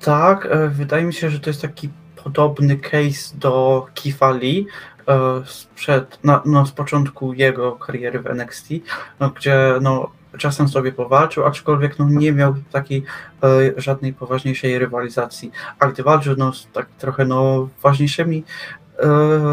Tak, 0.00 0.48
e, 0.50 0.68
wydaje 0.68 1.04
mi 1.04 1.12
się, 1.12 1.30
że 1.30 1.40
to 1.40 1.50
jest 1.50 1.62
taki 1.62 1.88
podobny 2.24 2.76
case 2.76 3.36
do 3.36 3.86
Kifa 3.94 4.30
Lee 4.30 4.66
e, 5.08 5.42
sprzed, 5.46 6.18
no, 6.24 6.42
no, 6.44 6.66
z 6.66 6.72
początku 6.72 7.32
jego 7.32 7.72
kariery 7.72 8.20
w 8.20 8.26
NXT, 8.26 8.68
no, 9.20 9.30
gdzie 9.30 9.74
no, 9.80 10.10
czasem 10.38 10.68
sobie 10.68 10.92
powalczył, 10.92 11.44
aczkolwiek 11.44 11.98
no, 11.98 12.08
nie 12.08 12.32
miał 12.32 12.54
takiej 12.72 13.04
e, 13.42 13.48
żadnej 13.76 14.12
poważniejszej 14.12 14.78
rywalizacji. 14.78 15.50
A 15.78 15.86
gdy 15.86 16.02
walczył 16.02 16.34
no, 16.38 16.52
z 16.52 16.68
tak 16.72 16.86
trochę 16.98 17.24
no, 17.24 17.68
ważniejszymi 17.82 18.44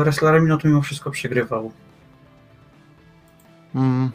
wrestlerami, 0.04 0.48
no 0.48 0.58
to 0.58 0.68
mimo 0.68 0.82
wszystko 0.82 1.12
przegrywał. 1.12 1.72
Mm. 3.76 4.12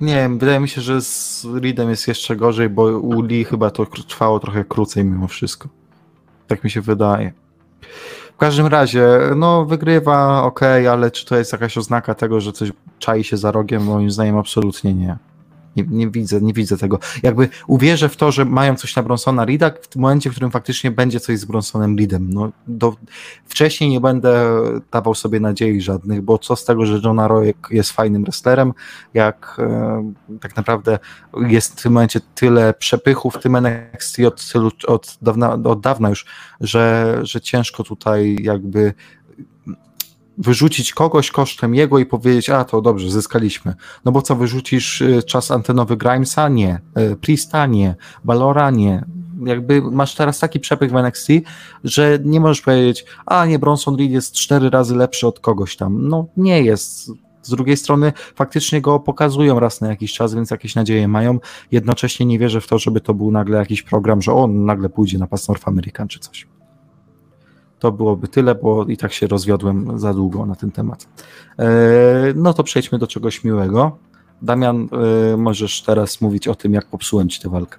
Nie 0.00 0.14
wiem, 0.14 0.38
wydaje 0.38 0.60
mi 0.60 0.68
się, 0.68 0.80
że 0.80 1.00
z 1.00 1.46
Reedem 1.62 1.90
jest 1.90 2.08
jeszcze 2.08 2.36
gorzej, 2.36 2.68
bo 2.68 2.82
u 2.82 3.22
Lee 3.22 3.44
chyba 3.44 3.70
to 3.70 3.86
trwało 3.86 4.40
trochę 4.40 4.64
krócej 4.64 5.04
mimo 5.04 5.28
wszystko. 5.28 5.68
Tak 6.46 6.64
mi 6.64 6.70
się 6.70 6.80
wydaje. 6.80 7.32
W 8.34 8.38
każdym 8.38 8.66
razie, 8.66 9.08
no 9.36 9.64
wygrywa, 9.64 10.42
ok, 10.42 10.60
ale 10.62 11.10
czy 11.10 11.26
to 11.26 11.36
jest 11.36 11.52
jakaś 11.52 11.78
oznaka 11.78 12.14
tego, 12.14 12.40
że 12.40 12.52
coś 12.52 12.72
czai 12.98 13.24
się 13.24 13.36
za 13.36 13.52
rogiem? 13.52 13.84
Moim 13.84 14.10
zdaniem 14.10 14.38
absolutnie 14.38 14.94
nie. 14.94 15.16
Nie, 15.76 15.84
nie, 15.88 16.10
widzę, 16.10 16.40
nie 16.40 16.52
widzę 16.52 16.78
tego. 16.78 16.98
Jakby 17.22 17.48
uwierzę 17.66 18.08
w 18.08 18.16
to, 18.16 18.32
że 18.32 18.44
mają 18.44 18.76
coś 18.76 18.96
na 18.96 19.02
Bronsona 19.02 19.44
Reeda 19.44 19.70
w 19.82 19.88
tym 19.88 20.02
momencie, 20.02 20.30
w 20.30 20.32
którym 20.32 20.50
faktycznie 20.50 20.90
będzie 20.90 21.20
coś 21.20 21.38
z 21.38 21.44
Bronsonem 21.44 21.98
Reedem. 21.98 22.32
No, 22.32 22.52
do, 22.66 22.96
wcześniej 23.46 23.90
nie 23.90 24.00
będę 24.00 24.60
dawał 24.92 25.14
sobie 25.14 25.40
nadziei 25.40 25.80
żadnych, 25.80 26.22
bo 26.22 26.38
co 26.38 26.56
z 26.56 26.64
tego, 26.64 26.86
że 26.86 27.00
John 27.04 27.18
Arroyo 27.18 27.52
jest 27.70 27.92
fajnym 27.92 28.24
wrestlerem, 28.24 28.72
jak 29.14 29.56
e, 29.58 30.12
tak 30.40 30.56
naprawdę 30.56 30.98
jest 31.36 31.80
w 31.80 31.82
tym 31.82 31.92
momencie 31.92 32.20
tyle 32.34 32.74
przepychów 32.74 33.34
w 33.34 33.38
tym 33.38 33.56
NXT 33.56 34.18
od, 34.26 34.42
od, 34.86 35.18
dawna, 35.22 35.52
od 35.52 35.80
dawna 35.80 36.08
już, 36.08 36.26
że, 36.60 37.18
że 37.22 37.40
ciężko 37.40 37.84
tutaj 37.84 38.36
jakby 38.40 38.94
wyrzucić 40.38 40.92
kogoś 40.92 41.30
kosztem 41.30 41.74
jego 41.74 41.98
i 41.98 42.06
powiedzieć, 42.06 42.50
a 42.50 42.64
to 42.64 42.80
dobrze, 42.80 43.10
zyskaliśmy. 43.10 43.74
No 44.04 44.12
bo 44.12 44.22
co, 44.22 44.36
wyrzucisz 44.36 45.00
y, 45.00 45.22
czas 45.22 45.50
antenowy 45.50 45.96
Grimesa? 45.96 46.48
Nie. 46.48 46.80
Y, 46.98 47.16
Priesta? 47.16 47.66
Nie. 47.66 47.94
Balora? 48.24 48.70
Nie. 48.70 49.04
Jakby 49.44 49.82
masz 49.82 50.14
teraz 50.14 50.38
taki 50.38 50.60
przepych 50.60 50.90
w 50.90 50.96
NXT, 50.96 51.28
że 51.84 52.18
nie 52.24 52.40
możesz 52.40 52.60
powiedzieć, 52.60 53.04
a 53.26 53.46
nie, 53.46 53.58
Bronson 53.58 53.96
Reed 53.96 54.10
jest 54.10 54.32
cztery 54.32 54.70
razy 54.70 54.96
lepszy 54.96 55.26
od 55.26 55.40
kogoś 55.40 55.76
tam. 55.76 56.08
No 56.08 56.26
nie 56.36 56.62
jest. 56.62 57.10
Z 57.42 57.50
drugiej 57.50 57.76
strony 57.76 58.12
faktycznie 58.34 58.80
go 58.80 59.00
pokazują 59.00 59.60
raz 59.60 59.80
na 59.80 59.88
jakiś 59.88 60.12
czas, 60.12 60.34
więc 60.34 60.50
jakieś 60.50 60.74
nadzieje 60.74 61.08
mają. 61.08 61.38
Jednocześnie 61.72 62.26
nie 62.26 62.38
wierzę 62.38 62.60
w 62.60 62.66
to, 62.66 62.78
żeby 62.78 63.00
to 63.00 63.14
był 63.14 63.30
nagle 63.30 63.58
jakiś 63.58 63.82
program, 63.82 64.22
że 64.22 64.32
on 64.32 64.64
nagle 64.64 64.88
pójdzie 64.88 65.18
na 65.18 65.26
Pass 65.26 65.48
North 65.48 65.68
American 65.68 66.08
czy 66.08 66.18
coś 66.18 66.46
to 67.78 67.92
byłoby 67.92 68.28
tyle, 68.28 68.54
bo 68.54 68.84
i 68.84 68.96
tak 68.96 69.12
się 69.12 69.26
rozwiodłem 69.26 69.98
za 69.98 70.14
długo 70.14 70.46
na 70.46 70.54
ten 70.54 70.70
temat. 70.70 71.08
E, 71.58 71.66
no 72.34 72.54
to 72.54 72.62
przejdźmy 72.62 72.98
do 72.98 73.06
czegoś 73.06 73.44
miłego. 73.44 73.98
Damian, 74.42 74.88
e, 75.32 75.36
możesz 75.36 75.82
teraz 75.82 76.20
mówić 76.20 76.48
o 76.48 76.54
tym, 76.54 76.74
jak 76.74 76.86
popsułem 76.86 77.28
ci 77.28 77.40
tę 77.40 77.48
walkę. 77.48 77.78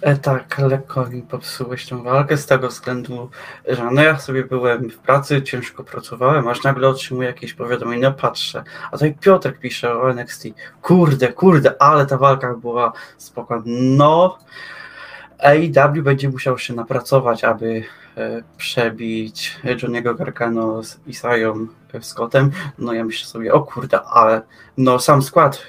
E, 0.00 0.16
tak, 0.16 0.58
lekko 0.58 1.06
mi 1.06 1.22
popsułeś 1.22 1.86
tę 1.86 2.02
walkę 2.02 2.36
z 2.36 2.46
tego 2.46 2.68
względu, 2.68 3.30
że 3.68 3.90
no 3.92 4.02
ja 4.02 4.18
sobie 4.18 4.44
byłem 4.44 4.90
w 4.90 4.98
pracy, 4.98 5.42
ciężko 5.42 5.84
pracowałem, 5.84 6.48
aż 6.48 6.62
nagle 6.62 6.88
otrzymuję 6.88 7.28
jakieś 7.28 7.54
powiadomienie, 7.54 8.02
no 8.02 8.12
patrzę, 8.12 8.64
a 8.86 8.90
tutaj 8.90 9.14
Piotrek 9.20 9.58
pisze 9.58 9.94
o 9.94 10.10
NXT, 10.10 10.46
kurde, 10.82 11.32
kurde, 11.32 11.82
ale 11.82 12.06
ta 12.06 12.18
walka 12.18 12.54
była 12.54 12.92
spokojna. 13.18 13.62
No, 13.96 14.38
AEW 15.42 16.02
będzie 16.02 16.28
musiał 16.28 16.58
się 16.58 16.74
napracować, 16.74 17.44
aby 17.44 17.84
E, 18.16 18.42
przebić 18.56 19.56
Johnny'ego 19.64 20.16
Gargano 20.16 20.82
z 20.82 21.00
Isają 21.06 21.66
Scottem, 22.00 22.50
no 22.78 22.92
ja 22.92 23.04
myślę 23.04 23.26
sobie, 23.26 23.52
o 23.52 23.60
kurde, 23.60 24.02
ale 24.02 24.42
no 24.76 24.98
sam 24.98 25.22
skład 25.22 25.62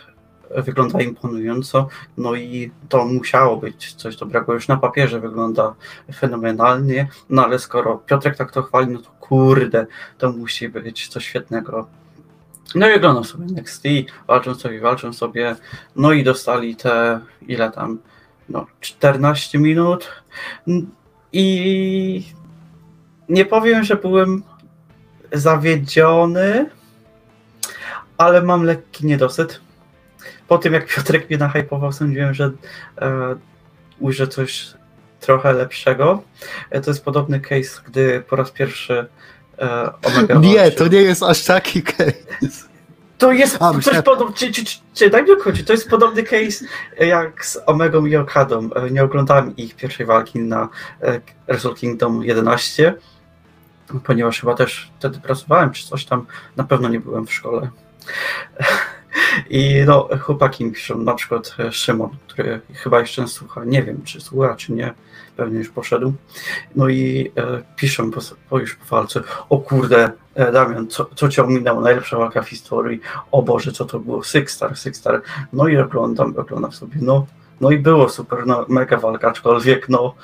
wygląda 0.55 1.01
imponująco, 1.01 1.87
no 2.17 2.35
i 2.35 2.71
to 2.89 3.05
musiało 3.05 3.57
być 3.57 3.93
coś 3.93 4.15
dobrego, 4.15 4.53
już 4.53 4.67
na 4.67 4.77
papierze 4.77 5.19
wygląda 5.19 5.75
fenomenalnie, 6.15 7.07
no 7.29 7.43
ale 7.45 7.59
skoro 7.59 7.97
Piotrek 7.97 8.37
tak 8.37 8.51
to 8.51 8.63
chwali, 8.63 8.87
no 8.87 8.99
to 8.99 9.09
kurde, 9.19 9.85
to 10.17 10.31
musi 10.31 10.69
być 10.69 11.07
coś 11.07 11.25
świetnego. 11.25 11.87
No 12.75 12.89
i 12.89 12.95
oglądam 12.95 13.23
sobie 13.23 13.45
NXT, 13.45 13.83
walczą 14.27 14.55
sobie, 14.55 14.81
walczą 14.81 15.13
sobie, 15.13 15.55
no 15.95 16.11
i 16.11 16.23
dostali 16.23 16.75
te, 16.75 17.19
ile 17.47 17.71
tam, 17.71 17.99
no 18.49 18.65
14 18.79 19.59
minut, 19.59 20.23
i 21.33 22.23
nie 23.29 23.45
powiem, 23.45 23.83
że 23.83 23.95
byłem 23.95 24.43
zawiedziony, 25.31 26.69
ale 28.17 28.41
mam 28.41 28.63
lekki 28.63 29.05
niedosyt. 29.05 29.61
Po 30.47 30.57
tym, 30.57 30.73
jak 30.73 30.95
Piotrek 30.95 31.29
mnie 31.29 31.37
nahypował, 31.37 31.91
sądziłem, 31.91 32.33
że 32.33 32.51
e, 33.01 33.35
ujrzę 33.99 34.27
coś 34.27 34.73
trochę 35.19 35.53
lepszego. 35.53 36.23
E, 36.69 36.81
to 36.81 36.91
jest 36.91 37.05
podobny 37.05 37.39
case, 37.39 37.81
gdy 37.85 38.23
po 38.29 38.35
raz 38.35 38.51
pierwszy 38.51 39.05
e, 39.59 39.91
Omega 40.01 40.35
Nie, 40.35 40.71
to 40.71 40.87
nie 40.87 41.01
jest 41.01 41.23
aż 41.23 41.43
taki 41.43 41.83
case. 41.83 42.72
To 43.23 43.31
jest 43.31 43.57
A, 43.61 43.73
coś 43.73 43.83
czy, 44.35 44.51
czy, 44.51 44.65
czy, 44.65 44.79
czy, 44.93 45.09
daj 45.09 45.23
mi 45.23 45.37
kończyć, 45.37 45.67
to 45.67 45.73
jest 45.73 45.89
podobny 45.89 46.23
case 46.23 46.65
jak 46.99 47.45
z 47.45 47.59
Omegą 47.65 48.05
i 48.05 48.15
Okadą. 48.15 48.69
E, 48.75 48.91
nie 48.91 49.03
oglądałem 49.03 49.55
ich 49.55 49.75
pierwszej 49.75 50.05
walki 50.05 50.39
na 50.39 50.69
e, 51.01 51.21
Wrestle 51.47 51.73
Kingdom 51.73 52.23
11, 52.23 52.93
ponieważ 54.03 54.39
chyba 54.39 54.53
też 54.53 54.91
wtedy 54.99 55.19
pracowałem, 55.19 55.71
czy 55.71 55.87
coś 55.87 56.05
tam, 56.05 56.25
na 56.57 56.63
pewno 56.63 56.89
nie 56.89 56.99
byłem 56.99 57.27
w 57.27 57.33
szkole. 57.33 57.69
I 59.49 59.83
no, 59.87 60.09
chłopaki 60.21 60.65
mi 60.65 60.71
piszą, 60.71 60.97
na 60.97 61.13
przykład 61.13 61.55
e, 61.59 61.71
Szymon, 61.71 62.09
który 62.27 62.61
chyba 62.73 62.99
jeszcze 62.99 63.27
słucha, 63.27 63.65
nie 63.65 63.83
wiem, 63.83 64.01
czy 64.03 64.21
słucha, 64.21 64.55
czy 64.55 64.73
nie, 64.73 64.93
pewnie 65.37 65.57
już 65.59 65.69
poszedł. 65.69 66.13
No 66.75 66.89
i 66.89 67.31
e, 67.37 67.61
piszę 67.75 68.11
po, 68.11 68.21
po, 68.49 68.59
już 68.59 68.75
po 68.75 68.95
walce, 68.95 69.21
o 69.49 69.57
kurde, 69.57 70.11
e, 70.35 70.51
Damian, 70.51 70.87
co, 70.87 71.09
co 71.15 71.29
cię 71.29 71.43
ominęło, 71.43 71.81
najlepsza 71.81 72.17
walka 72.17 72.41
w 72.41 72.49
historii, 72.49 73.01
o 73.31 73.41
Boże, 73.41 73.71
co 73.71 73.85
to 73.85 73.99
było, 73.99 74.23
Six 74.23 74.53
Star, 74.53 74.77
Six 74.77 74.99
Star. 74.99 75.21
No 75.53 75.67
i 75.67 75.77
oglądam, 75.77 76.33
oglądam 76.37 76.71
sobie, 76.71 76.97
no, 77.01 77.25
no 77.61 77.71
i 77.71 77.79
było 77.79 78.09
super, 78.09 78.47
no, 78.47 78.65
mega 78.69 78.97
walka, 78.97 79.29
aczkolwiek 79.29 79.89
no, 79.89 80.15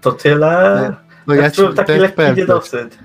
to 0.00 0.12
tyle. 0.12 0.86
No, 0.90 0.96
no 1.26 1.34
ja 1.34 1.50
ci, 1.50 1.62
taki 1.76 1.92
lekki 1.92 2.22
niedosyt. 2.36 2.98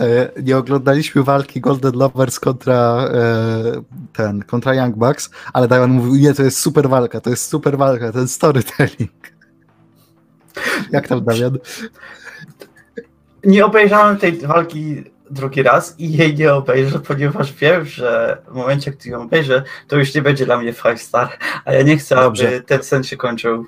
E, 0.00 0.30
nie 0.42 0.56
oglądaliśmy 0.56 1.22
walki 1.22 1.60
Golden 1.60 1.92
Lovers 1.94 2.40
kontra 2.40 3.08
e, 3.12 3.82
ten, 4.12 4.42
kontra 4.42 4.74
Young 4.74 4.96
Bucks, 4.96 5.30
ale 5.52 5.68
Diamond 5.68 5.92
mówił, 5.92 6.14
nie, 6.14 6.34
to 6.34 6.42
jest 6.42 6.58
super 6.58 6.88
walka, 6.88 7.20
to 7.20 7.30
jest 7.30 7.46
super 7.46 7.78
walka, 7.78 8.12
ten 8.12 8.28
storytelling. 8.28 9.12
Jak 10.92 11.08
tam, 11.08 11.24
Damian? 11.24 11.58
Nie 13.44 13.66
obejrzałem 13.66 14.16
tej 14.16 14.38
walki 14.38 15.04
drugi 15.30 15.62
raz 15.62 15.94
i 15.98 16.12
jej 16.12 16.34
nie 16.34 16.54
obejrzę, 16.54 16.98
ponieważ 16.98 17.52
wiem, 17.52 17.84
że 17.84 18.38
w 18.48 18.54
momencie, 18.54 18.90
gdy 18.90 19.10
ją 19.10 19.22
obejrzę, 19.22 19.62
to 19.88 19.96
już 19.96 20.14
nie 20.14 20.22
będzie 20.22 20.46
dla 20.46 20.58
mnie 20.58 20.72
five 20.72 21.02
star, 21.02 21.38
a 21.64 21.72
ja 21.72 21.82
nie 21.82 21.96
chcę, 21.96 22.14
Dobrze. 22.14 22.48
aby 22.48 22.60
ten 22.60 22.82
sen 22.82 23.04
się 23.04 23.16
kończył. 23.16 23.66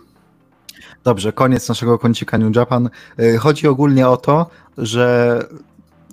Dobrze, 1.05 1.33
koniec 1.33 1.69
naszego 1.69 1.99
kącika 1.99 2.39
New 2.39 2.57
Japan. 2.57 2.91
E, 3.19 3.37
chodzi 3.37 3.69
ogólnie 3.69 4.09
o 4.09 4.17
to, 4.17 4.51
że 4.79 5.39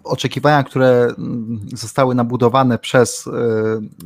oczekiwania, 0.03 0.63
które 0.63 1.07
mm, 1.17 1.59
zostały 1.73 2.15
nabudowane 2.15 2.79
przez 2.79 3.27
y, 3.27 3.31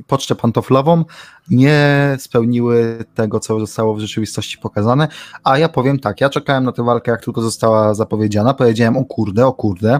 pocztę 0.08 0.36
pantoflową, 0.36 1.06
nie 1.50 2.16
spełniły 2.20 3.06
tego, 3.14 3.40
co 3.40 3.60
zostało 3.60 3.96
w 3.96 4.00
rzeczywistości 4.00 4.58
pokazane. 4.58 5.08
A 5.44 5.58
ja 5.58 5.70
powiem 5.70 6.00
tak, 6.00 6.22
ja 6.22 6.30
czekałem 6.30 6.64
na 6.64 6.72
tę 6.72 6.84
walkę, 6.84 7.12
jak 7.12 7.24
tylko 7.24 7.42
została 7.42 7.94
zapowiedziana. 7.94 8.54
Powiedziałem, 8.54 8.98
o 8.98 9.06
kurde, 9.06 9.48
o 9.48 9.54
kurde. 9.54 10.00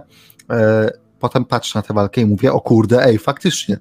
E, 0.50 0.90
potem 1.20 1.46
patrzę 1.46 1.80
na 1.80 1.84
tę 1.84 1.94
walkę 1.94 2.22
i 2.22 2.26
mówię, 2.26 2.54
o 2.54 2.62
kurde, 2.62 3.06
ej, 3.06 3.18
faktycznie. 3.18 3.78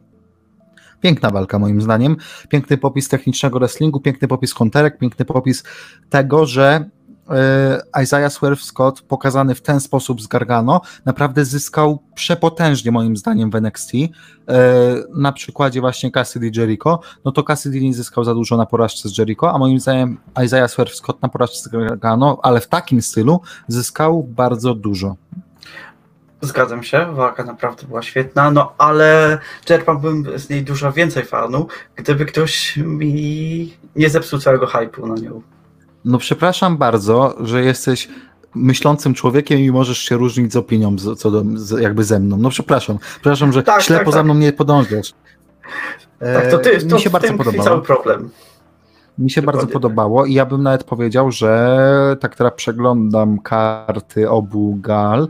Piękna 1.01 1.31
walka, 1.31 1.59
moim 1.59 1.83
zdaniem. 1.83 2.17
Piękny 2.49 2.79
popis 2.79 3.09
technicznego 3.09 3.59
wrestlingu, 3.59 4.01
piękny 4.01 4.29
popis 4.29 4.55
konterek, 4.55 4.99
piękny 4.99 5.25
popis 5.25 5.65
tego, 6.11 6.47
że 6.47 6.91
Isaiah 8.03 8.33
Swerve 8.33 8.63
Scott 8.63 9.03
pokazany 9.03 9.55
w 9.55 9.63
ten 9.63 9.81
sposób 9.81 10.21
z 10.21 10.27
Gargano 10.27 10.81
naprawdę 11.05 11.45
zyskał 11.45 12.03
przepotężnie 12.15 12.93
moim 12.93 13.17
zdaniem 13.17 13.51
w 13.51 13.55
NXT 13.55 13.93
e, 13.95 14.09
na 15.15 15.33
przykładzie 15.33 15.81
właśnie 15.81 16.11
Cassidy 16.11 16.51
Jericho, 16.57 17.01
no 17.25 17.33
to 17.33 17.43
Cassidy 17.43 17.81
nie 17.81 17.95
zyskał 17.95 18.25
za 18.25 18.35
dużo 18.35 18.57
na 18.57 18.67
porażce 18.67 19.09
z 19.09 19.19
Jericho, 19.19 19.53
a 19.53 19.59
moim 19.59 19.81
zdaniem 19.81 20.19
Isaiah 20.45 20.71
Swerve 20.71 20.95
Scott 20.95 21.23
na 21.23 21.29
porażce 21.29 21.69
z 21.69 21.69
Gargano, 21.69 22.39
ale 22.43 22.61
w 22.61 22.69
takim 22.69 23.03
stylu 23.03 23.41
zyskał 23.69 24.23
bardzo 24.23 24.75
dużo. 24.75 25.17
Zgadzam 26.41 26.83
się, 26.83 27.07
walka 27.13 27.45
naprawdę 27.45 27.87
była 27.87 28.03
świetna, 28.03 28.51
no 28.51 28.75
ale 28.79 29.39
czerpałbym 29.65 30.39
z 30.39 30.51
niej 30.51 30.65
dużo 30.65 30.93
więcej 30.93 31.25
fanów, 31.25 31.73
gdyby 31.97 32.27
ktoś 32.27 32.77
mi 32.77 33.77
nie 33.97 34.11
zepsuł 34.11 34.39
całego 34.39 34.67
hype'u 34.67 35.09
na 35.09 35.15
nią. 35.15 35.43
No 36.05 36.19
przepraszam 36.19 36.77
bardzo, 36.77 37.35
że 37.41 37.65
jesteś 37.65 38.09
myślącym 38.55 39.15
człowiekiem 39.15 39.59
i 39.59 39.71
możesz 39.71 39.99
się 39.99 40.17
różnić 40.17 40.53
z 40.53 40.57
opinią 40.57 40.99
z, 40.99 41.19
co 41.19 41.31
do, 41.31 41.45
z, 41.55 41.81
jakby 41.81 42.05
ze 42.05 42.21
mną. 42.21 42.37
No 42.37 42.51
przepraszam. 42.51 42.99
Przepraszam, 42.99 43.53
że 43.53 43.63
tak, 43.63 43.83
ślepo 43.83 44.05
tak, 44.05 44.13
za 44.13 44.19
tak. 44.19 44.25
mną 44.25 44.35
nie 44.35 44.53
podążasz. 44.53 45.13
Tak, 46.19 46.51
to 46.51 46.59
ty, 46.59 46.87
to 46.87 46.97
mi 46.97 47.03
się 47.03 47.11
bardzo 47.11 47.35
podobało. 47.35 47.65
cały 47.65 47.83
problem. 47.83 48.31
Mi 49.19 49.31
się 49.31 49.41
Dokładnie 49.41 49.61
bardzo 49.61 49.73
podobało 49.73 50.27
i 50.27 50.35
ja 50.35 50.47
bym 50.47 50.63
nawet 50.63 50.85
powiedział, 50.85 51.31
że 51.31 52.17
tak 52.21 52.37
teraz 52.37 52.53
przeglądam 52.57 53.39
karty 53.39 54.31
obu 54.31 54.79
gal. 54.81 55.29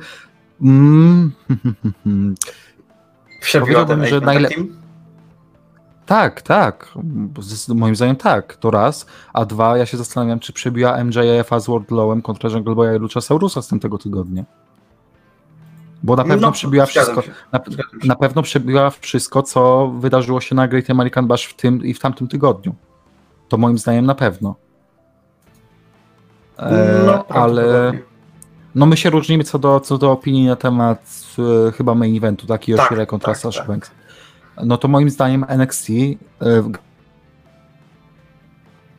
Mm, 0.63 1.33
Powiedziałbym, 3.61 4.07
że 4.07 4.21
najlepiej. 4.21 4.84
Tak, 6.07 6.43
tak. 6.43 6.95
Moim 7.75 7.97
zdaniem 7.97 8.17
tak, 8.17 8.57
to 8.57 8.71
raz. 8.71 9.07
A 9.33 9.45
dwa, 9.45 9.79
ja 9.79 9.87
się 9.87 9.97
zastanawiam, 9.97 10.41
czy 10.41 10.53
przebiła 10.53 11.05
MJF-a 11.05 11.61
z 11.61 11.67
Wardlowem 11.67 12.23
kontra 12.23 12.51
Jungle 12.51 12.75
Boya 12.75 12.95
i 12.97 12.99
Luchasaurusa 12.99 13.63
z 13.63 13.69
tamtego 13.69 13.99
tygodnia. 13.99 14.45
Bo 16.03 16.17
na 16.17 16.25
pewno 16.25 16.47
No, 16.47 16.53
przebiła 16.53 16.87
wszystko. 16.87 17.23
Na, 17.53 17.61
na 18.05 18.17
pewno 18.17 18.43
przebiła 18.43 18.91
wszystko, 18.91 19.43
co 19.43 19.89
wydarzyło 19.99 20.41
się 20.41 20.55
na 20.55 20.69
Great 20.69 20.91
American 20.91 21.27
Bash 21.27 21.47
w 21.47 21.57
tym 21.57 21.85
i 21.85 21.95
w 21.95 22.01
tamtym 22.01 22.29
tygodniu. 22.29 22.75
To 23.49 23.57
moim 23.57 23.79
zdaniem 23.79 24.07
na 24.07 24.15
pewno. 24.15 24.55
E, 26.59 27.03
No, 27.07 27.25
ale 27.29 27.93
no 28.75 28.87
my 28.87 28.97
się 28.97 29.11
różnimy 29.11 29.45
co 29.45 29.59
do, 29.59 29.81
co 29.81 29.99
do 29.99 30.13
opinii 30.13 30.47
na 30.47 30.57
temat 30.57 31.17
e, 31.69 31.73
chyba 31.73 31.95
main 31.95 32.17
eventu, 32.17 32.47
taki 32.47 32.73
Tak, 32.73 32.81
Yoshire 32.81 33.07
kontra 33.07 33.33
tak, 33.33 33.43
Sasha 33.43 33.59
tak. 33.59 33.69
Banks. 33.69 33.91
No 34.63 34.77
to 34.77 34.89
moim 34.89 35.11
zdaniem 35.11 35.45
NXT 35.49 35.89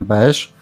Bash, 0.01 0.53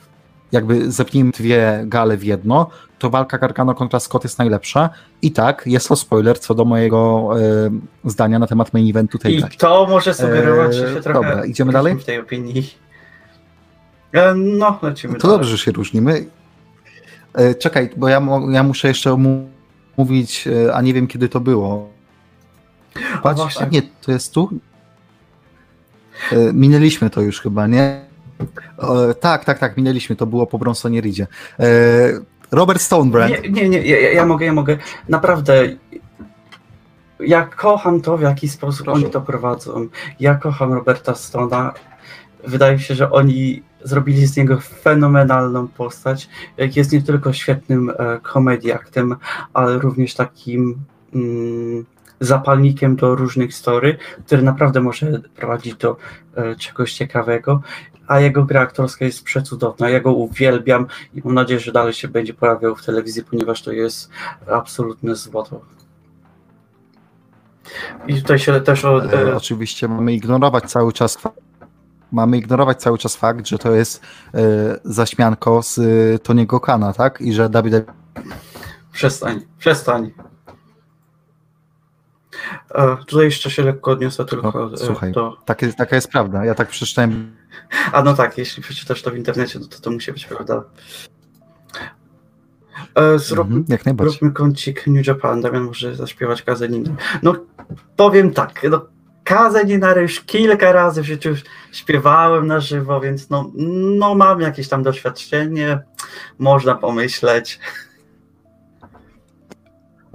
jakby 0.52 0.92
zepnijmy 0.92 1.32
dwie 1.32 1.84
gale 1.86 2.18
w 2.18 2.24
jedno, 2.24 2.70
to 3.00 3.10
walka 3.10 3.38
Gargano 3.38 3.76
kontra 3.76 4.00
Scott 4.00 4.24
jest 4.24 4.40
najlepsza. 4.40 4.90
I 5.22 5.32
tak, 5.32 5.64
jest 5.66 5.88
to 5.88 5.96
spoiler 5.96 6.40
co 6.40 6.56
do 6.56 6.66
mojego 6.66 7.30
e, 8.06 8.10
zdania 8.10 8.40
na 8.40 8.48
temat 8.48 8.74
main 8.74 8.90
eventu 8.90 9.18
tej 9.18 9.38
I 9.38 9.42
gali. 9.42 9.58
to 9.58 9.88
może 9.90 10.14
sugerować, 10.14 10.76
że 10.76 10.88
Eee, 10.88 10.94
się 10.96 11.02
trochę 11.02 11.20
dobra, 11.30 11.46
idziemy 11.46 11.74
dalej? 11.74 11.96
w 12.00 12.06
tej 12.06 12.20
opinii. 12.20 12.74
E, 14.14 14.34
No, 14.36 14.80
lecimy 14.82 15.14
To 15.16 15.20
dalej. 15.28 15.38
dobrze, 15.38 15.58
że 15.58 15.64
się 15.64 15.72
różnimy. 15.72 16.26
E, 17.34 17.56
Czekaj, 17.56 17.90
bo 17.98 18.08
ja, 18.08 18.22
ja 18.52 18.64
muszę 18.64 18.88
jeszcze 18.88 19.18
mówić, 19.98 20.48
e, 20.68 20.74
a 20.76 20.82
nie 20.82 20.94
wiem 20.94 21.08
kiedy 21.08 21.30
to 21.30 21.40
było. 21.40 21.90
Patrz, 23.24 23.40
a, 23.40 23.44
właśnie. 23.44 23.68
nie, 23.72 23.82
to 24.02 24.12
jest 24.12 24.34
tu? 24.34 24.50
E, 26.32 26.54
Minęliśmy 26.54 27.10
to 27.10 27.22
już 27.22 27.42
chyba, 27.42 27.68
nie? 27.68 28.02
E, 28.80 29.14
tak, 29.20 29.46
tak, 29.46 29.60
tak, 29.60 29.78
minęliśmy, 29.78 30.16
to 30.16 30.26
było 30.26 30.48
po 30.48 30.60
Bronsonie 30.60 31.02
Ridzie. 31.02 31.28
E, 31.60 31.66
Robert 32.52 32.82
Stonebrand. 32.82 33.44
Nie, 33.44 33.50
nie, 33.50 33.70
nie 33.70 33.82
ja, 33.82 34.12
ja 34.12 34.26
mogę, 34.26 34.46
ja 34.46 34.54
mogę. 34.54 34.78
Naprawdę. 35.10 35.64
Ja 37.20 37.46
kocham 37.46 38.02
to, 38.02 38.18
w 38.18 38.22
jaki 38.22 38.50
sposób 38.50 38.86
Proszę. 38.86 39.02
oni 39.02 39.12
to 39.12 39.22
prowadzą. 39.22 39.88
Ja 40.20 40.36
kocham 40.36 40.74
Roberta 40.74 41.16
Stona. 41.16 41.74
Wydaje 42.48 42.74
mi 42.74 42.80
się, 42.80 42.96
że 42.96 43.12
oni 43.12 43.64
zrobili 43.84 44.28
z 44.28 44.38
niego 44.38 44.60
fenomenalną 44.60 45.68
postać. 45.68 46.30
Jest 46.76 46.92
nie 46.92 47.02
tylko 47.02 47.34
świetnym 47.34 47.90
e, 47.90 48.20
komediaktem, 48.22 49.16
ale 49.54 49.80
również 49.80 50.14
takim 50.14 50.76
mm, 51.16 51.86
zapalnikiem 52.26 52.96
do 52.96 53.16
różnych 53.16 53.54
story, 53.54 53.98
który 54.26 54.42
naprawdę 54.42 54.82
może 54.82 55.22
prowadzić 55.36 55.76
do 55.76 55.98
e, 56.36 56.56
czegoś 56.56 56.94
ciekawego. 56.94 57.62
A 58.08 58.20
jego 58.20 58.44
gra 58.44 58.62
aktorska 58.62 59.06
jest 59.06 59.24
przecudowna. 59.24 59.90
Ja 59.90 60.00
go 60.00 60.14
uwielbiam 60.14 60.88
i 61.14 61.22
mam 61.24 61.34
nadzieję, 61.34 61.60
że 61.60 61.72
dalej 61.72 61.94
się 61.94 62.08
będzie 62.08 62.34
pojawiał 62.34 62.76
w 62.76 62.86
telewizji, 62.86 63.24
ponieważ 63.24 63.62
to 63.62 63.72
jest 63.72 64.10
absolutne 64.52 65.16
złoto. 65.16 65.62
I 68.08 68.22
tutaj 68.22 68.40
się 68.40 68.62
też 68.62 68.86
E, 68.86 69.36
oczywiście 69.36 69.88
mamy 69.88 70.14
ignorować 70.14 70.64
cały 70.64 70.94
czas 70.94 71.18
mamy 72.12 72.38
ignorować 72.38 72.82
cały 72.82 72.98
czas 72.98 73.16
fakt, 73.16 73.48
że 73.48 73.58
to 73.58 73.72
jest 73.72 74.02
e, 74.34 74.40
zaśmianko 74.84 75.64
z 75.64 75.78
e, 75.78 75.82
Tony'ego 76.18 76.60
Kana, 76.60 76.94
tak? 76.94 77.22
I 77.22 77.34
że 77.34 77.50
WWE 77.50 77.84
przestań, 78.92 79.42
przestań. 79.60 80.12
Tutaj 83.08 83.26
jeszcze 83.26 83.52
się 83.52 83.64
lekko 83.64 83.92
odniosę 83.92 84.26
tylko 84.26 84.70
No, 84.72 84.78
słuchaj. 84.78 85.12
do... 85.12 85.38
tak 85.46 85.62
jest, 85.62 85.78
taka 85.78 85.96
jest 85.96 86.08
prawda. 86.08 86.46
Ja 86.46 86.56
tak 86.56 86.70
przeczytałem 86.70 87.36
A 87.92 88.04
no 88.04 88.14
tak, 88.14 88.38
jeśli 88.38 88.64
przeczytasz 88.64 89.02
to 89.02 89.12
w 89.12 89.16
internecie, 89.16 89.60
no 89.60 89.68
to 89.68 89.80
to 89.80 89.92
musi 89.92 90.14
być 90.14 90.26
prawda. 90.26 90.64
E, 92.96 93.20
zrób, 93.20 93.48
mhm, 93.48 93.66
jak 93.70 93.86
najbardziej. 93.86 94.12
Zróbmy 94.12 94.32
kącik 94.32 94.88
New 94.88 95.08
Japan, 95.08 95.42
Damian 95.42 95.64
może 95.64 95.96
zaśpiewać 95.96 96.42
Kazeninę. 96.42 96.96
No 97.24 97.36
powiem 97.96 98.32
tak, 98.32 98.62
no 98.72 98.86
Kazeninę 99.24 100.02
już 100.02 100.22
kilka 100.22 100.72
razy 100.72 101.02
w 101.02 101.06
życiu 101.06 101.30
śpiewałem 101.72 102.48
na 102.48 102.60
żywo, 102.60 103.02
więc 103.02 103.30
no, 103.30 103.52
no 103.98 104.16
mam 104.16 104.42
jakieś 104.42 104.68
tam 104.68 104.84
doświadczenie, 104.84 105.80
można 106.40 106.76
pomyśleć. 106.76 107.60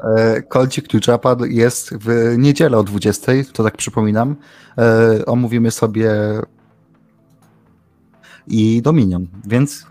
E, 0.02 0.42
Kolcik 0.42 1.06
Japan 1.08 1.38
jest 1.48 1.94
w 1.94 2.34
niedzielę 2.38 2.78
o 2.78 2.82
20, 2.82 3.32
to 3.52 3.64
tak 3.64 3.76
przypominam. 3.76 4.36
E, 4.78 5.26
omówimy 5.26 5.70
sobie 5.70 6.10
i 8.46 8.82
Dominion, 8.82 9.26
więc 9.46 9.86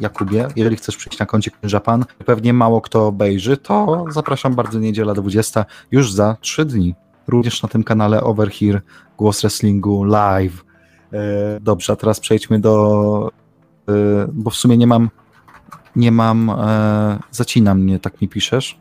Jakubie, 0.00 0.48
jeżeli 0.56 0.76
chcesz 0.76 0.96
przyjść 0.96 1.18
na 1.18 1.26
kącik 1.26 1.54
Japan, 1.72 2.04
pewnie 2.26 2.52
mało 2.52 2.80
kto 2.80 3.06
obejrzy, 3.06 3.56
to 3.56 4.04
zapraszam 4.10 4.54
bardzo 4.54 4.78
niedziela 4.78 5.14
20, 5.14 5.64
już 5.90 6.12
za 6.12 6.36
3 6.40 6.64
dni. 6.64 6.94
Również 7.28 7.62
na 7.62 7.68
tym 7.68 7.84
kanale 7.84 8.22
Over 8.22 8.50
Here, 8.50 8.80
Głos 9.18 9.40
Wrestlingu 9.40 10.04
live. 10.04 10.64
E, 11.12 11.60
Dobrze, 11.60 11.92
a 11.92 11.96
teraz 11.96 12.20
przejdźmy 12.20 12.60
do, 12.60 13.30
bo 14.32 14.50
w 14.50 14.54
sumie 14.54 14.76
nie 14.76 14.86
mam, 14.86 15.10
nie 15.96 16.12
mam, 16.12 16.52
zacina 17.30 17.74
mnie, 17.74 17.98
tak 17.98 18.20
mi 18.20 18.28
piszesz. 18.28 18.78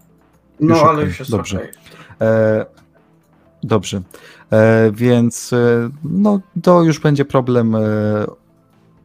No 0.60 0.76
Już 0.76 0.84
ale 0.84 0.94
okej, 0.94 1.06
już 1.06 1.20
jest 1.20 1.32
dobrze. 1.32 1.58
okej. 1.58 1.70
E, 2.22 2.66
dobrze. 3.64 4.02
E, 4.52 4.92
więc 4.94 5.54
e, 5.54 5.90
no, 6.04 6.40
to 6.64 6.84
już 6.84 7.00
będzie 7.00 7.26
problem, 7.26 7.76
e, 7.76 7.80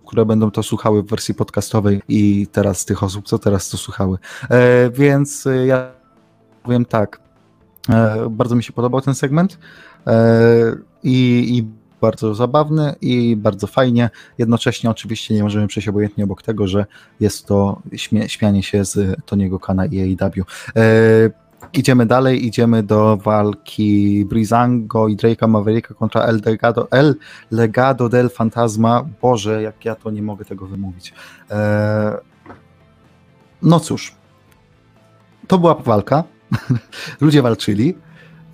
które 0.06 0.26
będą 0.26 0.50
to 0.50 0.62
słuchały 0.62 1.02
w 1.02 1.06
wersji 1.06 1.34
podcastowej 1.34 2.02
i 2.08 2.46
teraz 2.52 2.84
tych 2.84 3.02
osób, 3.02 3.26
co 3.26 3.38
teraz 3.38 3.70
to 3.70 3.76
słuchały. 3.76 4.18
E, 4.50 4.90
więc 4.90 5.46
e, 5.46 5.66
ja 5.66 5.90
powiem 6.62 6.84
tak. 6.84 7.20
Bardzo 8.30 8.54
mi 8.56 8.62
się 8.64 8.72
podobał 8.72 9.00
ten 9.00 9.14
segment 9.14 9.58
i, 11.02 11.46
i 11.58 11.64
bardzo 12.00 12.34
zabawny 12.34 12.94
i 13.00 13.36
bardzo 13.36 13.66
fajnie. 13.66 14.10
Jednocześnie 14.38 14.90
oczywiście 14.90 15.34
nie 15.34 15.42
możemy 15.42 15.66
przejść 15.66 15.88
obojętnie 15.88 16.24
obok 16.24 16.42
tego, 16.42 16.66
że 16.68 16.86
jest 17.20 17.46
to 17.46 17.82
śmie- 17.92 18.28
śmianie 18.28 18.62
się 18.62 18.84
z 18.84 19.20
Toniego 19.26 19.58
Kana 19.60 19.86
i 19.86 20.00
AEW. 20.20 20.44
E, 20.76 20.82
Idziemy 21.72 22.06
dalej, 22.06 22.46
idziemy 22.46 22.82
do 22.82 23.16
walki 23.16 24.24
Brizango 24.28 25.08
i 25.08 25.16
Drake'a 25.16 25.48
Mavericka 25.48 25.94
kontra 25.94 26.22
El 26.22 26.40
Legado, 26.44 26.88
El 26.90 27.14
Legado 27.50 28.08
del 28.08 28.30
Fantasma. 28.30 29.04
Boże, 29.22 29.62
jak 29.62 29.84
ja 29.84 29.94
to 29.94 30.10
nie 30.10 30.22
mogę 30.22 30.44
tego 30.44 30.66
wymówić. 30.66 31.14
E, 31.50 32.18
no 33.62 33.80
cóż, 33.80 34.14
to 35.48 35.58
była 35.58 35.74
walka. 35.74 36.24
Ludzie 37.20 37.42
walczyli. 37.42 37.94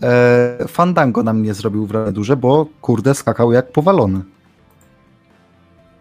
E, 0.03 0.65
Fandango 0.69 1.23
na 1.23 1.33
mnie 1.33 1.55
zrobił 1.55 1.87
wrażenie 1.87 2.13
duże, 2.13 2.37
bo 2.37 2.67
kurde 2.81 3.15
skakał 3.15 3.53
jak 3.53 3.73
powalony. 3.73 4.21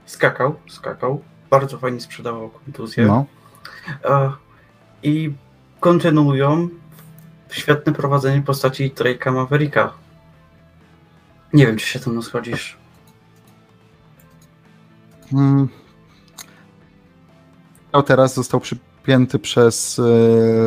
Skakał, 0.05 0.55
skakał. 0.67 1.21
Bardzo 1.49 1.77
fajnie 1.77 2.01
sprzedawał 2.01 2.49
kontuzję. 2.49 3.05
No. 3.05 3.25
E, 4.05 4.31
I 5.03 5.33
kontynuują 5.79 6.69
świetne 7.49 7.93
prowadzenie 7.93 8.41
postaci 8.41 8.91
Drake'a 8.95 9.31
Mavericka. 9.33 9.93
Nie 11.53 11.67
wiem, 11.67 11.77
czy 11.77 11.87
się 11.87 11.99
ze 11.99 12.11
mną 12.11 12.21
schodzisz. 12.21 12.77
Mm. 15.33 15.67
No 17.93 18.03
teraz 18.03 18.33
został 18.33 18.59
przypięty 18.59 19.39
przez 19.39 19.99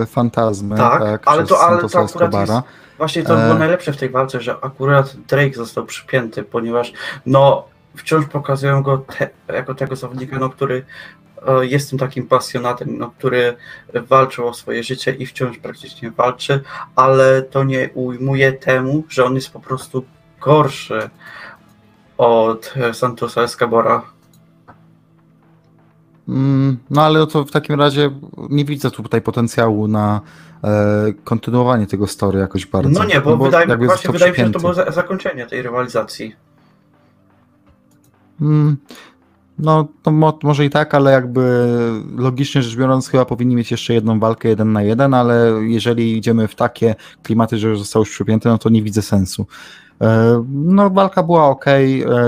e, 0.03 0.07
fantazmę, 0.07 0.77
Tak, 0.77 1.03
tak, 1.03 1.23
ale 1.29 1.45
to- 1.47 1.61
ale 1.61 1.79
to 1.79 1.87
akurat 1.87 2.05
Escobara. 2.05 2.55
jest- 2.55 2.67
Właśnie 2.99 3.23
to 3.23 3.41
E. 3.41 3.45
było 3.45 3.59
najlepsze 3.59 3.93
w 3.93 3.97
tej 3.97 4.11
walce, 4.11 4.41
że 4.41 4.57
akurat 4.61 5.17
Drake 5.17 5.55
został 5.55 5.87
przypięty, 5.87 6.43
ponieważ 6.43 6.93
no 7.27 7.65
wciąż 7.97 8.27
pokazują 8.27 8.83
go 8.83 8.99
te, 8.99 9.31
jako 9.49 9.75
tego 9.75 9.97
zawodnika, 9.97 10.39
no, 10.39 10.51
który 10.51 10.85
e, 11.47 11.67
jest 11.67 11.91
tym 11.91 11.99
takim 11.99 12.27
pasjonatem, 12.27 12.99
no, 12.99 13.11
który 13.19 13.57
walczył 13.95 14.49
o 14.49 14.55
swoje 14.55 14.83
życie 14.83 15.13
i 15.13 15.27
wciąż 15.27 15.59
praktycznie 15.59 16.11
walczy, 16.11 16.61
ale 16.97 17.43
to 17.43 17.65
nie 17.65 17.91
ujmuje 17.95 18.53
temu, 18.53 19.05
że 19.09 19.25
on 19.25 19.35
jest 19.35 19.51
po 19.51 19.61
prostu 19.61 20.05
gorszy 20.41 21.11
od 22.19 22.75
Santosa 22.93 23.43
Escabora. 23.43 24.03
Mm, 26.31 26.77
No 26.91 27.03
ale 27.03 27.27
to 27.27 27.45
w 27.45 27.51
takim 27.51 27.81
razie 27.81 28.11
nie 28.51 28.65
widzę 28.65 28.91
tutaj 28.91 29.23
potencjału 29.23 29.89
na 29.89 30.21
e, 30.65 31.13
kontynuowanie 31.25 31.87
tego 31.87 32.07
story 32.07 32.39
jakoś 32.39 32.67
bardzo. 32.67 33.01
No 33.01 33.05
nie, 33.05 33.21
bo, 33.21 33.37
wydaje, 33.37 33.69
jakby 33.69 33.87
właśnie 33.87 33.97
został 33.97 34.13
wydaje 34.13 34.33
mi 34.33 34.37
się, 34.39 34.47
że 34.47 34.53
to 34.53 34.59
było 34.59 34.75
za, 34.75 34.91
zakończenie 34.91 35.47
tej 35.47 35.63
rywalizacji. 35.63 36.37
Mm, 38.41 38.77
No, 39.63 39.89
to 40.03 40.11
mo, 40.11 40.39
może 40.43 40.65
i 40.65 40.71
tak, 40.71 40.95
ale 40.95 41.13
jakby 41.13 41.69
logicznie 42.17 42.63
rzecz 42.63 42.77
biorąc, 42.77 43.09
chyba 43.09 43.25
powinni 43.25 43.57
mieć 43.57 43.71
jeszcze 43.71 43.95
jedną 43.95 44.21
walkę 44.21 44.49
jeden 44.49 44.73
na 44.73 44.83
jeden, 44.83 45.15
ale 45.15 45.53
jeżeli 45.63 46.17
idziemy 46.17 46.49
w 46.49 46.55
takie 46.55 46.95
klimaty, 47.23 47.59
że 47.59 47.77
został 47.77 48.03
już 48.03 48.11
przypięty, 48.11 48.49
no 48.49 48.59
to 48.59 48.69
nie 48.69 48.83
widzę 48.83 49.03
sensu. 49.03 49.47
E, 50.01 50.45
No, 50.49 50.91
walka 50.91 51.23
była 51.23 51.49
ok, 51.49 51.65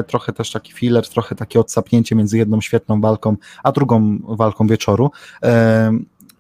trochę 0.07 0.33
też 0.33 0.51
taki 0.51 0.73
filler, 0.73 1.09
trochę 1.09 1.35
takie 1.35 1.61
odsapnięcie 1.61 2.15
między 2.15 2.39
jedną 2.39 2.61
świetną 2.61 3.01
walką, 3.01 3.37
a 3.63 3.73
drugą 3.73 4.19
walką 4.23 4.67
wieczoru. 4.67 5.11
E, 5.43 5.93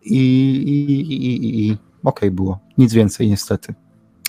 I, 0.05 0.19
i, 0.67 0.91
i, 1.27 1.69
i, 1.69 1.77
okej 2.05 2.31
było. 2.31 2.59
Nic 2.79 2.93
więcej, 2.93 3.29
niestety. 3.29 3.75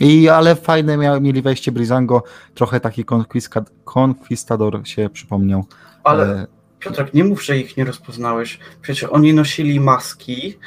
I, 0.01 0.29
ale 0.29 0.55
fajne 0.55 0.97
mia, 0.97 1.19
mieli 1.19 1.41
wejście 1.41 1.71
Brizango, 1.71 2.23
trochę 2.53 2.79
taki 2.79 3.05
konkwista, 3.05 3.63
konkwistador 3.85 4.81
się 4.83 5.09
przypomniał. 5.09 5.65
Ale 6.03 6.23
E, 6.25 6.47
Piotrek, 6.79 7.13
nie 7.13 7.23
mów, 7.23 7.43
że 7.43 7.57
ich 7.57 7.77
nie 7.77 7.85
rozpoznałeś. 7.85 8.59
Przecież 8.81 9.03
oni 9.03 9.33
nosili 9.33 9.79
maski 9.79 10.57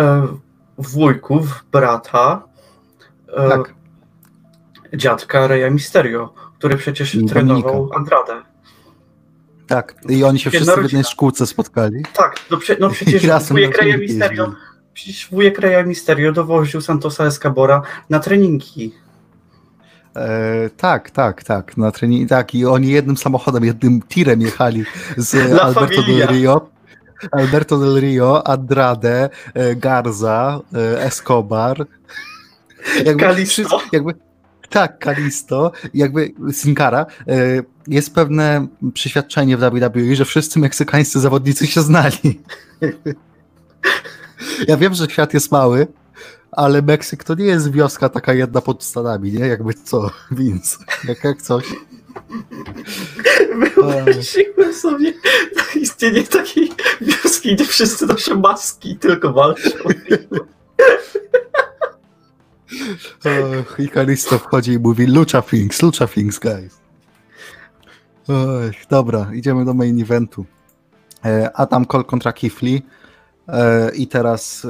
e, 0.00 0.26
wujków, 0.78 1.64
brata, 1.72 2.42
e, 3.36 3.48
tak, 3.48 3.74
dziadka 4.94 5.46
Reya 5.46 5.70
Mysterio, 5.70 6.34
który 6.58 6.76
przecież 6.76 7.14
I 7.14 7.26
trenował 7.26 7.72
Dominika. 7.72 7.96
Andrade. 7.96 8.42
tak. 9.66 9.94
I 10.08 10.24
oni 10.24 10.38
się 10.38 10.50
Jedna 10.52 10.72
wszyscy 10.72 10.80
w 10.80 10.84
jednej 10.84 11.04
szkółce 11.04 11.46
spotkali. 11.46 12.02
Tak, 12.14 12.36
no, 12.50 12.58
no 12.80 12.90
przecież 12.90 13.22
wujek 13.48 13.82
Mysterio, 13.98 14.44
jeździli. 14.44 14.56
przecież 14.94 15.28
wujek 15.30 15.58
Reya 15.58 15.86
Mysterio 15.86 16.32
dowoził 16.32 16.80
Santosa 16.80 17.24
Escabora 17.24 17.82
na 18.10 18.20
treningi. 18.20 18.94
E, 20.18 20.70
tak, 20.76 21.10
tak, 21.10 21.44
tak. 21.44 21.76
Na 21.76 21.90
trening, 21.90 22.28
tak. 22.28 22.54
I 22.54 22.66
oni 22.66 22.88
jednym 22.88 23.16
samochodem, 23.16 23.64
jednym 23.64 24.02
tirem 24.02 24.40
jechali 24.40 24.84
z 25.16 25.34
La 25.54 25.62
Alberto 25.62 26.02
Familia. 26.02 26.26
del 26.26 26.36
Rio. 26.36 26.70
Alberto 27.32 27.78
del 27.78 28.00
Rio, 28.00 28.46
Andrade, 28.46 29.30
e, 29.54 29.74
Garza, 29.76 30.60
e, 30.74 31.04
Escobar. 31.04 31.86
Jakby 33.04 33.22
Kalisto. 33.22 33.80
Jakby, 33.92 34.14
tak, 34.68 34.98
Kalisto, 34.98 35.72
jakby 35.94 36.34
Sin 36.52 36.76
Cara. 36.76 37.06
E, 37.28 37.62
jest 37.86 38.14
pewne 38.14 38.66
przeświadczenie 38.94 39.56
w 39.56 39.60
WWE, 39.60 40.16
że 40.16 40.24
wszyscy 40.24 40.58
meksykańscy 40.58 41.20
zawodnicy 41.20 41.66
się 41.66 41.82
znali. 41.82 42.40
Ja 44.68 44.76
wiem, 44.76 44.94
że 44.94 45.10
świat 45.10 45.34
jest 45.34 45.52
mały, 45.52 45.86
ale 46.58 46.82
Meksyk 46.82 47.24
to 47.24 47.34
nie 47.34 47.44
jest 47.44 47.70
wioska 47.70 48.08
taka 48.08 48.34
jedna 48.34 48.60
pod 48.60 48.84
Stanami, 48.84 49.32
nie? 49.32 49.46
Jakby 49.46 49.74
co, 49.74 50.10
Vince, 50.30 50.78
jak, 51.08 51.24
jak 51.24 51.42
coś. 51.42 51.64
Wyobraziłem 53.58 54.74
sobie 54.74 55.12
istnienie 55.74 56.22
takiej 56.22 56.72
wioski, 57.00 57.54
gdzie 57.54 57.64
wszyscy 57.64 58.06
noszą 58.06 58.40
maski 58.40 58.90
i 58.90 58.98
tylko 58.98 59.32
walczą. 59.32 59.70
Och, 63.24 63.80
I 63.80 63.88
Kalisto 63.88 64.38
wchodzi 64.38 64.72
i 64.72 64.78
mówi 64.78 65.06
Lucha 65.06 65.42
Things, 65.42 65.82
Lucha 65.82 66.06
Things, 66.06 66.38
guys. 66.38 66.78
Oj, 68.28 68.70
dobra, 68.90 69.30
idziemy 69.34 69.64
do 69.64 69.74
main 69.74 70.00
eventu. 70.02 70.44
E, 71.24 71.50
Adam 71.56 71.86
Cole 71.86 72.04
kontra 72.04 72.32
Kifli. 72.32 72.82
E, 73.48 73.90
I 73.94 74.06
teraz 74.06 74.64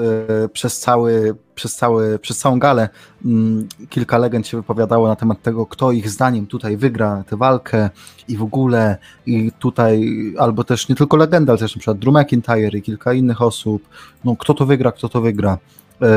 e, 0.44 0.48
przez, 0.48 0.78
cały, 0.80 1.36
przez, 1.54 1.76
cały, 1.76 2.18
przez 2.18 2.38
całą 2.38 2.58
galę 2.58 2.88
mm, 3.24 3.68
kilka 3.88 4.18
legend 4.18 4.46
się 4.46 4.56
wypowiadało 4.56 5.08
na 5.08 5.16
temat 5.16 5.42
tego, 5.42 5.66
kto 5.66 5.92
ich 5.92 6.10
zdaniem 6.10 6.46
tutaj 6.46 6.76
wygra 6.76 7.24
tę 7.26 7.36
walkę 7.36 7.90
i 8.28 8.36
w 8.36 8.42
ogóle 8.42 8.96
i 9.26 9.52
tutaj, 9.58 10.14
albo 10.38 10.64
też 10.64 10.88
nie 10.88 10.94
tylko 10.94 11.16
legenda, 11.16 11.52
ale 11.52 11.60
też 11.60 11.72
przykład 11.72 11.98
Drew 11.98 12.14
McIntyre 12.14 12.78
i 12.78 12.82
kilka 12.82 13.12
innych 13.12 13.42
osób, 13.42 13.88
no 14.24 14.36
kto 14.36 14.54
to 14.54 14.66
wygra, 14.66 14.92
kto 14.92 15.08
to 15.08 15.20
wygra. 15.20 15.58
E, 16.02 16.08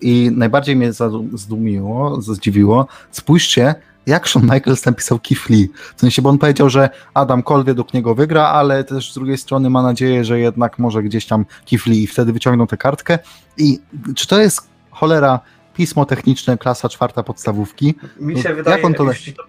I 0.00 0.30
najbardziej 0.34 0.76
mnie 0.76 0.92
zdumiło, 1.32 2.20
zdziwiło, 2.20 2.86
spójrzcie, 3.10 3.74
jak 4.10 4.28
Shawn 4.28 4.44
Michaels 4.44 4.86
napisał 4.86 5.18
Keith 5.18 5.48
Lee. 5.50 5.68
W 5.96 6.00
sensie, 6.00 6.22
bo 6.22 6.30
on 6.30 6.38
powiedział, 6.38 6.70
że 6.70 6.90
Adam 7.14 7.42
Cole 7.42 7.64
według 7.64 7.94
niego 7.94 8.14
wygra, 8.14 8.46
ale 8.48 8.84
też 8.84 9.10
z 9.10 9.14
drugiej 9.14 9.38
strony 9.38 9.70
ma 9.70 9.82
nadzieję, 9.82 10.24
że 10.24 10.40
jednak 10.40 10.78
może 10.78 11.02
gdzieś 11.02 11.26
tam 11.26 11.44
Keith 11.70 11.86
Lee 11.86 12.02
i 12.02 12.06
wtedy 12.06 12.32
wyciągną 12.32 12.66
tę 12.66 12.76
kartkę. 12.76 13.18
I 13.56 13.78
czy 14.14 14.26
to 14.26 14.40
jest 14.40 14.68
cholera 14.90 15.40
pismo 15.74 16.04
techniczne 16.04 16.58
klasa 16.58 16.88
czwarta 16.88 17.22
podstawówki? 17.22 17.94
Mi 18.20 18.34
No, 18.34 18.42
się 18.42 18.48
jak 18.48 18.56
wydaje, 18.58 18.82
on 18.82 18.94
to- 18.94 19.04
jeśli, 19.04 19.34
to, 19.34 19.42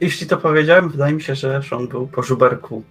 jeśli- 0.00 0.26
to 0.26 0.36
powiedziałem, 0.36 0.88
wydaje 0.88 1.14
mi 1.14 1.22
się, 1.22 1.34
że 1.34 1.62
Sean 1.70 1.88
był 1.88 2.06
po 2.06 2.22
żuberku. 2.22 2.82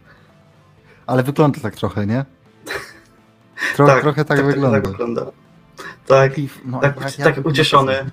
Ale 1.08 1.24
wygląda 1.24 1.60
tak 1.60 1.76
trochę, 1.76 2.06
nie? 2.06 2.26
Tro, 3.76 4.02
trochę 4.02 4.26
tak, 4.26 4.46
wygląda. 4.46 4.82
Tak, 4.82 4.92
wygląda. 4.92 5.26
tak, 6.08 6.32
no, 6.66 6.80
tak, 6.80 7.02
jak- 7.02 7.16
tak 7.16 7.38
jak- 7.38 7.46
ucieszony. 7.46 8.06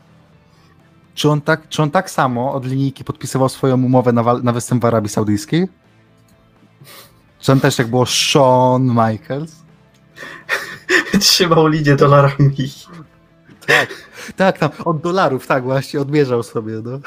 Czy 1.14 1.28
on, 1.30 1.40
tak, 1.40 1.68
czy 1.68 1.82
on 1.82 1.90
tak 1.90 2.10
samo 2.10 2.52
od 2.54 2.66
linijki 2.66 3.04
podpisywał 3.04 3.48
swoją 3.48 3.74
umowę 3.74 4.12
na, 4.12 4.22
na 4.42 4.52
występ 4.52 4.82
w 4.82 4.84
Arabii 4.84 5.08
Saudyjskiej? 5.08 5.68
Czy 7.38 7.52
on 7.52 7.60
też 7.60 7.78
jak 7.78 7.88
było 7.88 8.06
Shawn 8.06 8.82
Michaels? 8.88 9.56
Trzymał 11.20 11.66
linię 11.66 11.96
dolarami. 11.96 12.56
Tak, 13.66 13.88
tak, 14.36 14.58
tam 14.58 14.70
od 14.84 15.00
dolarów, 15.00 15.46
tak, 15.46 15.62
właśnie 15.64 16.00
odmierzał 16.00 16.42
sobie, 16.42 16.72
no. 16.84 17.00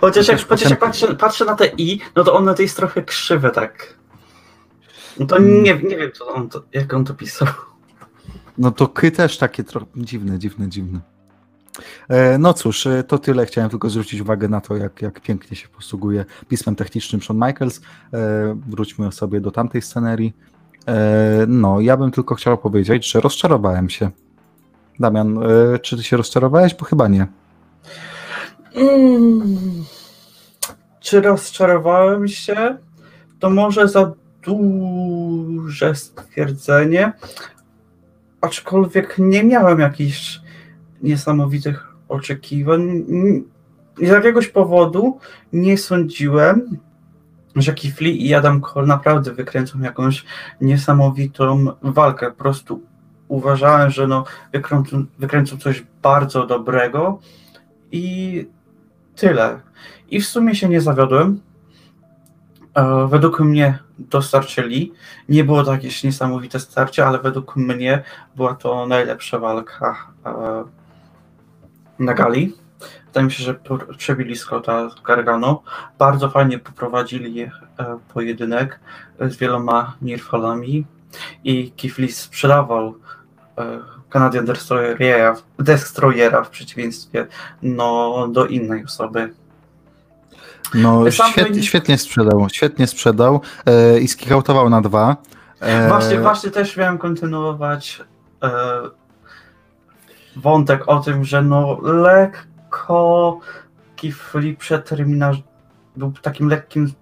Chociaż 0.00 0.28
jak, 0.28 0.48
chociaż 0.48 0.70
jak 0.70 0.78
patrzę, 0.80 1.14
patrzę 1.14 1.44
na 1.44 1.54
te 1.54 1.66
i, 1.66 2.00
no 2.16 2.24
to 2.24 2.34
one 2.34 2.54
to 2.54 2.62
jest 2.62 2.76
trochę 2.76 3.02
krzywe 3.02 3.50
tak. 3.50 3.94
No 5.20 5.26
to 5.26 5.36
Mm. 5.36 5.62
nie, 5.62 5.74
nie 5.74 5.96
wiem, 5.96 6.10
co 6.12 6.26
on 6.26 6.48
to, 6.48 6.62
jak 6.72 6.94
on 6.94 7.04
to 7.04 7.14
pisał. 7.14 7.48
No 8.58 8.70
to 8.70 8.88
ky 8.88 9.10
też 9.10 9.38
takie 9.38 9.64
trochę 9.64 9.86
dziwne, 9.96 10.38
dziwne, 10.38 10.68
dziwne. 10.68 11.00
E, 12.08 12.38
No 12.38 12.54
cóż, 12.54 12.86
e, 12.86 13.02
to 13.04 13.18
tyle. 13.18 13.46
Chciałem 13.46 13.70
tylko 13.70 13.90
zwrócić 13.90 14.20
uwagę 14.20 14.48
na 14.48 14.60
to, 14.60 14.76
jak, 14.76 15.02
jak 15.02 15.20
pięknie 15.20 15.56
się 15.56 15.68
posługuje 15.68 16.24
pismem 16.48 16.76
technicznym 16.76 17.22
Shawn 17.22 17.36
Michaels. 17.46 17.80
E, 18.14 18.56
Wróćmy 18.68 19.12
sobie 19.12 19.40
do 19.40 19.50
tamtej 19.50 19.82
scenerii. 19.82 20.32
No, 21.48 21.80
ja 21.80 21.96
bym 21.96 22.10
tylko 22.10 22.34
chciał 22.34 22.58
powiedzieć, 22.58 23.10
że 23.10 23.20
rozczarowałem 23.20 23.90
się. 23.90 24.10
Damian, 25.00 25.38
czy 25.82 25.96
ty 25.96 26.02
się 26.02 26.16
rozczarowałeś? 26.16 26.74
Bo 26.74 26.84
chyba 26.84 27.08
nie. 27.08 27.26
Mm. 28.74 29.84
Czy 31.00 31.20
rozczarowałem 31.20 32.28
się? 32.28 32.78
To 33.38 33.50
może 33.50 33.88
za 33.88 34.12
duże 34.42 35.94
stwierdzenie. 35.94 37.12
Aczkolwiek 38.40 39.14
nie 39.18 39.44
miałem 39.44 39.80
jakichś 39.80 40.40
niesamowitych 41.02 41.94
oczekiwań. 42.08 43.04
Z 43.96 44.08
jakiegoś 44.08 44.48
powodu 44.48 45.18
nie 45.52 45.78
sądziłem, 45.78 46.78
że 47.56 47.74
Kifli 47.74 48.26
i 48.26 48.34
Adam 48.34 48.60
Cole 48.60 48.86
naprawdę 48.86 49.32
wykręcą 49.32 49.80
jakąś 49.80 50.24
niesamowitą 50.60 51.66
walkę. 51.82 52.30
Po 52.30 52.36
prostu 52.36 52.82
uważałem, 53.28 53.90
że 53.90 54.06
no, 54.06 54.24
wykręcą, 54.52 55.04
wykręcą 55.18 55.58
coś 55.58 55.84
bardzo 56.02 56.46
dobrego 56.46 57.18
i 57.92 58.46
tyle. 59.16 59.60
I 60.10 60.20
w 60.20 60.26
sumie 60.26 60.54
się 60.54 60.68
nie 60.68 60.80
zawiodłem. 60.80 61.40
E, 62.74 63.08
Według 63.08 63.40
mnie 63.40 63.78
dostarczyli. 63.98 64.92
Nie 65.28 65.44
było 65.44 65.64
to 65.64 65.72
jakieś 65.72 66.04
niesamowite 66.04 66.60
starcie, 66.60 67.06
ale 67.06 67.18
według 67.18 67.56
mnie 67.56 68.02
była 68.36 68.54
to 68.54 68.86
najlepsza 68.86 69.38
walka 69.38 69.96
e, 70.26 70.64
na 71.98 72.14
gali. 72.14 72.56
Wydaje 73.06 73.26
mi 73.26 73.32
się, 73.32 73.44
że 73.44 73.54
przebili 73.96 74.36
Scotta 74.36 74.88
Gargano. 75.06 75.62
Bardzo 75.98 76.30
fajnie 76.30 76.58
poprowadzili 76.58 77.42
e, 77.42 77.50
pojedynek 78.14 78.80
e, 79.18 79.30
z 79.30 79.36
wieloma 79.36 79.96
nirfalami 80.02 80.84
i 81.44 81.72
Kifli 81.72 82.12
sprzedawał 82.12 82.94
e, 83.58 83.80
Canadian 84.10 84.44
Destroyera, 84.44 85.36
Destroyera 85.58 86.44
w 86.44 86.50
przeciwieństwie 86.50 87.26
no, 87.62 88.28
do 88.28 88.46
innej 88.46 88.84
osoby. 88.84 89.34
No, 90.74 91.10
świetnie, 91.10 91.62
świetnie 91.62 91.98
sprzedał, 91.98 92.46
świetnie 92.52 92.86
sprzedał 92.86 93.40
e, 93.66 94.00
i 94.00 94.08
skikautował 94.08 94.70
na 94.70 94.80
dwa. 94.80 95.16
E, 95.60 95.88
Właśnie, 95.88 96.20
właśnie 96.20 96.50
też 96.50 96.76
miałem 96.76 96.98
kontynuować 96.98 98.02
e, 98.42 98.50
wątek 100.36 100.88
o 100.88 101.00
tym, 101.00 101.24
że 101.24 101.42
no 101.42 101.78
lekko 101.82 103.40
Kifli 103.96 104.56
przed 104.56 104.88
terminarz 104.88 105.42
był 105.96 106.12
takim 106.22 106.48
lekkim 106.48 106.92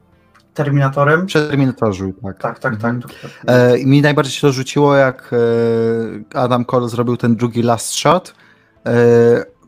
terminatorem. 0.54 1.26
Przed 1.26 1.48
Terminatorzu, 1.48 2.12
tak. 2.22 2.38
Tak, 2.38 2.58
tak, 2.58 2.76
tak. 2.76 2.94
Mhm. 2.94 3.04
E, 3.46 3.84
mi 3.84 4.02
najbardziej 4.02 4.32
się 4.32 4.40
to 4.40 4.52
rzuciło, 4.52 4.94
jak 4.94 5.30
e, 6.34 6.38
Adam 6.38 6.64
Cole 6.64 6.88
zrobił 6.88 7.16
ten 7.16 7.36
drugi 7.36 7.62
last 7.62 7.94
shot. 7.94 8.34
E, 8.86 8.92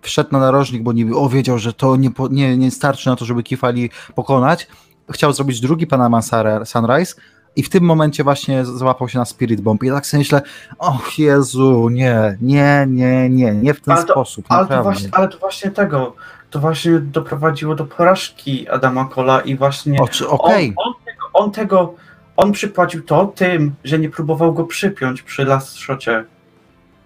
wszedł 0.03 0.29
na 0.33 0.39
narożnik, 0.39 0.83
bo 0.83 0.93
niby 0.93 1.17
o, 1.17 1.29
wiedział, 1.29 1.59
że 1.59 1.73
to 1.73 1.97
nie, 1.97 2.11
nie, 2.31 2.57
nie 2.57 2.71
starczy 2.71 3.09
na 3.09 3.17
to, 3.17 3.25
żeby 3.25 3.43
Kifali 3.43 3.91
pokonać. 4.15 4.69
Chciał 5.11 5.33
zrobić 5.33 5.61
drugi 5.61 5.87
Panama 5.87 6.21
Sunrise 6.65 7.15
i 7.57 7.63
w 7.63 7.69
tym 7.71 7.85
momencie 7.85 8.25
właśnie 8.25 8.65
złapał 8.65 9.09
się 9.09 9.19
na 9.19 9.25
Spirit 9.25 9.61
Bomb. 9.61 9.83
I 9.85 9.91
tak 9.91 10.07
sobie 10.07 10.19
myślę, 10.19 10.43
och 10.79 11.19
Jezu, 11.19 11.89
nie, 11.89 12.39
nie, 12.41 12.87
nie, 12.89 13.31
nie, 13.31 13.53
nie 13.55 13.75
w 13.75 13.81
ten 13.81 13.95
Ale 13.95 14.05
to- 14.05 14.13
sposób, 14.13 14.45
ale, 14.49 14.67
to 14.67 14.83
właśnie, 14.83 15.09
ale 15.13 15.29
to 15.29 15.39
właśnie 15.39 15.71
tego, 15.71 16.15
to 16.51 16.59
właśnie 16.61 16.99
doprowadziło 16.99 17.75
do 17.75 17.85
porażki 17.85 18.69
Adama 18.69 19.05
Cola 19.05 19.41
i 19.41 19.57
właśnie 19.57 20.01
O, 20.01 20.09
czy- 20.09 20.29
Okej, 20.29 20.73
on, 20.77 20.87
on, 20.87 20.95
tego, 21.05 21.31
on 21.33 21.51
tego, 21.51 21.95
on 22.37 22.53
przypłacił 22.53 23.03
to 23.03 23.27
tym, 23.27 23.75
że 23.85 23.99
nie 23.99 24.11
próbował 24.11 24.53
go 24.53 24.65
przypiąć 24.65 25.23
przy 25.23 25.45
last 25.45 25.77
shocie. 25.79 26.25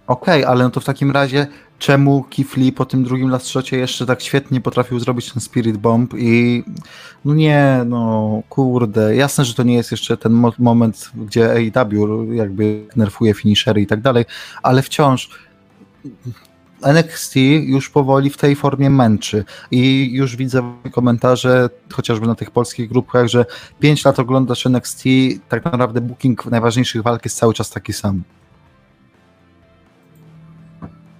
Okej, 0.06 0.44
ale 0.44 0.64
no 0.64 0.70
to 0.70 0.80
w 0.80 0.84
takim 0.84 1.10
razie 1.10 1.46
czemu 1.78 2.24
Kifli 2.30 2.72
po 2.72 2.84
tym 2.84 3.04
drugim 3.04 3.28
lastrocie 3.30 3.78
jeszcze 3.78 4.06
tak 4.06 4.22
świetnie 4.22 4.60
potrafił 4.60 5.00
zrobić 5.00 5.32
ten 5.32 5.40
Spirit 5.40 5.76
Bomb 5.76 6.14
i 6.18 6.64
no 7.24 7.34
nie, 7.34 7.82
no 7.86 8.42
kurde, 8.48 9.16
jasne, 9.16 9.44
że 9.44 9.54
to 9.54 9.62
nie 9.62 9.74
jest 9.74 9.90
jeszcze 9.90 10.16
ten 10.16 10.32
mo 10.32 10.52
moment, 10.58 11.10
gdzie 11.14 11.50
AEW 11.52 12.32
jakby 12.32 12.86
nerfuje 12.96 13.34
finishery 13.34 13.80
i 13.80 13.86
tak 13.86 14.00
dalej, 14.00 14.24
ale 14.62 14.82
wciąż 14.82 15.30
NXT 16.82 17.36
już 17.62 17.90
powoli 17.90 18.30
w 18.30 18.36
tej 18.36 18.56
formie 18.56 18.90
męczy 18.90 19.44
i 19.70 20.12
już 20.12 20.36
widzę 20.36 20.62
komentarze, 20.92 21.70
chociażby 21.92 22.26
na 22.26 22.34
tych 22.34 22.50
polskich 22.50 22.88
grupach, 22.88 23.26
że 23.26 23.44
5 23.80 24.04
lat 24.04 24.18
oglądasz 24.18 24.66
NXT, 24.66 25.04
tak 25.48 25.64
naprawdę 25.64 26.00
booking 26.00 26.46
najważniejszych 26.46 27.02
walk 27.02 27.24
jest 27.24 27.36
cały 27.36 27.54
czas 27.54 27.70
taki 27.70 27.92
sam. 27.92 28.22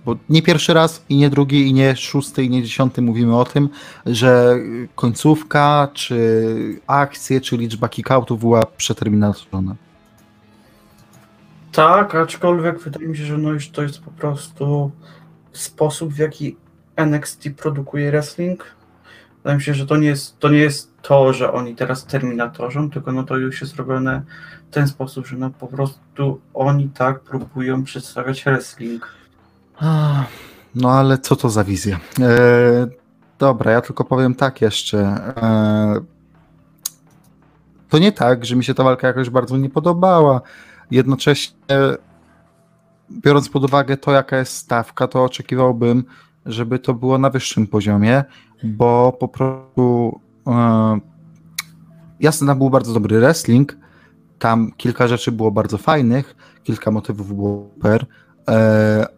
Bo 0.09 0.17
nie 0.29 0.43
pierwszy 0.43 0.75
raz 0.75 1.05
i 1.09 1.17
nie 1.17 1.31
drugi 1.31 1.69
i 1.69 1.73
nie 1.73 1.97
szósty 1.97 2.45
i 2.45 2.51
nie 2.51 2.63
dziesiąty 2.63 3.03
mówimy 3.03 3.37
o 3.37 3.45
tym, 3.45 3.69
że 4.07 4.57
końcówka, 4.95 5.89
czy 5.95 6.81
akcje, 6.87 7.41
czy 7.41 7.57
liczba 7.57 7.89
kickoutów 7.89 8.41
była 8.41 8.67
przeterminowana. 8.77 9.75
Tak, 11.73 12.15
aczkolwiek 12.15 12.81
wydaje 12.81 13.09
mi 13.09 13.17
się, 13.17 13.25
że 13.25 13.39
no 13.39 13.53
już 13.53 13.71
to 13.71 13.83
jest 13.83 14.01
po 14.01 14.11
prostu 14.11 14.91
sposób, 15.53 16.13
w 16.13 16.19
jaki 16.19 16.57
NXT 16.97 17.49
produkuje 17.57 18.11
wrestling. 18.11 18.65
Wydaje 19.37 19.57
mi 19.57 19.63
się, 19.63 19.75
że 19.75 19.87
to 19.87 19.97
nie 19.97 20.09
jest 20.09 20.39
to, 20.39 20.49
nie 20.49 20.59
jest 20.59 20.93
to 21.03 21.33
że 21.33 21.53
oni 21.53 21.77
teraz 21.77 22.05
terminatorzą, 22.05 22.91
tylko 22.91 23.13
no 23.13 23.23
to 23.23 23.37
już 23.37 23.61
jest 23.61 23.77
robione 23.77 24.23
w 24.71 24.75
ten 24.75 24.89
sposób, 24.89 25.27
że 25.27 25.37
no 25.37 25.51
po 25.51 25.67
prostu 25.67 26.41
oni 26.55 26.89
tak 26.89 27.21
próbują 27.21 27.85
przedstawiać 27.85 28.45
wrestling. 28.45 29.18
No 30.75 30.91
ale 30.91 31.19
co 31.19 31.37
to 31.37 31.51
za 31.51 31.65
wizja? 31.65 32.01
E, 32.21 32.87
dobra, 33.39 33.73
ja 33.73 33.81
tylko 33.81 34.05
powiem 34.05 34.35
tak 34.35 34.61
jeszcze. 34.61 34.99
E, 35.37 36.01
to 37.89 37.99
nie 37.99 38.13
tak, 38.13 38.45
że 38.45 38.57
mi 38.57 38.65
się 38.65 38.75
ta 38.75 38.85
walka 38.85 39.07
jakoś 39.07 39.31
bardzo 39.31 39.57
nie 39.57 39.71
podobała. 39.71 40.41
Jednocześnie, 40.91 41.57
biorąc 43.11 43.49
pod 43.49 43.65
uwagę 43.65 43.97
to, 43.97 44.13
jaka 44.13 44.37
jest 44.37 44.57
stawka, 44.57 45.09
to 45.09 45.25
oczekiwałbym, 45.25 46.05
żeby 46.47 46.79
to 46.79 46.95
było 46.95 47.19
na 47.19 47.31
wyższym 47.31 47.67
poziomie, 47.67 48.25
bo 48.65 49.17
po 49.21 49.29
prostu 49.29 50.21
e, 50.47 50.99
jasne, 52.21 52.47
tam 52.47 52.59
był 52.59 52.71
bardzo 52.71 52.95
dobry 52.95 53.21
wrestling, 53.21 53.77
tam 54.39 54.73
kilka 54.77 55.09
rzeczy 55.09 55.33
było 55.33 55.51
bardzo 55.51 55.79
fajnych, 55.79 56.37
kilka 56.65 56.91
motywów 56.91 57.35
było 57.35 57.71
super, 57.75 58.07
e, 58.49 59.18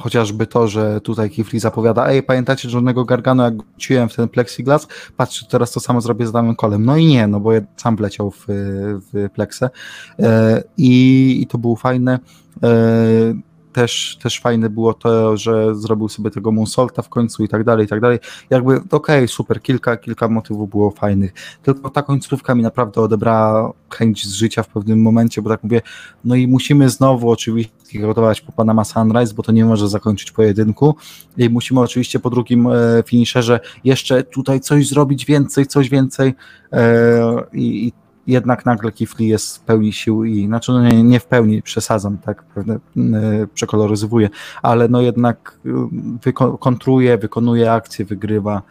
chociażby 0.00 0.46
to, 0.46 0.68
że 0.68 1.00
tutaj 1.00 1.30
Kifli 1.30 1.60
zapowiada, 1.60 2.06
ej, 2.06 2.22
pamiętacie 2.22 2.70
żadnego 2.70 3.04
Gargano, 3.04 3.44
jak 3.44 3.56
wróciłem 3.56 4.08
w 4.08 4.16
ten 4.16 4.28
plexiglas? 4.28 4.88
Patrzcie, 5.16 5.46
teraz 5.50 5.72
to 5.72 5.80
samo 5.80 6.00
zrobię 6.00 6.26
z 6.26 6.32
Damem 6.32 6.56
Kolem. 6.56 6.84
No 6.84 6.96
i 6.96 7.06
nie, 7.06 7.26
no 7.26 7.40
bo 7.40 7.52
ja 7.52 7.60
sam 7.76 7.96
wleciał 7.96 8.30
w, 8.30 8.44
w 9.12 9.28
pleksę 9.34 9.70
e, 10.18 10.62
i, 10.76 11.42
i 11.42 11.46
to 11.46 11.58
było 11.58 11.76
fajne. 11.76 12.18
E, 12.62 12.70
też, 13.72 14.18
też 14.22 14.40
fajne 14.40 14.70
było 14.70 14.94
to, 14.94 15.36
że 15.36 15.74
zrobił 15.74 16.08
sobie 16.08 16.30
tego 16.30 16.52
Moonsolta 16.52 17.02
w 17.02 17.08
końcu 17.08 17.44
i 17.44 17.48
tak 17.48 17.64
dalej, 17.64 17.86
i 17.86 17.88
tak 17.88 18.00
dalej. 18.00 18.18
Jakby, 18.50 18.76
okej, 18.76 18.88
okay, 18.90 19.28
super, 19.28 19.62
kilka, 19.62 19.96
kilka 19.96 20.28
motywów 20.28 20.70
było 20.70 20.90
fajnych, 20.90 21.32
tylko 21.62 21.90
ta 21.90 22.02
końcówka 22.02 22.54
mi 22.54 22.62
naprawdę 22.62 23.00
odebrała 23.00 23.72
chęć 23.90 24.26
z 24.26 24.32
życia 24.32 24.62
w 24.62 24.68
pewnym 24.68 25.02
momencie, 25.02 25.42
bo 25.42 25.50
tak 25.50 25.62
mówię, 25.62 25.82
no 26.24 26.34
i 26.34 26.46
musimy 26.46 26.90
znowu 26.90 27.30
oczywiście 27.30 27.98
gotować 28.00 28.40
po 28.40 28.52
Panama 28.52 28.84
Sunrise, 28.84 29.34
bo 29.34 29.42
to 29.42 29.52
nie 29.52 29.64
może 29.64 29.88
zakończyć 29.88 30.32
pojedynku. 30.32 30.94
I 31.36 31.48
musimy 31.48 31.80
oczywiście 31.80 32.18
po 32.18 32.30
drugim 32.30 32.66
e, 32.66 33.02
finisherze 33.06 33.60
jeszcze 33.84 34.22
tutaj 34.22 34.60
coś 34.60 34.88
zrobić 34.88 35.24
więcej, 35.24 35.66
coś 35.66 35.88
więcej. 35.88 36.34
E, 36.72 37.42
i, 37.52 37.86
i 37.86 37.92
jednak 38.30 38.66
nagle 38.66 38.92
Kifli 38.92 39.28
jest 39.28 39.56
w 39.56 39.60
pełni 39.60 39.92
sił 39.92 40.24
i, 40.24 40.46
znaczy 40.46 40.72
no 40.72 40.82
nie, 40.82 41.02
nie 41.02 41.20
w 41.20 41.26
pełni, 41.26 41.62
przesadzam, 41.62 42.18
tak, 42.18 42.42
pewne, 42.42 42.78
yy, 42.96 43.48
przekoloryzowuję, 43.54 44.28
ale 44.62 44.88
no 44.88 45.00
jednak 45.00 45.58
yy, 45.64 45.72
wyko 46.22 46.58
kontruje, 46.58 47.18
wykonuje 47.18 47.72
akcje, 47.72 48.04
wygrywa. 48.04 48.62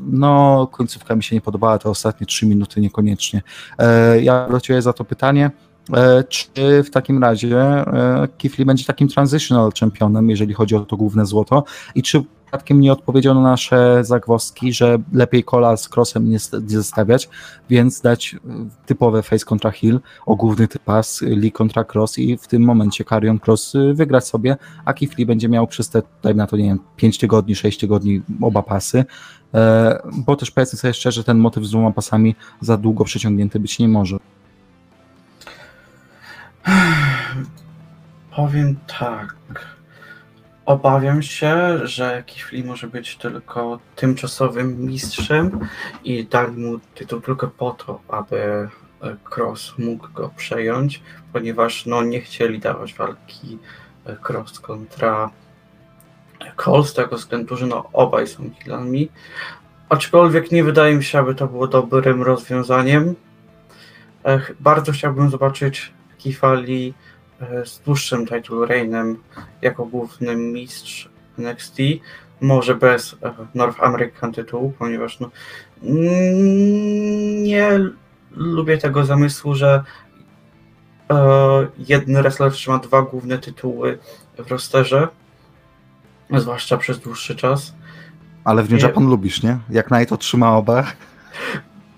No, 0.00 0.66
końcówka 0.72 1.16
mi 1.16 1.22
się 1.22 1.36
nie 1.36 1.40
podobała, 1.40 1.78
te 1.78 1.90
ostatnie 1.90 2.26
trzy 2.26 2.46
minuty 2.46 2.80
niekoniecznie. 2.80 3.42
E, 3.78 4.20
ja 4.20 4.48
do 4.48 4.82
za 4.82 4.92
to 4.92 5.04
pytanie. 5.04 5.50
E, 5.92 6.24
czy 6.24 6.82
w 6.82 6.90
takim 6.90 7.22
razie 7.22 7.58
e, 7.60 8.28
Kifli 8.38 8.64
będzie 8.64 8.84
takim 8.84 9.08
transitional 9.08 9.72
championem, 9.80 10.30
jeżeli 10.30 10.54
chodzi 10.54 10.76
o 10.76 10.80
to 10.80 10.96
główne 10.96 11.26
złoto? 11.26 11.64
I 11.94 12.02
czy 12.02 12.24
przypadkiem 12.54 12.80
nie 12.80 12.92
odpowiedział 12.92 13.34
na 13.34 13.40
nasze 13.40 14.04
zagwozdki, 14.04 14.72
że 14.72 14.98
lepiej 15.12 15.44
kola 15.44 15.76
z 15.76 15.88
crossem 15.96 16.30
nie, 16.30 16.38
zestawiać, 16.66 17.28
więc 17.70 18.00
dać 18.00 18.34
e, 18.34 18.38
typowe 18.86 19.22
face 19.22 19.44
kontra 19.44 19.70
hill 19.70 20.00
o 20.26 20.36
główny 20.36 20.68
typas, 20.68 21.22
Lee 21.22 21.52
kontra 21.52 21.84
cross 21.94 22.18
i 22.18 22.36
w 22.36 22.46
tym 22.46 22.62
momencie 22.62 23.04
Carrion 23.04 23.38
Cross 23.46 23.72
wygrać 23.94 24.26
sobie, 24.26 24.56
a 24.84 24.94
Kifli 24.94 25.26
będzie 25.26 25.48
miał 25.48 25.66
przez 25.66 25.88
te, 25.88 26.02
dajmy 26.22 26.38
na 26.38 26.46
to, 26.46 26.56
nie 26.56 26.64
wiem, 26.64 26.78
5 26.96 27.18
tygodni, 27.18 27.54
6 27.54 27.78
tygodni 27.78 28.22
oba 28.42 28.62
pasy, 28.62 29.04
bo 30.12 30.36
też 30.36 30.50
powiedzmy 30.50 30.78
sobie 30.78 30.94
szczerze, 30.94 31.24
ten 31.24 31.38
motyw 31.38 31.64
z 31.64 31.70
dwoma 31.70 31.90
pasami 31.90 32.34
za 32.60 32.76
długo 32.76 33.04
przeciągnięty 33.04 33.60
być 33.60 33.78
nie 33.78 33.88
może. 33.88 34.16
Powiem 38.36 38.76
tak. 38.98 39.36
Obawiam 40.66 41.22
się, 41.22 41.78
że 41.86 42.22
Kifli 42.26 42.64
może 42.64 42.86
być 42.86 43.16
tylko 43.16 43.78
tymczasowym 43.96 44.80
mistrzem 44.86 45.58
i 46.04 46.24
dali 46.24 46.52
mu 46.52 46.78
tytuł 46.94 47.20
tylko 47.20 47.48
po 47.48 47.70
to, 47.70 48.00
aby 48.08 48.36
e, 48.36 48.68
Cross 49.34 49.74
mógł 49.78 50.08
go 50.12 50.30
przejąć, 50.36 51.02
ponieważ 51.32 51.86
no, 51.86 52.02
nie 52.02 52.20
chcieli 52.20 52.58
dawać 52.58 52.94
walki 52.94 53.58
e, 54.06 54.16
Cross 54.28 54.60
kontra 54.60 55.30
Cole 56.56 56.84
z 56.84 56.94
tego 56.94 57.16
względu, 57.16 57.56
że 57.56 57.66
no, 57.66 57.90
obaj 57.92 58.26
są 58.26 58.50
healami. 58.64 59.08
Aczkolwiek 59.88 60.52
nie 60.52 60.64
wydaje 60.64 60.96
mi 60.96 61.04
się, 61.04 61.18
aby 61.18 61.34
to 61.34 61.46
było 61.46 61.66
dobrym 61.66 62.22
rozwiązaniem. 62.22 63.14
Bardzo 64.60 64.92
chciałbym 64.92 65.30
zobaczyć 65.30 65.92
Kifali 66.18 66.94
e, 67.00 67.03
z 67.64 67.80
dłuższym 67.80 68.26
title 68.26 68.66
reignem 68.66 69.22
jako 69.62 69.84
główny 69.86 70.36
mistrz 70.36 71.08
NXT, 71.38 71.76
może 72.40 72.74
bez 72.74 73.16
e, 73.22 73.34
North 73.54 73.82
American 73.82 74.32
tytułu, 74.32 74.72
ponieważ 74.78 75.20
no, 75.20 75.30
nie 77.42 77.80
lubię 78.36 78.78
tego 78.78 79.04
zamysłu, 79.04 79.54
że 79.54 79.84
e, 81.10 81.16
jeden 81.78 82.14
wrestler 82.22 82.52
trzyma 82.52 82.78
dwa 82.78 83.02
główne 83.02 83.38
tytuły 83.38 83.98
w 84.38 84.50
rosterze, 84.50 85.08
zwłaszcza 86.30 86.76
przez 86.76 86.98
dłuższy 86.98 87.36
czas. 87.36 87.74
Ale 88.44 88.62
w 88.62 88.70
New 88.70 88.82
Japan 88.82 89.06
lubisz, 89.06 89.42
nie? 89.42 89.58
Jak 89.70 89.88
to 90.08 90.16
trzyma 90.16 90.56
oba. 90.56 90.84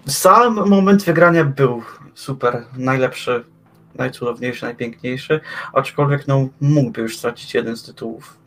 Sam 0.07 0.68
moment 0.68 1.05
wygrania 1.05 1.45
był 1.45 1.82
super, 2.14 2.64
najlepszy 2.76 3.45
najcudowniejszy, 3.99 4.65
najpiękniejszy, 4.65 5.41
aczkolwiek 5.73 6.29
no, 6.29 6.49
mógłby 6.61 7.01
już 7.01 7.19
stracić 7.19 7.55
jeden 7.55 7.77
z 7.77 7.83
tytułów. 7.83 8.39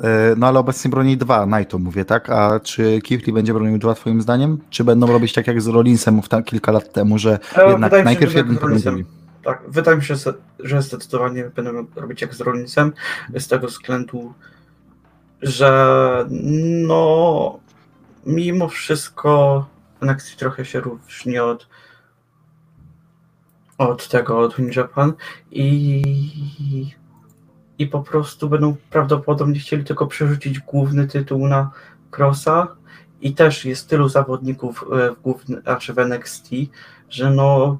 E, 0.00 0.34
no 0.36 0.46
ale 0.46 0.58
obecnie 0.58 0.90
broni 0.90 1.16
dwa, 1.16 1.46
Naito 1.46 1.78
mówię, 1.78 2.04
tak? 2.04 2.30
A 2.30 2.60
czy 2.60 3.00
Kifli 3.00 3.32
będzie 3.32 3.54
bronił 3.54 3.78
dwa 3.78 3.94
twoim 3.94 4.22
zdaniem? 4.22 4.58
Czy 4.70 4.84
będą 4.84 5.06
robić 5.06 5.32
tak 5.32 5.46
jak 5.46 5.62
z 5.62 5.66
Rollinsem 5.66 6.20
kilka 6.44 6.72
lat 6.72 6.92
temu, 6.92 7.18
że 7.18 7.38
e, 7.56 7.70
jednak 7.70 7.92
się, 7.92 8.02
najpierw 8.02 8.34
jeden, 8.34 8.56
potem 8.56 9.04
Tak, 9.44 9.62
wydaje 9.68 9.96
mi 9.96 10.04
się, 10.04 10.14
że 10.58 10.82
zdecydowanie 10.82 11.44
będą 11.56 11.86
robić 11.96 12.22
jak 12.22 12.34
z 12.34 12.40
Rollinsem, 12.40 12.92
z 13.38 13.48
tego 13.48 13.66
względu, 13.66 14.34
że 15.42 16.26
no 16.86 17.58
mimo 18.26 18.68
wszystko 18.68 19.66
NXT 20.00 20.36
trochę 20.36 20.64
się 20.64 20.80
różni 20.80 21.38
od 21.38 21.66
od 23.88 24.08
tego, 24.08 24.38
od 24.38 24.56
Win 24.56 24.70
Japan 24.76 25.12
i, 25.50 26.02
i 27.78 27.86
po 27.86 28.00
prostu 28.00 28.48
będą 28.48 28.76
prawdopodobnie 28.90 29.60
chcieli 29.60 29.84
tylko 29.84 30.06
przerzucić 30.06 30.60
główny 30.60 31.06
tytuł 31.06 31.48
na 31.48 31.70
Crossa 32.16 32.68
i 33.20 33.34
też 33.34 33.64
jest 33.64 33.88
tylu 33.88 34.08
zawodników 34.08 34.84
e, 34.92 35.10
w, 35.10 35.22
główny, 35.22 35.60
znaczy 35.60 35.94
w 35.94 35.98
NXT, 35.98 36.50
że 37.10 37.30
no 37.30 37.78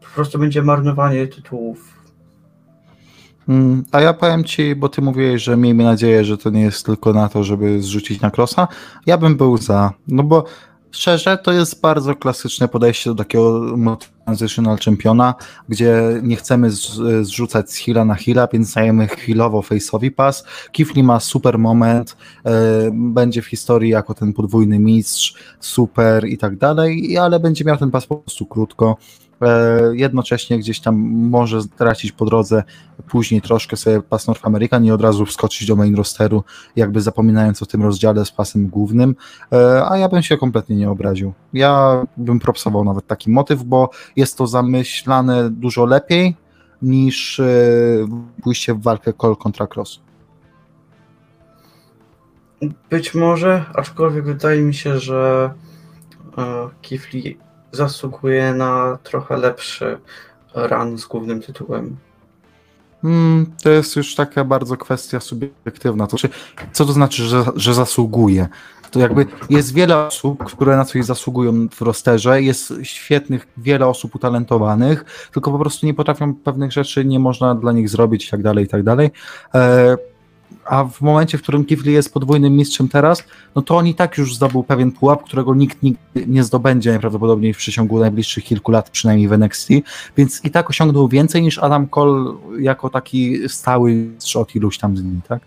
po 0.00 0.06
prostu 0.14 0.38
będzie 0.38 0.62
marnowanie 0.62 1.26
tytułów. 1.26 1.94
Mm, 3.48 3.84
a 3.92 4.00
ja 4.00 4.14
powiem 4.14 4.44
Ci, 4.44 4.74
bo 4.74 4.88
Ty 4.88 5.02
mówiłeś, 5.02 5.42
że 5.42 5.56
miejmy 5.56 5.84
nadzieję, 5.84 6.24
że 6.24 6.38
to 6.38 6.50
nie 6.50 6.62
jest 6.62 6.86
tylko 6.86 7.12
na 7.12 7.28
to, 7.28 7.44
żeby 7.44 7.82
zrzucić 7.82 8.20
na 8.20 8.30
Crossa. 8.30 8.68
Ja 9.06 9.18
bym 9.18 9.36
był 9.36 9.58
za, 9.58 9.92
no 10.08 10.22
bo 10.22 10.44
Szczerze, 10.94 11.38
to 11.38 11.52
jest 11.52 11.80
bardzo 11.80 12.14
klasyczne 12.14 12.68
podejście 12.68 13.10
do 13.10 13.16
takiego 13.16 13.76
transitional 14.24 14.78
championa, 14.78 15.34
gdzie 15.68 16.20
nie 16.22 16.36
chcemy 16.36 16.70
z, 16.70 17.00
zrzucać 17.26 17.70
z 17.70 17.76
heala 17.76 18.04
na 18.04 18.14
heala, 18.14 18.48
więc 18.52 18.74
dajemy 18.74 19.08
chwilowo 19.08 19.60
face'owi 19.60 20.10
pas. 20.10 20.44
Kifli 20.72 21.02
ma 21.02 21.20
super 21.20 21.58
moment, 21.58 22.16
e, 22.44 22.50
będzie 22.92 23.42
w 23.42 23.46
historii 23.46 23.90
jako 23.90 24.14
ten 24.14 24.32
podwójny 24.32 24.78
mistrz, 24.78 25.34
super 25.60 26.28
i 26.28 26.38
tak 26.38 26.56
dalej, 26.56 27.18
ale 27.18 27.40
będzie 27.40 27.64
miał 27.64 27.76
ten 27.76 27.90
pas 27.90 28.06
po 28.06 28.16
prostu 28.16 28.46
krótko. 28.46 28.96
E, 29.42 29.80
jednocześnie 29.92 30.58
gdzieś 30.58 30.80
tam 30.80 30.96
może 31.30 31.62
stracić 31.62 32.12
po 32.12 32.24
drodze 32.24 32.62
później 33.08 33.42
troszkę 33.42 33.76
sobie 33.76 34.02
pas 34.02 34.26
North 34.26 34.46
American 34.46 34.84
i 34.84 34.90
od 34.90 35.02
razu 35.02 35.26
wskoczyć 35.26 35.68
do 35.68 35.76
main 35.76 35.96
rosteru, 35.96 36.44
jakby 36.76 37.00
zapominając 37.00 37.62
o 37.62 37.66
tym 37.66 37.82
rozdziale 37.82 38.24
z 38.24 38.32
pasem 38.32 38.68
głównym, 38.68 39.14
e, 39.52 39.84
a 39.88 39.98
ja 39.98 40.08
bym 40.08 40.22
się 40.22 40.38
kompletnie 40.38 40.76
nie 40.76 40.90
obraził. 40.90 41.32
Ja 41.52 42.02
bym 42.16 42.40
propsował 42.40 42.84
nawet 42.84 43.06
taki 43.06 43.30
motyw, 43.30 43.62
bo 43.62 43.90
jest 44.16 44.38
to 44.38 44.46
zamyślane 44.46 45.50
dużo 45.50 45.84
lepiej 45.84 46.36
niż 46.82 47.40
e, 47.40 47.44
pójście 48.42 48.74
w 48.74 48.82
walkę 48.82 49.12
Call 49.22 49.36
kontra 49.36 49.66
Cross. 49.66 50.00
Być 52.90 53.14
może, 53.14 53.64
aczkolwiek 53.74 54.24
wydaje 54.24 54.62
mi 54.62 54.74
się, 54.74 54.98
że 54.98 55.50
Kifli 56.82 57.38
zasługuje 57.74 58.54
na 58.54 58.98
trochę 59.02 59.36
lepszy 59.36 59.98
run 60.54 60.98
z 60.98 61.06
głównym 61.06 61.42
tytułem. 61.42 61.96
Hmm, 63.02 63.46
to 63.62 63.70
jest 63.70 63.96
już 63.96 64.14
taka 64.14 64.44
bardzo 64.44 64.76
kwestia 64.76 65.20
subiektywna. 65.20 66.06
To 66.06 66.10
znaczy, 66.10 66.28
co 66.72 66.84
to 66.84 66.92
znaczy, 66.92 67.22
że, 67.22 67.44
że 67.56 67.74
zasługuje? 67.74 68.48
To 68.90 69.00
jakby 69.00 69.26
jest 69.50 69.74
wiele 69.74 70.06
osób, 70.06 70.44
które 70.44 70.76
na 70.76 70.84
coś 70.84 71.04
zasługują 71.04 71.68
w 71.68 71.82
rosterze, 71.82 72.42
jest 72.42 72.72
świetnych, 72.82 73.46
wiele 73.56 73.86
osób 73.86 74.14
utalentowanych, 74.14 75.28
tylko 75.32 75.52
po 75.52 75.58
prostu 75.58 75.86
nie 75.86 75.94
potrafią 75.94 76.34
pewnych 76.34 76.72
rzeczy, 76.72 77.04
nie 77.04 77.18
można 77.18 77.54
dla 77.54 77.72
nich 77.72 77.88
zrobić 77.88 78.26
i 78.26 78.30
tak 78.30 78.42
dalej, 78.42 78.64
i 78.64 78.68
tak 78.68 78.82
dalej. 78.82 79.10
E, 79.54 79.96
a 80.64 80.84
w 80.84 81.00
momencie, 81.00 81.38
w 81.38 81.42
którym 81.42 81.64
Kifli 81.64 81.92
jest 81.92 82.14
podwójnym 82.14 82.56
mistrzem 82.56 82.88
teraz, 82.88 83.24
no 83.54 83.62
to 83.62 83.76
on 83.76 83.86
i 83.86 83.94
tak 83.94 84.18
już 84.18 84.34
zdobył 84.34 84.62
pewien 84.62 84.92
pułap, 84.92 85.24
którego 85.24 85.54
nikt 85.54 85.82
nigdy 85.82 86.26
nie 86.26 86.44
zdobędzie 86.44 86.90
najprawdopodobniej 86.90 87.54
w 87.54 87.56
przeciągu 87.56 88.00
najbliższych 88.00 88.44
kilku 88.44 88.72
lat, 88.72 88.90
przynajmniej 88.90 89.28
w 89.28 89.32
NXT, 89.32 89.68
więc 90.16 90.44
i 90.44 90.50
tak 90.50 90.70
osiągnął 90.70 91.08
więcej 91.08 91.42
niż 91.42 91.58
Adam 91.58 91.86
Cole 91.88 92.34
jako 92.58 92.90
taki 92.90 93.48
stały 93.48 93.94
mistrz 93.94 94.36
od 94.36 94.56
iluś 94.56 94.78
tam 94.78 94.94
dni, 94.94 95.20
tak? 95.28 95.40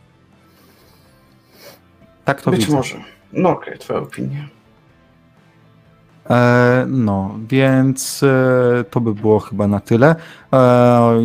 Tak 2.26 2.42
to 2.42 2.52
Być 2.52 2.60
widzę. 2.60 2.78
może. 2.78 2.96
No 3.34 3.50
okej, 3.50 3.68
okay, 3.68 3.78
twoja 3.78 4.00
opinia. 4.00 4.48
E, 6.30 6.86
no, 6.88 7.36
więc 7.50 8.24
e, 8.24 8.84
to 8.90 9.02
by 9.02 9.14
było 9.14 9.40
chyba 9.40 9.68
na 9.68 9.80
tyle. 9.80 10.16
E, 10.54 11.22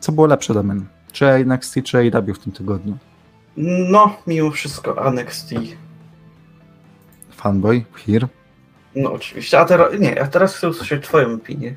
co 0.00 0.12
było 0.12 0.26
lepsze, 0.26 0.54
Damian? 0.54 0.86
Czy 1.12 1.26
NXT, 1.26 1.74
czy 1.84 1.98
AEW 1.98 2.34
w 2.34 2.38
tym 2.38 2.52
tygodniu? 2.52 2.96
No, 3.62 4.16
mimo 4.26 4.50
wszystko 4.50 5.06
NXT. 5.10 5.54
Fanboy, 7.30 7.84
here. 8.06 8.28
No 8.96 9.12
oczywiście, 9.12 9.58
a 9.58 9.64
teraz 9.64 9.92
nie, 9.98 10.22
a 10.22 10.26
teraz 10.26 10.56
chcę 10.56 10.68
usłyszeć 10.68 11.04
twoją 11.04 11.34
opinię. 11.34 11.76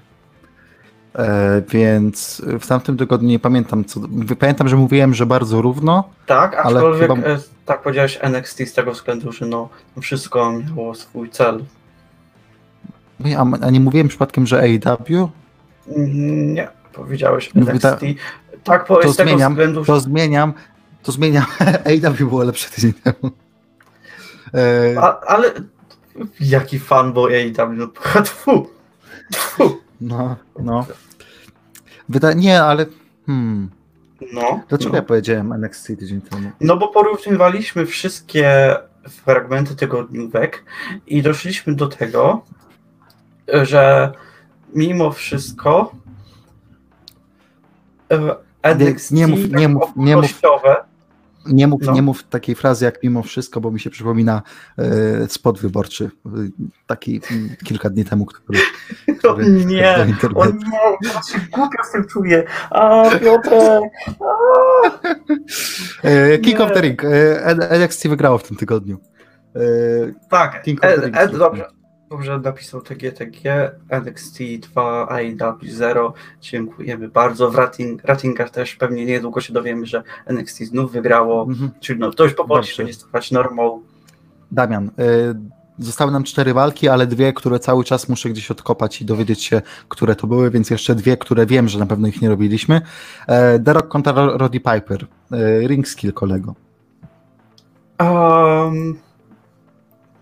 E, 1.15 1.61
więc 1.69 2.41
w 2.59 2.67
tamtym 2.67 2.97
tygodniu 2.97 3.29
nie 3.29 3.39
pamiętam 3.39 3.86
co. 3.86 3.99
Pamiętam, 4.39 4.67
że 4.67 4.75
mówiłem, 4.75 5.13
że 5.13 5.25
bardzo 5.25 5.61
równo. 5.61 6.09
Tak, 6.25 6.55
aczkolwiek 6.55 7.11
chyba... 7.11 7.27
E, 7.27 7.39
tak 7.65 7.81
powiedziałeś 7.81 8.19
NXT 8.21 8.67
z 8.67 8.73
tego 8.73 8.91
względu, 8.91 9.31
że 9.31 9.45
no, 9.45 9.69
wszystko 10.01 10.51
miało 10.51 10.95
swój 10.95 11.29
cel. 11.29 11.63
A, 13.38 13.65
a 13.65 13.69
nie 13.69 13.79
mówiłem 13.79 14.07
przypadkiem, 14.07 14.47
że 14.47 14.59
AEW? 14.59 15.29
Nie, 15.88 16.67
powiedziałeś 16.93 17.51
NXT. 17.55 18.05
Tak, 18.63 18.86
po, 18.86 18.95
to 18.95 19.11
z 19.11 19.15
zmieniam, 19.15 19.38
tego 19.38 19.49
względu... 19.49 19.86
To 19.86 19.99
zmieniam, 19.99 20.53
to 21.04 21.12
zmieniam. 21.12 21.45
AW 21.60 22.14
było 22.30 22.43
lepsze 22.43 22.70
tydzień 22.70 22.93
temu. 22.93 23.32
E... 24.54 24.95
A, 25.01 25.20
ale 25.20 25.51
jaki 26.39 26.80
fanboy 26.80 27.54
AW, 27.58 27.74
no 27.74 27.88
tfu, 28.24 28.68
tfu. 29.32 29.78
No, 30.01 30.36
no. 30.60 30.86
Wyda... 32.10 32.34
Nie, 32.34 32.64
ale 32.64 32.86
hmm. 33.26 33.70
No. 34.34 34.64
Dlaczego 34.70 34.91
no. 34.91 34.95
ja 34.95 35.01
powiedziałem 35.01 35.54
NXT 35.54 35.88
tydzień 35.88 36.22
temu? 36.22 36.51
No 36.62 36.78
bo 36.78 36.88
porównywaliśmy 36.88 37.86
wszystkie 37.86 38.76
fragmenty 39.10 39.76
tygodniówek 39.76 40.64
i 41.08 41.22
doszliśmy 41.22 41.76
do 41.76 41.88
tego, 41.88 42.45
że 43.47 44.12
mimo 44.76 45.12
wszystko 45.12 45.91
e, 48.12 48.36
NXT 48.64 49.12
nie 49.12 49.28
mów, 49.28 49.39
nie 49.49 49.68
mów, 49.68 49.89
nie 49.95 50.16
mów, 50.16 50.41
nie 51.45 51.67
mów, 51.67 51.81
no. 51.81 51.93
nie 51.93 52.01
mów 52.01 52.23
takiej 52.23 52.55
frazy 52.55 52.85
jak 52.85 53.03
mimo 53.03 53.23
wszystko, 53.23 53.61
bo 53.61 53.71
mi 53.71 53.79
się 53.79 53.89
przypomina 53.89 54.41
e, 54.77 55.27
spot 55.27 55.59
wyborczy, 55.59 56.11
taki 56.87 57.21
kilka 57.63 57.89
dni 57.89 58.05
temu, 58.05 58.25
który... 58.25 58.59
który 59.19 59.51
nie, 59.51 59.95
o 60.35 60.45
nie, 60.45 60.53
ja 61.01 61.21
się 61.21 61.39
głupio 61.51 61.83
z 61.83 61.91
tym 61.91 62.05
czuję. 62.05 62.43
A, 62.69 63.09
Piotrek! 63.09 63.83
E, 66.03 66.37
King 66.37 66.59
nie. 66.59 66.65
of 66.65 66.73
the 66.73 66.81
Ring. 66.81 67.03
E, 67.03 67.45
NXT 67.69 68.07
wygrało 68.07 68.37
w 68.37 68.43
tym 68.43 68.57
tygodniu. 68.57 68.97
E, 69.55 69.59
tak, 70.29 70.61
King 70.63 70.83
of 70.83 70.95
the 70.95 71.01
Ring. 71.05 71.37
dobrze 71.37 71.82
że 72.22 72.39
napisał 72.39 72.82
TGTG, 72.82 73.72
NXT 73.89 74.39
2, 74.59 75.07
AEW 75.09 75.64
0. 75.64 76.14
Dziękujemy 76.41 77.07
bardzo. 77.07 77.51
W 77.51 77.55
rating, 77.55 78.03
ratingach 78.03 78.49
też 78.49 78.76
pewnie 78.76 79.05
niedługo 79.05 79.41
się 79.41 79.53
dowiemy, 79.53 79.86
że 79.86 80.03
NXT 80.26 80.57
znów 80.64 80.91
wygrało. 80.91 81.43
Mhm. 81.43 81.72
Czyli 81.80 81.99
no, 81.99 82.11
to 82.11 82.24
już 82.24 82.34
powoli 82.34 82.68
będzie 82.78 82.93
stawać 82.93 83.32
normą. 83.32 83.82
Damian, 84.51 84.88
y, 84.88 85.36
zostały 85.80 86.11
nam 86.11 86.24
cztery 86.24 86.53
walki, 86.53 86.89
ale 86.89 87.07
dwie, 87.07 87.34
które 87.34 87.59
cały 87.59 87.84
czas 87.84 88.09
muszę 88.09 88.30
gdzieś 88.30 88.51
odkopać 88.51 89.01
i 89.01 89.05
dowiedzieć 89.05 89.43
się, 89.43 89.61
które 89.89 90.16
to 90.16 90.28
były, 90.28 90.51
więc 90.51 90.70
jeszcze 90.70 90.95
dwie, 90.95 91.18
które 91.18 91.45
wiem, 91.45 91.68
że 91.68 91.80
na 91.80 91.86
pewno 91.86 92.07
ich 92.07 92.22
nie 92.22 92.30
robiliśmy. 92.30 92.82
E, 93.28 93.74
Rock 93.74 93.88
kontra 93.88 94.14
Roddy 94.14 94.59
Piper. 94.59 95.07
E, 95.32 95.68
ring 95.68 95.88
skill 95.88 96.14
kolego. 96.14 96.55
Um, 97.99 98.99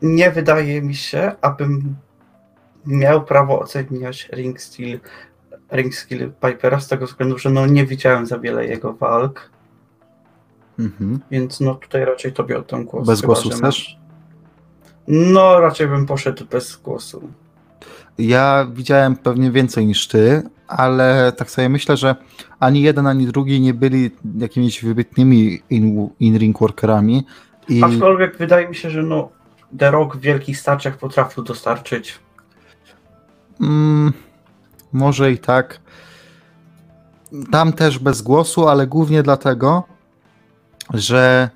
nie 0.01 0.31
wydaje 0.31 0.81
mi 0.81 0.95
się, 0.95 1.31
abym 1.41 1.95
miał 2.85 3.23
prawo 3.25 3.59
oceniać 3.59 4.29
ring 4.33 4.61
skill, 4.61 4.99
ring 5.71 5.95
skill 5.95 6.31
Pipera 6.45 6.79
z 6.79 6.87
tego 6.87 7.05
względu, 7.05 7.37
że 7.37 7.49
no 7.49 7.65
nie 7.65 7.85
widziałem 7.85 8.25
za 8.25 8.39
wiele 8.39 8.67
jego 8.67 8.93
walk. 8.93 9.49
Mhm. 10.79 11.19
Więc 11.31 11.59
no 11.59 11.75
tutaj 11.75 12.05
raczej 12.05 12.33
tobie 12.33 12.57
oddam 12.57 12.85
głos. 12.85 13.07
Bez 13.07 13.21
głosu 13.21 13.49
też? 13.49 13.61
Masz... 13.61 13.97
No 15.07 15.59
raczej 15.59 15.87
bym 15.87 16.05
poszedł 16.05 16.45
bez 16.45 16.75
głosu. 16.75 17.29
Ja 18.17 18.67
widziałem 18.73 19.15
pewnie 19.15 19.51
więcej 19.51 19.85
niż 19.85 20.07
ty, 20.07 20.43
ale 20.67 21.33
tak 21.37 21.51
sobie 21.51 21.69
myślę, 21.69 21.97
że 21.97 22.15
ani 22.59 22.81
jeden, 22.81 23.07
ani 23.07 23.27
drugi 23.27 23.61
nie 23.61 23.73
byli 23.73 24.11
jakimiś 24.37 24.83
wybitnymi 24.83 25.61
in-ring 25.69 26.41
in 26.41 26.53
workerami. 26.59 27.25
I... 27.69 27.83
Aczkolwiek 27.83 28.37
wydaje 28.37 28.69
mi 28.69 28.75
się, 28.75 28.89
że 28.89 29.03
no 29.03 29.29
The 29.79 29.91
Rock 29.91 30.15
w 30.15 30.19
wielkich 30.19 30.59
starciach 30.59 30.97
potrafił 30.97 31.43
dostarczyć? 31.43 32.19
Mm, 33.61 34.13
może 34.93 35.31
i 35.31 35.37
tak. 35.37 35.79
Tam 37.51 37.73
też 37.73 37.99
bez 37.99 38.21
głosu, 38.21 38.67
ale 38.67 38.87
głównie 38.87 39.23
dlatego, 39.23 39.83
że 40.93 41.49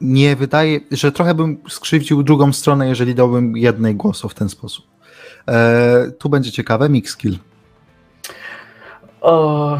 nie 0.00 0.36
wydaje, 0.36 0.80
że 0.90 1.12
trochę 1.12 1.34
bym 1.34 1.58
skrzywdził 1.68 2.22
drugą 2.22 2.52
stronę, 2.52 2.88
jeżeli 2.88 3.14
dałbym 3.14 3.56
jednej 3.56 3.94
głosu 3.94 4.28
w 4.28 4.34
ten 4.34 4.48
sposób. 4.48 4.86
E, 5.48 6.10
tu 6.18 6.28
będzie 6.28 6.52
ciekawe, 6.52 6.88
mix 6.88 7.10
skill. 7.10 7.38
O, 9.20 9.78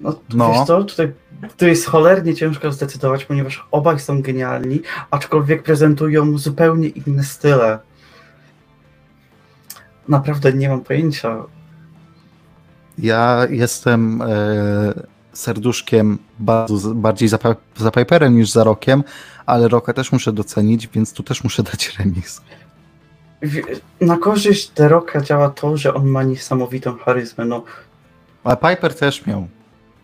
no, 0.00 0.14
no. 0.34 0.52
Wiesz 0.52 0.66
co, 0.66 0.84
tutaj 0.84 1.12
to 1.56 1.66
jest 1.66 1.86
cholernie 1.86 2.34
ciężko 2.34 2.72
zdecydować, 2.72 3.24
ponieważ 3.24 3.66
obaj 3.70 4.00
są 4.00 4.22
genialni, 4.22 4.82
aczkolwiek 5.10 5.62
prezentują 5.62 6.38
zupełnie 6.38 6.88
inne 6.88 7.24
style. 7.24 7.78
Naprawdę 10.08 10.52
nie 10.52 10.68
mam 10.68 10.80
pojęcia. 10.80 11.36
Ja 12.98 13.46
jestem 13.50 14.22
e, 14.22 14.26
serduszkiem 15.32 16.18
bardzo, 16.38 16.94
bardziej 16.94 17.28
za, 17.28 17.38
za 17.76 17.90
Piperem 17.90 18.36
niż 18.36 18.50
za 18.50 18.64
Rokiem, 18.64 19.04
ale 19.46 19.68
Roka 19.68 19.92
też 19.92 20.12
muszę 20.12 20.32
docenić, 20.32 20.88
więc 20.88 21.12
tu 21.12 21.22
też 21.22 21.44
muszę 21.44 21.62
dać 21.62 21.98
remis. 21.98 22.40
Na 24.00 24.18
korzyść 24.18 24.68
The 24.68 24.88
Rocka 24.88 25.20
działa 25.20 25.50
to, 25.50 25.76
że 25.76 25.94
on 25.94 26.06
ma 26.06 26.22
niesamowitą 26.22 26.96
charyzmę. 26.96 27.44
No. 27.44 27.64
A 28.44 28.56
Piper 28.56 28.94
też 28.94 29.26
miał. 29.26 29.48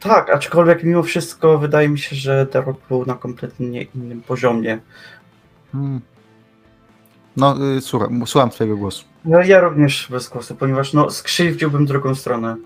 Tak, 0.00 0.30
aczkolwiek 0.30 0.84
mimo 0.84 1.02
wszystko 1.02 1.58
wydaje 1.58 1.88
mi 1.88 1.98
się, 1.98 2.16
że 2.16 2.46
The 2.46 2.60
Rock 2.60 2.80
był 2.88 3.06
na 3.06 3.14
kompletnie 3.14 3.82
innym 3.82 4.22
poziomie. 4.22 4.78
Hmm. 5.72 6.00
No, 7.36 7.56
y, 7.76 7.80
słucham, 7.80 8.26
słucham 8.26 8.50
twojego 8.50 8.76
głosu. 8.76 9.04
No, 9.24 9.42
ja 9.42 9.60
również 9.60 10.08
bez 10.10 10.28
głosu, 10.28 10.54
ponieważ 10.54 10.92
no, 10.92 11.10
skrzywdziłbym 11.10 11.86
drugą 11.86 12.14
stronę. 12.14 12.56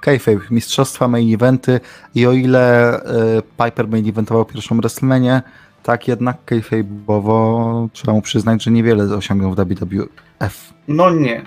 Kayfabe, 0.00 0.40
mistrzostwa, 0.50 1.08
main 1.08 1.34
eventy 1.34 1.80
i 2.14 2.26
o 2.26 2.32
ile 2.32 2.96
y, 3.38 3.42
Piper 3.64 3.88
main 3.88 4.08
eventował 4.08 4.44
pierwszą 4.44 4.76
WrestleManię, 4.76 5.42
tak 5.82 6.08
jednak 6.08 6.36
kayfabe'owo 6.46 7.88
trzeba 7.92 8.12
mu 8.12 8.22
przyznać, 8.22 8.64
że 8.64 8.70
niewiele 8.70 9.16
osiągnął 9.16 9.54
w 9.54 9.56
WWF. 9.56 10.72
No 10.88 11.10
nie. 11.10 11.42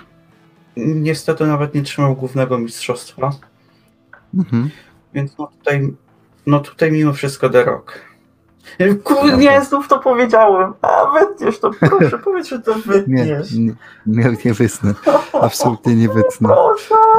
Niestety 0.76 1.46
nawet 1.46 1.74
nie 1.74 1.82
trzymał 1.82 2.16
głównego 2.16 2.58
mistrzostwa, 2.58 3.30
Mhm. 4.34 4.70
Więc 5.16 5.38
no 5.38 5.46
tutaj, 5.46 5.94
no 6.46 6.60
tutaj 6.60 6.92
mimo 6.92 7.12
wszystko 7.12 7.50
The 7.50 7.64
Rock. 7.64 7.92
Kurde, 9.04 9.36
nie, 9.36 9.64
znów 9.64 9.88
to 9.88 9.98
powiedziałem. 9.98 10.72
A 10.82 11.02
wytniesz 11.20 11.60
to, 11.60 11.70
proszę, 11.70 12.18
powiedz, 12.18 12.48
że 12.48 12.58
to 12.60 12.74
Nie, 12.76 12.82
wytniesz. 12.82 13.52
nie, 13.52 13.74
nie, 14.06 14.36
nie 14.44 14.54
wytnę. 14.54 14.94
Absolutnie 15.32 15.94
nie 15.94 16.08
wytnę. 16.08 16.48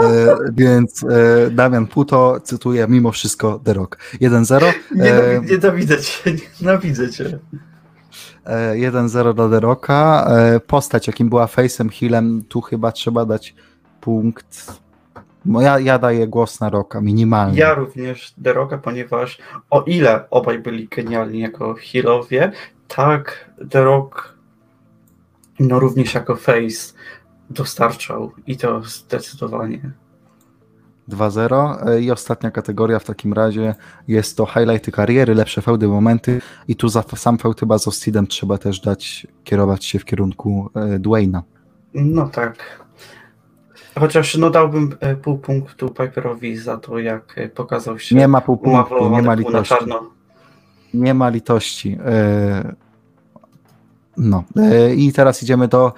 E, 0.04 0.36
więc 0.54 1.04
e, 1.04 1.50
Damian 1.52 1.88
Puto 1.88 2.40
cytuje 2.40 2.88
mimo 2.88 3.12
wszystko 3.12 3.60
The 3.64 3.74
Rock. 3.74 3.98
1-0. 4.22 4.62
Nie, 4.96 5.14
E, 5.14 5.42
nienawidzę 5.42 5.98
cię, 6.02 6.36
nienawidzę 6.62 7.10
cię. 7.10 7.40
E, 8.46 8.74
1-0 8.74 9.34
dla 9.34 9.50
The 9.50 9.60
Rocka. 9.60 10.28
E, 10.30 10.60
Postać, 10.60 11.08
jakim 11.08 11.30
była 11.30 11.46
Face'em, 11.46 11.90
Healem, 12.00 12.44
tu 12.50 12.62
chyba 12.62 12.92
trzeba 12.92 13.26
dać 13.26 13.56
punkt. 14.02 14.72
No 15.48 15.62
ja, 15.62 15.80
ja 15.80 16.00
daję 16.00 16.28
głos 16.28 16.60
na 16.60 16.70
Rocka, 16.70 17.02
minimalnie. 17.02 17.60
Ja 17.60 17.74
również 17.74 18.34
The 18.44 18.54
Rocka, 18.54 18.78
ponieważ 18.78 19.38
o 19.70 19.82
ile 19.82 20.30
obaj 20.30 20.60
byli 20.60 20.88
genialni 20.88 21.40
jako 21.40 21.76
healowie, 21.92 22.52
tak 22.88 23.52
The 23.70 23.84
Rock 23.84 24.38
no 25.60 25.80
również 25.80 26.14
jako 26.14 26.36
face 26.36 26.94
dostarczał 27.50 28.32
i 28.48 28.58
to 28.58 28.82
zdecydowanie. 28.84 29.92
2-0. 31.10 31.88
E, 31.88 32.02
I 32.02 32.12
ostatnia 32.12 32.52
kategoria 32.52 33.00
w 33.00 33.04
takim 33.04 33.34
razie 33.34 33.76
jest 34.08 34.38
to 34.38 34.46
highlighty 34.46 34.92
kariery, 34.92 35.36
lepsze 35.36 35.62
fełdy, 35.62 35.88
momenty. 35.88 36.42
I 36.68 36.76
tu 36.76 36.90
za 36.90 37.04
sam 37.16 37.38
fełd 37.38 37.60
chyba 37.60 37.78
z 37.78 37.88
Ostidem 37.88 38.28
trzeba 38.28 38.58
też 38.58 38.80
dać, 38.80 39.28
kierować 39.44 39.86
się 39.86 40.00
w 40.00 40.06
kierunku 40.06 40.70
e, 40.76 41.00
Dwayna. 41.00 41.44
No 41.94 42.30
tak. 42.30 42.87
Chociaż 44.00 44.38
no 44.38 44.50
dałbym 44.50 44.96
e, 45.00 45.16
pół 45.16 45.38
punktu 45.38 45.90
Piperowi 45.90 46.58
za 46.58 46.78
to, 46.78 47.00
jak 47.00 47.38
e, 47.38 47.50
pokazał 47.50 48.00
się 48.00 48.16
Nie 48.16 48.28
ma 48.28 48.42
pół 48.42 48.58
punktu, 48.58 49.10
nie 49.10 49.22
ma 49.22 49.34
litości. 49.34 49.76
Nie 50.94 51.14
ma 51.14 51.30
litości. 51.30 51.98
No. 54.18 54.44
E, 54.56 54.94
I 54.96 55.14
teraz 55.14 55.44
idziemy 55.44 55.68
do. 55.68 55.94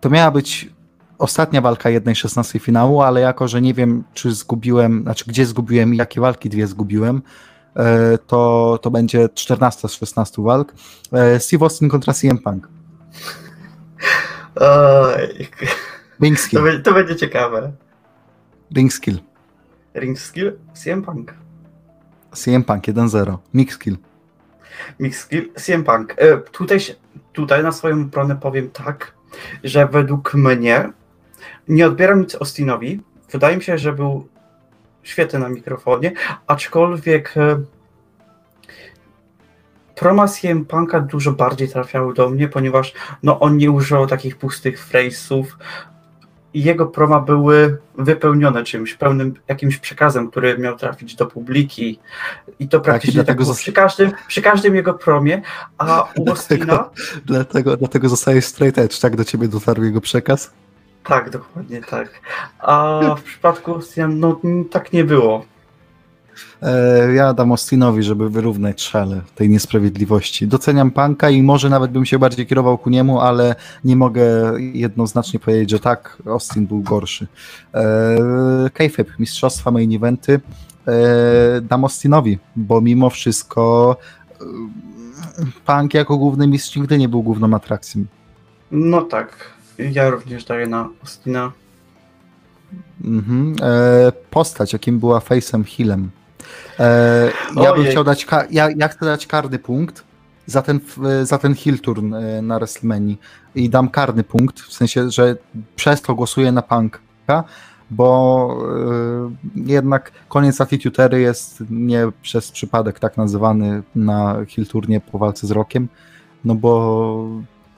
To 0.00 0.10
miała 0.10 0.30
być 0.30 0.70
ostatnia 1.18 1.60
walka 1.60 1.88
1-16 1.88 2.60
finału, 2.60 3.02
ale 3.02 3.20
jako, 3.20 3.48
że 3.48 3.60
nie 3.62 3.74
wiem, 3.74 4.04
czy 4.14 4.32
zgubiłem, 4.32 5.02
znaczy 5.02 5.24
gdzie 5.26 5.46
zgubiłem 5.46 5.94
i 5.94 5.96
jakie 5.96 6.20
walki 6.20 6.48
dwie 6.48 6.66
zgubiłem, 6.66 7.22
to, 8.26 8.78
to 8.82 8.90
będzie 8.90 9.28
14 9.34 9.88
z 9.88 9.92
16 9.92 10.42
walk. 10.42 10.74
Steve 11.38 11.64
Austin 11.64 11.88
kontra 11.88 12.14
CM 12.14 12.38
Punk. 12.38 12.68
Oj, 14.60 15.48
Ring 16.20 16.36
to, 16.38 16.42
skill. 16.42 16.62
będzie, 16.62 16.80
to 16.82 16.92
będzie 16.94 17.16
ciekawe. 17.16 17.72
Ring 18.74 18.92
skill. 18.92 19.18
Ring 19.94 20.18
skill, 20.18 20.52
CM 20.74 21.02
Punk. 21.02 21.34
CM 22.34 22.64
Punk 22.64 22.84
1-0. 22.84 23.36
Mix 23.54 23.74
skill. 23.74 23.96
Mix 25.00 25.20
skill, 25.20 25.52
CM 25.54 25.84
Punk. 25.84 26.14
E, 26.16 26.36
tutaj, 26.38 26.80
się- 26.80 26.94
tutaj 27.32 27.62
na 27.62 27.72
swoją 27.72 28.02
obronę 28.02 28.36
powiem 28.36 28.70
tak, 28.70 29.12
że 29.64 29.86
według 29.86 30.34
mnie 30.34 30.90
nie 31.68 31.86
odbieram 31.86 32.20
nic 32.20 32.34
Austinowi. 32.34 33.00
Wydaje 33.32 33.56
mi 33.56 33.62
się, 33.62 33.78
że 33.78 33.92
był 33.92 34.28
świetny 35.02 35.38
na 35.38 35.48
mikrofonie, 35.48 36.12
aczkolwiek 36.46 37.36
e, 37.36 37.60
proma 39.94 40.28
CM 40.28 40.64
Punka 40.64 41.00
dużo 41.00 41.32
bardziej 41.32 41.68
trafiały 41.68 42.14
do 42.14 42.28
mnie, 42.30 42.48
ponieważ 42.48 42.94
no, 43.22 43.40
on 43.40 43.56
nie 43.56 43.70
używał 43.70 44.06
takich 44.06 44.36
pustych 44.36 44.88
phrase'ów. 44.88 45.44
I 46.54 46.62
Jego 46.62 46.86
proma 46.86 47.20
były 47.20 47.78
wypełnione 47.98 48.64
czymś, 48.64 48.94
pełnym 48.94 49.34
jakimś 49.48 49.78
przekazem, 49.78 50.30
który 50.30 50.58
miał 50.58 50.76
trafić 50.76 51.14
do 51.14 51.26
publiki. 51.26 51.98
I 52.58 52.68
to 52.68 52.80
praktycznie 52.80 53.16
tak, 53.16 53.26
dlatego 53.26 53.44
było 53.44 53.54
przy, 53.56 53.72
każdym, 53.72 54.12
przy 54.28 54.42
każdym 54.42 54.74
jego 54.74 54.94
promie, 54.94 55.42
a 55.78 56.08
u 56.16 56.28
Austina... 56.30 56.90
Dlatego, 57.24 57.76
dlatego 57.76 58.08
zostaje 58.08 58.42
straight 58.42 58.78
edge, 58.78 59.00
tak 59.00 59.16
do 59.16 59.24
ciebie 59.24 59.48
dotarł 59.48 59.84
jego 59.84 60.00
przekaz? 60.00 60.52
Tak, 61.04 61.30
dokładnie 61.30 61.80
tak. 61.80 62.20
A 62.58 63.00
w 63.18 63.22
przypadku 63.22 63.74
Austina, 63.74 64.08
no 64.08 64.40
tak 64.70 64.92
nie 64.92 65.04
było. 65.04 65.44
E, 66.62 67.14
Ja 67.14 67.34
dam 67.34 67.50
Austinowi, 67.50 68.02
żeby 68.02 68.30
wyrównać 68.30 68.82
szale 68.82 69.20
tej 69.34 69.48
niesprawiedliwości. 69.48 70.48
Doceniam 70.48 70.90
Panka 70.90 71.30
i 71.30 71.42
może 71.42 71.68
nawet 71.70 71.90
bym 71.90 72.04
się 72.04 72.18
bardziej 72.18 72.46
kierował 72.46 72.78
ku 72.78 72.90
niemu, 72.90 73.20
ale 73.20 73.54
nie 73.84 73.96
mogę 73.96 74.24
jednoznacznie 74.58 75.40
powiedzieć, 75.40 75.70
że 75.70 75.78
tak, 75.78 76.22
Austin 76.26 76.66
był 76.66 76.82
gorszy. 76.82 77.26
E, 77.74 78.70
Kayfabe, 78.74 79.10
mistrzostwa, 79.18 79.70
main 79.70 79.96
eventy. 79.96 80.40
E, 80.88 81.60
dam 81.60 81.84
Austinowi, 81.84 82.38
bo 82.56 82.80
mimo 82.80 83.10
wszystko 83.10 83.96
Punk 85.66 85.94
jako 85.94 86.18
główny 86.18 86.46
mistrz 86.46 86.76
nigdy 86.76 86.98
nie 86.98 87.08
był 87.08 87.22
główną 87.22 87.54
atrakcją. 87.54 88.04
No 88.70 89.02
tak, 89.02 89.50
ja 89.78 90.10
również 90.10 90.44
daję 90.44 90.66
na 90.66 90.88
Austina. 91.00 91.52
Mhm. 93.04 93.56
E, 93.62 94.12
postać, 94.30 94.72
jakim 94.72 94.98
była 94.98 95.18
Face'em 95.18 95.64
Hillem. 95.64 96.10
E, 96.78 97.30
ja 97.56 97.74
bym 97.74 97.84
chciał 97.84 98.04
dać, 98.04 98.26
ja, 98.50 98.68
ja 98.76 98.88
chcę 98.88 99.06
dać 99.06 99.26
karny 99.26 99.58
punkt 99.58 100.08
za 100.48 100.62
ten, 100.62 100.80
za 101.22 101.38
ten 101.38 101.54
Hill 101.54 101.80
turn 101.80 102.14
e, 102.14 102.42
na 102.42 102.58
WrestleMania 102.58 103.16
i 103.54 103.70
dam 103.70 103.88
karny 103.88 104.24
punkt, 104.24 104.60
w 104.60 104.72
sensie, 104.72 105.10
że 105.10 105.36
przez 105.76 106.02
to 106.02 106.14
głosuję 106.14 106.52
na 106.52 106.62
Punka, 106.62 107.44
bo 107.90 108.58
e, 109.56 109.60
jednak 109.70 110.12
koniec 110.28 110.60
Attitude 110.60 111.04
Ery 111.04 111.20
jest 111.20 111.64
nie 111.70 112.06
przez 112.22 112.50
przypadek 112.50 112.98
tak 112.98 113.16
nazywany 113.16 113.82
na 113.94 114.36
Hill 114.46 114.66
turnie 114.66 115.00
po 115.00 115.18
walce 115.18 115.46
z 115.46 115.50
Rokiem, 115.50 115.88
no 116.44 116.54
bo 116.54 117.28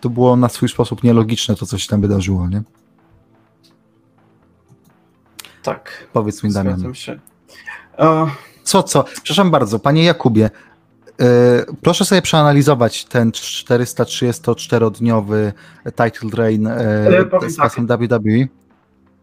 to 0.01 0.11
było 0.11 0.37
na 0.37 0.49
swój 0.49 0.69
sposób 0.69 1.03
nielogiczne 1.03 1.57
to, 1.57 1.67
co 1.67 1.79
się 1.79 1.89
tam 1.89 2.01
wydarzyło, 2.01 2.49
nie? 2.49 2.63
Tak, 5.63 6.09
Powiedz 6.13 6.43
mi, 6.43 6.53
Damian. 6.53 6.95
się. 6.95 7.19
E, 7.99 8.27
Co, 8.71 8.83
co? 8.83 9.05
Przepraszam 9.05 9.51
bardzo, 9.51 9.79
panie 9.79 10.05
Jakubie. 10.05 10.51
Yy, 11.19 11.27
proszę 11.83 12.05
sobie 12.05 12.23
przeanalizować 12.23 13.05
ten 13.05 13.31
434-dniowy 13.31 15.53
title 15.85 16.31
drain 16.31 16.69
yy, 17.11 17.27
powiem 17.27 17.51
z 17.51 17.57
tak. 17.57 17.65
pasem 17.67 17.87
WWE. 17.87 18.47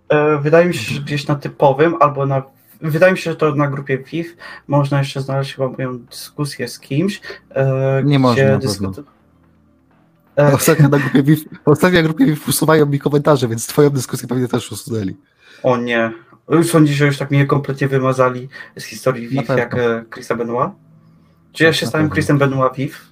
e, 0.09 0.37
wydaje 0.37 0.65
mi 0.65 0.73
się, 0.73 0.93
że 0.95 1.01
gdzieś 1.01 1.27
na 1.27 1.35
typowym 1.35 1.95
albo 1.99 2.25
na. 2.25 2.43
Wydaje 2.81 3.11
mi 3.11 3.17
się, 3.17 3.31
że 3.31 3.37
to 3.37 3.55
na 3.55 3.67
grupie 3.67 3.97
WIF 3.97 4.35
można 4.67 4.99
jeszcze 4.99 5.21
znaleźć 5.21 5.55
chyba 5.55 5.67
moją 5.69 5.99
dyskusję 5.99 6.67
z 6.67 6.79
kimś. 6.79 7.21
E, 7.55 8.01
Nie 8.05 8.19
można, 8.19 8.57
dyskutu- 8.59 9.03
E, 10.39 10.53
Ostatnio 10.53 10.89
na 10.89 10.99
grupie 11.09 11.23
WIF, 11.23 11.39
ostatnio 11.65 11.97
na 12.01 12.03
grupie 12.03 12.25
WIF 12.25 12.47
usuwają 12.47 12.85
mi 12.85 12.99
komentarze, 12.99 13.47
więc 13.47 13.67
twoją 13.67 13.89
dyskusję 13.89 14.27
pewnie 14.27 14.47
też 14.47 14.71
usunęli. 14.71 15.15
O 15.63 15.77
nie. 15.77 16.11
Sądzisz, 16.63 16.95
że 16.95 17.05
już 17.05 17.17
tak 17.17 17.31
mnie 17.31 17.45
kompletnie 17.45 17.87
wymazali 17.87 18.49
z 18.77 18.83
historii 18.83 19.37
pewno. 19.37 19.57
jak 19.57 19.73
e, 19.73 20.05
Chrisa 20.13 20.35
Benoit? 20.35 20.71
Czy 21.53 21.63
ja 21.63 21.69
Tak, 21.69 21.75
się 21.79 21.85
na 21.85 21.89
stałem. 21.89 22.09
Chrisem 22.09 22.37
Benoit 22.37 22.75
WIF? 22.75 23.07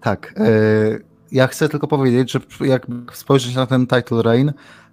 Tak. 0.00 0.34
yy, 0.38 1.04
ja 1.32 1.46
chcę 1.46 1.68
tylko 1.68 1.86
powiedzieć, 1.88 2.32
że 2.32 2.40
jak 2.60 2.86
spojrzeć 3.12 3.54
na 3.54 3.66
ten 3.66 3.86
title 3.86 4.22
reign 4.22 4.50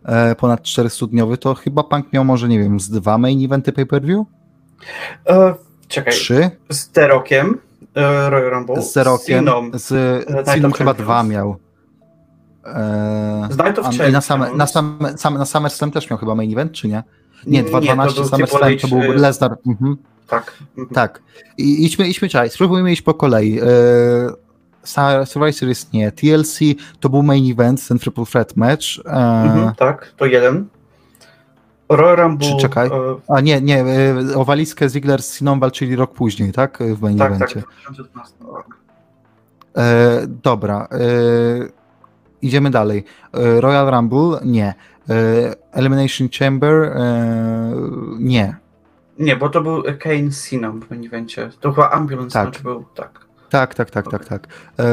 yy, 0.07 0.35
ponad 0.37 0.61
400-dniowy, 0.61 1.37
to 1.37 1.55
chyba 1.55 1.83
Punk 1.83 2.13
miał 2.13 2.25
może, 2.25 2.47
nie 2.47 2.59
wiem, 2.59 2.79
z 2.79 2.89
dwa 2.89 3.17
main 3.17 3.45
eventy 3.45 3.71
pay-per-view? 3.71 4.25
E, 5.29 5.53
czekaj, 5.87 6.13
Trzy? 6.13 6.49
z 6.69 6.89
Terokiem, 6.89 7.57
e, 7.95 8.29
Royal 8.29 8.49
Rumble, 8.51 8.81
z 8.81 8.93
Zerokiem, 8.93 9.39
Siną, 9.39 9.71
z 9.73 9.87
Siną 10.55 10.67
of 10.69 10.77
chyba 10.77 10.93
dwa 10.93 11.23
miał. 11.23 11.55
Eee, 12.65 12.73
z 13.53 13.57
Night 13.57 13.79
of 13.79 13.85
a- 13.85 13.89
Champions. 13.89 14.09
I 14.09 14.13
na, 14.13 14.21
same, 14.21 14.51
na, 14.55 14.67
sam, 14.67 14.99
sam, 15.17 15.33
na 15.37 15.45
SummerSlam 15.45 15.91
też 15.91 16.09
miał 16.09 16.19
chyba 16.19 16.35
main 16.35 16.51
event, 16.51 16.71
czy 16.71 16.87
nie? 16.87 17.03
Nie, 17.47 17.63
to 17.63 17.69
2.12 17.69 18.15
był 18.15 18.25
SummerSlam 18.25 18.61
Triple 18.61 18.77
to 18.77 18.87
był 18.87 19.01
e, 19.01 19.07
Lesnar. 19.15 19.57
Mhm, 19.67 19.97
Tak. 20.27 20.53
mhm. 20.77 20.95
tak. 20.95 21.21
I 21.57 21.85
idźmy, 21.85 22.07
idźmy 22.07 22.29
czekaj, 22.29 22.49
spróbujmy 22.49 22.91
iść 22.91 23.01
po 23.01 23.13
kolei. 23.13 23.59
Sa- 24.85 25.25
Survivor 25.25 25.53
Series 25.53 25.93
nie, 25.93 26.11
TLC 26.11 26.59
to 26.99 27.09
był 27.09 27.23
main 27.23 27.51
event, 27.51 27.87
ten 27.87 27.99
Triple 27.99 28.25
Threat 28.25 28.55
match. 28.57 28.85
Eee, 29.05 29.45
Mhm, 29.45 29.75
tak, 29.75 30.11
to 30.17 30.25
jeden. 30.25 30.65
Royal 31.89 32.15
Rumble. 32.15 32.47
Czy 32.51 32.57
czekaj? 32.57 32.87
E, 32.87 32.91
A 33.27 33.41
nie, 33.41 33.61
nie, 33.61 33.81
e, 33.85 34.35
o 34.35 34.45
walizkę 34.45 34.89
Ziggler 34.89 35.23
z 35.23 35.37
Siną 35.37 35.59
walczyli 35.59 35.95
rok 35.95 36.13
później, 36.13 36.51
tak? 36.51 36.77
W 36.95 37.01
main 37.01 37.17
tak, 37.17 37.31
tak, 37.31 37.35
evencie. 37.41 37.59
w 37.61 37.93
2012 37.93 38.35
roku. 38.45 38.71
E, 39.77 40.21
dobra. 40.43 40.87
E, 40.91 40.97
idziemy 42.41 42.69
dalej. 42.71 43.03
E, 43.33 43.61
Royal 43.61 43.91
Rumble? 43.91 44.39
Nie. 44.45 44.73
E, 45.09 45.13
Elimination 45.71 46.29
Chamber? 46.39 46.83
E, 46.83 47.71
nie. 48.19 48.55
Nie, 49.19 49.35
bo 49.35 49.49
to 49.49 49.61
był 49.61 49.83
Kane 49.99 50.29
Cena 50.31 50.71
w 50.71 50.89
main 50.89 51.05
evencie. 51.05 51.49
To 51.59 51.71
chyba 51.73 51.89
Ambulance 51.91 52.33
Tak. 52.33 52.45
match 52.45 52.61
był, 52.61 52.85
tak. 52.95 53.25
Tak, 53.49 53.75
tak, 53.75 53.91
tak, 53.91 54.11
tak, 54.11 54.25
tak. 54.25 54.47
E, 54.79 54.83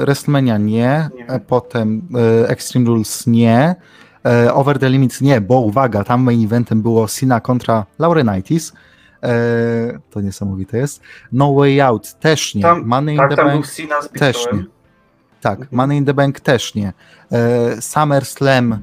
WrestleMania 0.00 0.58
nie. 0.58 1.08
Nie. 1.14 1.26
E, 1.28 1.40
potem 1.40 2.02
e, 2.44 2.48
Extreme 2.48 2.86
Rules 2.86 3.26
nie. 3.26 3.74
E, 4.26 4.54
Over 4.54 4.78
the 4.78 4.88
Limit 4.88 5.20
nie, 5.20 5.40
bo 5.40 5.60
uwaga, 5.60 6.04
tam 6.04 6.22
main 6.22 6.44
eventem 6.44 6.82
było 6.82 7.08
Cena 7.08 7.40
kontra 7.40 7.86
Laurinaitis. 7.98 8.72
E, 9.22 9.28
to 10.10 10.20
niesamowite 10.20 10.78
jest. 10.78 11.02
No 11.32 11.54
Way 11.54 11.80
Out 11.80 12.14
też 12.20 12.54
nie. 12.54 12.62
Tam- 12.62 12.86
Money 12.86 13.14
in 13.14 13.18
Tak, 13.20 13.30
the 13.30 13.36
tam 13.36 13.46
był 13.46 13.54
Bank 13.54 13.66
z 13.66 13.76
też 14.18 14.46
nie. 14.52 14.64
Tak, 15.40 15.58
Mhm. 15.60 15.68
Money 15.76 15.96
in 15.98 16.04
the 16.04 16.14
Bank 16.14 16.40
też 16.40 16.74
nie. 16.74 16.92
E, 17.32 17.82
SummerSlam 17.82 18.78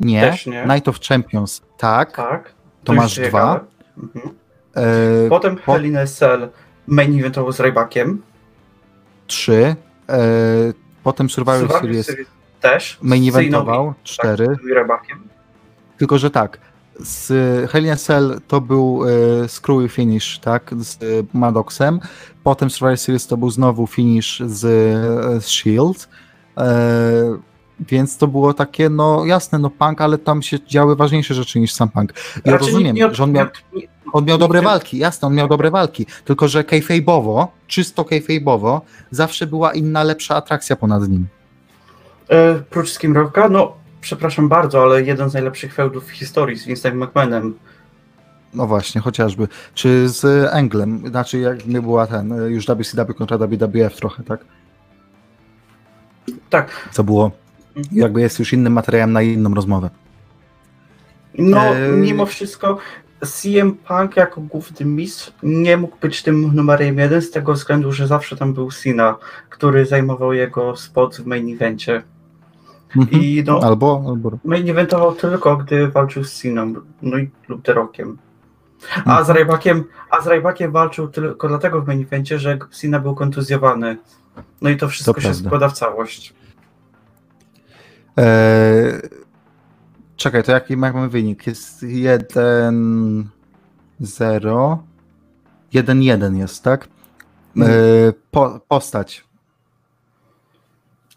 nie. 0.00 0.20
Też 0.20 0.46
nie. 0.46 0.66
Night 0.66 0.88
of 0.88 1.00
Champions 1.00 1.62
tak. 1.78 2.16
Tak. 2.16 2.52
To 2.84 2.92
już 2.92 3.02
masz 3.02 3.18
dwa. 3.20 3.64
Mhm. 3.98 4.34
E, 4.76 5.28
Potem 5.28 5.56
po- 5.56 5.72
Hell 5.72 5.84
in 5.86 5.96
a 5.96 6.06
Cell 6.06 6.48
main 6.86 7.18
eventowo 7.20 7.52
z 7.52 7.60
Rybackiem. 7.60 8.22
trzy. 9.26 9.76
E, 10.08 10.18
potem 11.02 11.30
Survivor 11.30 11.80
Series 11.80 12.06
Series 12.06 12.28
też. 12.60 12.98
main 13.02 13.28
eventował 13.28 13.94
cztery. 14.04 14.56
i 14.70 14.74
Rybakiem. 14.74 15.28
Tylko, 15.98 16.18
że 16.18 16.30
tak. 16.30 16.58
Z 17.00 17.32
Hell 17.70 17.84
in 17.84 17.90
a 17.90 17.96
Cell 17.96 18.40
to 18.48 18.60
był 18.60 19.02
e, 19.44 19.48
screwy 19.48 19.88
finish, 19.88 20.38
tak? 20.38 20.70
Z 20.78 21.02
e, 21.02 21.06
Maddoxem. 21.34 22.00
Potem 22.44 22.70
Survivor 22.70 22.98
Series 22.98 23.26
to 23.26 23.36
był 23.36 23.50
znowu 23.50 23.86
finish 23.86 24.40
z, 24.46 24.64
e, 24.64 25.40
z 25.40 25.46
Shield. 25.46 26.08
E, 26.58 27.38
więc 27.80 28.18
to 28.18 28.26
było 28.28 28.54
takie, 28.54 28.90
no 28.90 29.24
jasne, 29.24 29.58
no 29.58 29.70
punk, 29.70 30.00
ale 30.00 30.18
tam 30.18 30.42
się 30.42 30.64
działy 30.66 30.96
ważniejsze 30.96 31.34
rzeczy 31.34 31.60
niż 31.60 31.72
sam 31.72 31.88
punk. 31.88 32.12
Ja 32.44 32.52
Raczej 32.52 32.68
rozumiem, 32.68 32.96
nie 32.96 33.14
że 33.14 33.24
on 33.24 33.32
miał, 33.32 33.46
on 34.12 34.24
miał 34.24 34.38
dobre 34.38 34.62
walki, 34.62 34.98
jasne, 34.98 35.28
on 35.28 35.34
miał 35.34 35.48
dobre 35.48 35.70
walki, 35.70 36.06
tylko 36.24 36.48
że 36.48 36.62
kayfabe'owo, 36.62 37.46
czysto 37.66 38.02
kayfabe'owo, 38.02 38.80
zawsze 39.10 39.46
była 39.46 39.72
inna, 39.72 40.02
lepsza 40.02 40.36
atrakcja 40.36 40.76
ponad 40.76 41.08
nim. 41.08 41.26
E, 42.28 42.54
prócz 42.70 42.90
Skim 42.90 43.16
Rocka, 43.16 43.48
no 43.48 43.72
przepraszam 44.00 44.48
bardzo, 44.48 44.82
ale 44.82 45.02
jeden 45.02 45.30
z 45.30 45.34
najlepszych 45.34 45.74
feudów 45.74 46.06
w 46.06 46.10
historii 46.10 46.56
z 46.56 46.66
Vince'em 46.66 46.94
McMahonem. 46.94 47.54
No 48.54 48.66
właśnie, 48.66 49.00
chociażby. 49.00 49.48
Czy 49.74 50.08
z 50.08 50.24
Englem, 50.54 51.08
znaczy 51.08 51.38
jak 51.38 51.66
nie 51.66 51.82
była 51.82 52.06
ten, 52.06 52.34
już 52.50 52.66
WCW 52.66 53.14
kontra 53.14 53.38
WWF 53.38 53.96
trochę, 53.96 54.22
tak? 54.22 54.44
Tak. 56.50 56.88
Co 56.92 57.04
było. 57.04 57.30
Jakby 57.92 58.20
jest 58.20 58.38
już 58.38 58.52
innym 58.52 58.72
materiałem 58.72 59.12
na 59.12 59.22
inną 59.22 59.54
rozmowę. 59.54 59.90
No, 61.38 61.60
Eee. 61.76 61.92
mimo 62.00 62.26
wszystko 62.26 62.78
CM 63.24 63.74
Punk 63.74 64.16
jako 64.16 64.40
główny 64.40 64.86
mistrz 64.86 65.32
nie 65.42 65.76
mógł 65.76 65.96
być 66.00 66.22
tym 66.22 66.54
numerem 66.54 66.98
jeden 66.98 67.22
z 67.22 67.30
tego 67.30 67.52
względu, 67.52 67.92
że 67.92 68.06
zawsze 68.06 68.36
tam 68.36 68.54
był 68.54 68.70
Cena, 68.70 69.16
który 69.50 69.86
zajmował 69.86 70.32
jego 70.32 70.76
spot 70.76 71.16
w 71.16 71.26
main 71.26 71.54
evencie. 71.54 72.02
Mhm. 72.96 73.22
I 73.22 73.44
no, 73.46 73.60
Albo, 73.62 74.04
albo. 74.08 74.30
main 74.44 74.70
eventował 74.70 75.14
tylko, 75.14 75.56
gdy 75.56 75.88
walczył 75.88 76.24
z 76.24 76.32
Ceną, 76.32 76.74
no 77.02 77.18
i 77.18 77.30
lub 77.48 77.62
The 77.62 77.72
Rockiem. 77.72 78.18
A 78.94 78.98
Mhm. 78.98 79.24
z 79.26 79.30
Rybakiem, 79.30 79.84
a 80.10 80.20
z 80.22 80.26
Rybakiem 80.26 80.72
walczył 80.72 81.08
tylko 81.08 81.48
dlatego 81.48 81.82
w 81.82 81.86
main 81.86 82.02
evencie, 82.02 82.38
że 82.38 82.58
Cena 82.70 83.00
był 83.00 83.14
kontuzjowany. 83.14 83.96
No 84.62 84.70
i 84.70 84.76
to 84.76 84.88
wszystko 84.88 85.14
To 85.14 85.20
się 85.20 85.28
prawda. 85.28 85.48
składa 85.48 85.68
w 85.68 85.72
całość. 85.72 86.34
Eee, 88.16 89.00
czekaj, 90.16 90.42
to 90.42 90.52
jaki 90.52 90.76
mamy 90.76 91.08
wynik? 91.08 91.46
Jest 91.46 91.82
1 91.82 93.28
0 94.00 94.82
1 95.72 96.02
1 96.02 96.36
jest, 96.36 96.62
tak? 96.64 96.88
Eee, 97.56 98.12
po, 98.30 98.60
postać. 98.68 99.24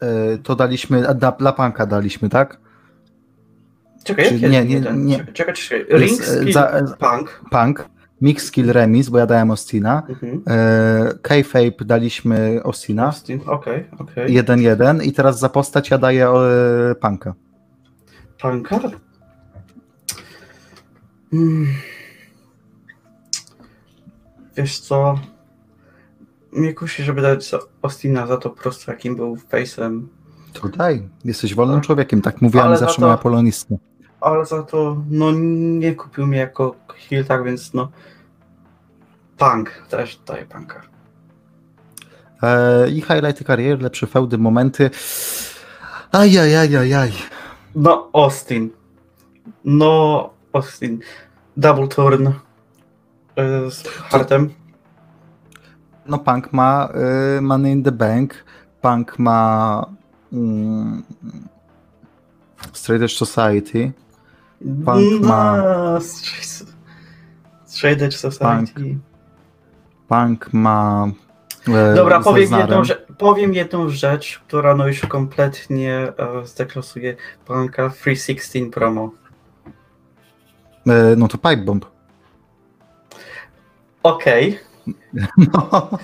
Eee, 0.01 0.37
to 0.43 0.55
daliśmy, 0.55 1.15
dla, 1.15 1.31
dla 1.31 1.51
Panka 1.53 1.85
daliśmy, 1.85 2.29
tak? 2.29 2.59
Czekaj, 4.03 4.25
Czy 4.29 4.37
jak 4.37 4.51
nie, 4.51 4.65
nie, 4.65 4.79
nie, 4.81 4.91
nie. 4.93 5.17
Czekaj, 5.17 5.33
czekaj, 5.33 5.53
czekaj. 5.55 5.99
Ring, 5.99 6.19
Jest, 6.19 6.29
e, 6.29 6.51
za- 6.51 6.95
punk. 6.99 7.41
Punk, 7.51 7.89
Mix 8.21 8.45
Skill 8.45 8.71
Remis, 8.73 9.09
bo 9.09 9.17
ja 9.17 9.25
dałem 9.25 9.51
Ostina. 9.51 10.03
Mhm. 10.09 10.41
E, 10.47 11.13
K-Fape 11.21 11.85
daliśmy 11.85 12.59
Ostina. 12.63 13.05
Austin, 13.05 13.39
okej, 13.45 13.85
okej. 13.99 14.43
1-1 14.43 15.03
i 15.03 15.11
teraz 15.13 15.39
za 15.39 15.49
postać 15.49 15.89
ja 15.89 15.97
daję 15.97 16.27
e, 16.29 16.95
Punka. 16.95 17.33
Punka? 18.41 18.79
Hmm. 21.31 21.67
Wiesz 24.57 24.79
co? 24.79 25.19
Mnie 26.51 26.73
kusi, 26.73 27.03
żeby 27.03 27.21
dać 27.21 27.49
za 27.49 27.59
Austina 27.81 28.27
za 28.27 28.37
to 28.37 28.49
po 28.49 28.61
prostu, 28.61 28.91
jakim 28.91 29.15
był 29.15 29.35
face'em. 29.35 30.01
To 30.53 30.69
daj, 30.69 31.09
jesteś 31.25 31.55
wolnym 31.55 31.75
Tak. 31.77 31.85
człowiekiem, 31.85 32.21
tak 32.21 32.41
mówiła 32.41 32.69
mi 32.69 32.75
za 32.75 32.79
zawsze 32.79 32.95
to- 32.95 33.01
moja 33.01 33.17
polonistka. 33.17 33.75
Ale 34.21 34.45
za 34.45 34.63
to, 34.63 35.03
no 35.09 35.31
nie 35.31 35.95
kupił 35.95 36.27
mnie 36.27 36.37
jako 36.37 36.75
heel, 37.09 37.25
tak 37.25 37.43
więc 37.43 37.73
no... 37.73 37.91
Punk, 39.37 39.69
też 39.89 40.19
daję 40.25 40.45
Punka. 40.45 40.81
E, 42.43 42.89
I 42.89 43.01
highlighty 43.01 43.43
kariery, 43.43 43.83
lepsze 43.83 44.07
feudy, 44.07 44.37
momenty. 44.37 44.89
Ajajajajaj. 46.11 47.13
No, 47.75 48.09
Austin. 48.13 48.69
No, 49.65 50.29
Austin. 50.53 50.99
Double 51.57 51.87
turn 51.87 52.27
y, 52.27 53.71
z 53.71 53.83
Hartem. 53.87 54.49
No 56.05 56.17
Punk 56.17 56.53
ma 56.53 56.89
y, 57.37 57.41
Money 57.41 57.71
in 57.71 57.83
the 57.83 57.91
Bank, 57.91 58.45
Punk 58.81 59.19
ma 59.19 59.85
mm, 60.31 61.03
Straight 62.73 63.11
Society, 63.11 63.91
Punk 64.85 65.21
ma- 65.21 65.99
Edge 67.83 68.17
Society. 68.17 68.97
Punk 70.07 70.53
ma 70.53 71.07
e, 71.67 71.95
Dobra, 71.95 72.19
powiem 72.19 72.51
jedną, 72.59 72.83
rzecz, 72.83 73.05
powiem 73.17 73.53
jedną 73.53 73.89
rzecz, 73.89 74.39
która 74.47 74.75
no 74.75 74.87
już 74.87 74.99
kompletnie 75.01 75.93
e, 76.17 76.45
zdeklasuje 76.45 77.15
Punka 77.45 77.89
316 77.89 78.71
promo. 78.71 79.11
E, 80.87 81.15
no 81.17 81.27
to 81.27 81.37
Pipe 81.37 81.57
Bomb. 81.57 81.85
Okej, 84.03 84.59
No. 85.37 85.89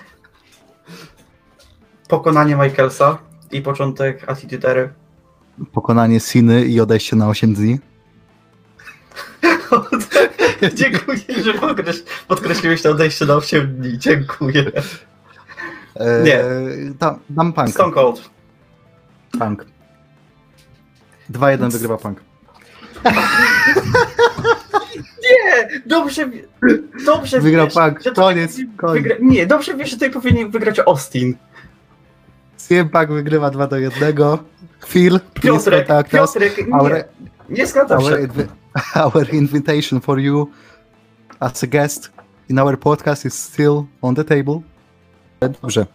pokonanie 2.10 2.56
Michaelsa 2.56 3.18
i 3.52 3.62
początek 3.62 4.30
Attitude. 4.30 4.90
Pokonanie 5.72 6.20
Siny 6.20 6.66
i 6.66 6.82
odejście 6.82 7.16
na 7.16 7.28
8 7.30 7.54
dni. 7.54 7.80
Dziękuję, 10.74 11.44
że 11.44 11.54
podkreś 11.54 12.04
podkreśliłeś 12.28 12.82
to 12.82 12.92
odejście 12.92 13.26
na 13.26 13.36
8 13.36 13.68
dni. 13.76 13.98
Dziękuję. 13.98 14.72
E, 15.96 16.24
Nie. 16.24 16.44
Da, 17.00 17.20
dam 17.30 17.54
Punk. 17.54 17.70
Stone 17.70 17.94
Cold. 17.94 18.30
Punk. 19.40 19.66
2-1 21.32 21.72
wygrywa 21.72 21.98
Punk. 21.98 22.20
Nie! 25.24 25.82
Dobrze, 25.86 26.30
dobrze 27.06 27.40
Wygrał 27.40 27.66
wiesz, 27.66 27.74
Punk. 27.74 28.02
że 28.04 28.12
Koniec, 28.12 28.52
powinien 28.56 28.78
koniec. 28.78 29.04
Wygra... 29.04 29.16
Nie, 29.22 29.48
dobrze 29.48 29.76
wiesz, 29.78 29.90
że 29.90 29.96
tutaj 29.96 30.12
powinien 30.12 30.52
wygrać 30.52 30.80
Austin. 30.80 31.36
CM 32.58 32.90
Punk 32.90 33.10
wygrywa 33.10 33.50
2 33.50 33.68
do 33.68 33.78
1. 33.78 34.16
Phil, 34.88 35.20
Piotrek. 35.34 35.88
Piotrek, 36.12 36.58
nie, 36.58 37.04
nie 37.50 37.68
zgadzam 37.68 38.02
się. 38.02 38.28
our 38.96 39.34
invitation 39.34 40.02
for 40.02 40.20
you 40.20 40.48
as 41.40 41.64
a 41.64 41.68
guest 41.68 42.12
in 42.50 42.60
our 42.60 42.78
podcast 42.78 43.26
is 43.26 43.34
still 43.34 43.86
on 44.02 44.16
the 44.16 44.24
table. 44.24 44.62
Dobrze. 45.62 45.86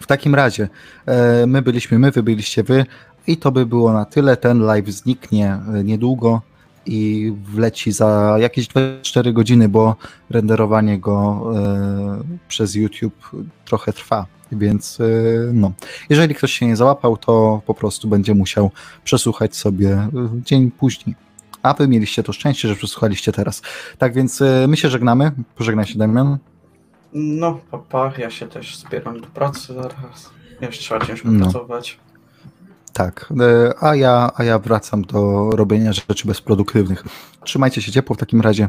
W 0.00 0.06
takim 0.06 0.34
razie 0.34 0.68
e, 1.06 1.46
my 1.46 1.62
byliśmy 1.62 1.98
my, 1.98 2.10
wy 2.10 2.22
byliście 2.22 2.62
wy 2.62 2.86
i 3.26 3.36
to 3.36 3.52
by 3.52 3.66
było 3.66 3.92
na 3.92 4.04
tyle. 4.04 4.36
Ten 4.36 4.60
live 4.60 4.88
zniknie 4.88 5.60
e, 5.74 5.84
niedługo 5.84 6.40
i 6.86 7.32
wleci 7.44 7.92
za 7.92 8.36
jakieś 8.38 8.68
24 8.68 9.32
godziny, 9.32 9.68
bo 9.68 9.96
renderowanie 10.30 10.98
go 10.98 11.50
e, 11.56 12.22
przez 12.48 12.74
YouTube 12.74 13.30
trochę 13.64 13.92
trwa. 13.92 14.26
Więc 14.52 15.00
e, 15.00 15.04
no, 15.52 15.72
jeżeli 16.10 16.34
ktoś 16.34 16.52
się 16.52 16.66
nie 16.66 16.76
załapał, 16.76 17.16
to 17.16 17.62
po 17.66 17.74
prostu 17.74 18.08
będzie 18.08 18.34
musiał 18.34 18.70
przesłuchać 19.04 19.56
sobie 19.56 19.90
e, 19.90 20.10
dzień 20.44 20.70
później. 20.70 21.16
A 21.62 21.74
wy 21.74 21.88
mieliście 21.88 22.22
to 22.22 22.32
szczęście, 22.32 22.68
że 22.68 22.76
przesłuchaliście 22.76 23.32
teraz. 23.32 23.62
Tak 23.98 24.14
więc 24.14 24.42
e, 24.42 24.66
my 24.68 24.76
się 24.76 24.88
żegnamy. 24.88 25.32
Pożegnaj 25.56 25.86
się, 25.86 25.98
Damian. 25.98 26.38
No, 27.12 27.60
papa, 27.70 28.12
ja 28.18 28.30
się 28.30 28.46
też 28.48 28.76
zbieram 28.76 29.20
do 29.20 29.26
pracy 29.26 29.74
zaraz. 29.74 30.30
Jeszcze 30.60 30.82
trzeba 30.82 31.06
ciężko 31.06 31.28
No. 31.30 31.44
pracować. 31.44 31.98
Tak, 32.92 33.32
e, 33.40 33.74
a 33.84 33.94
ja, 33.96 34.30
a 34.34 34.44
ja 34.44 34.58
wracam 34.58 35.02
do 35.02 35.50
robienia 35.50 35.92
rzeczy 35.92 36.28
bezproduktywnych. 36.28 37.04
Trzymajcie 37.44 37.82
się 37.82 37.92
ciepło 37.92 38.16
w 38.16 38.18
takim 38.18 38.40
razie. 38.40 38.68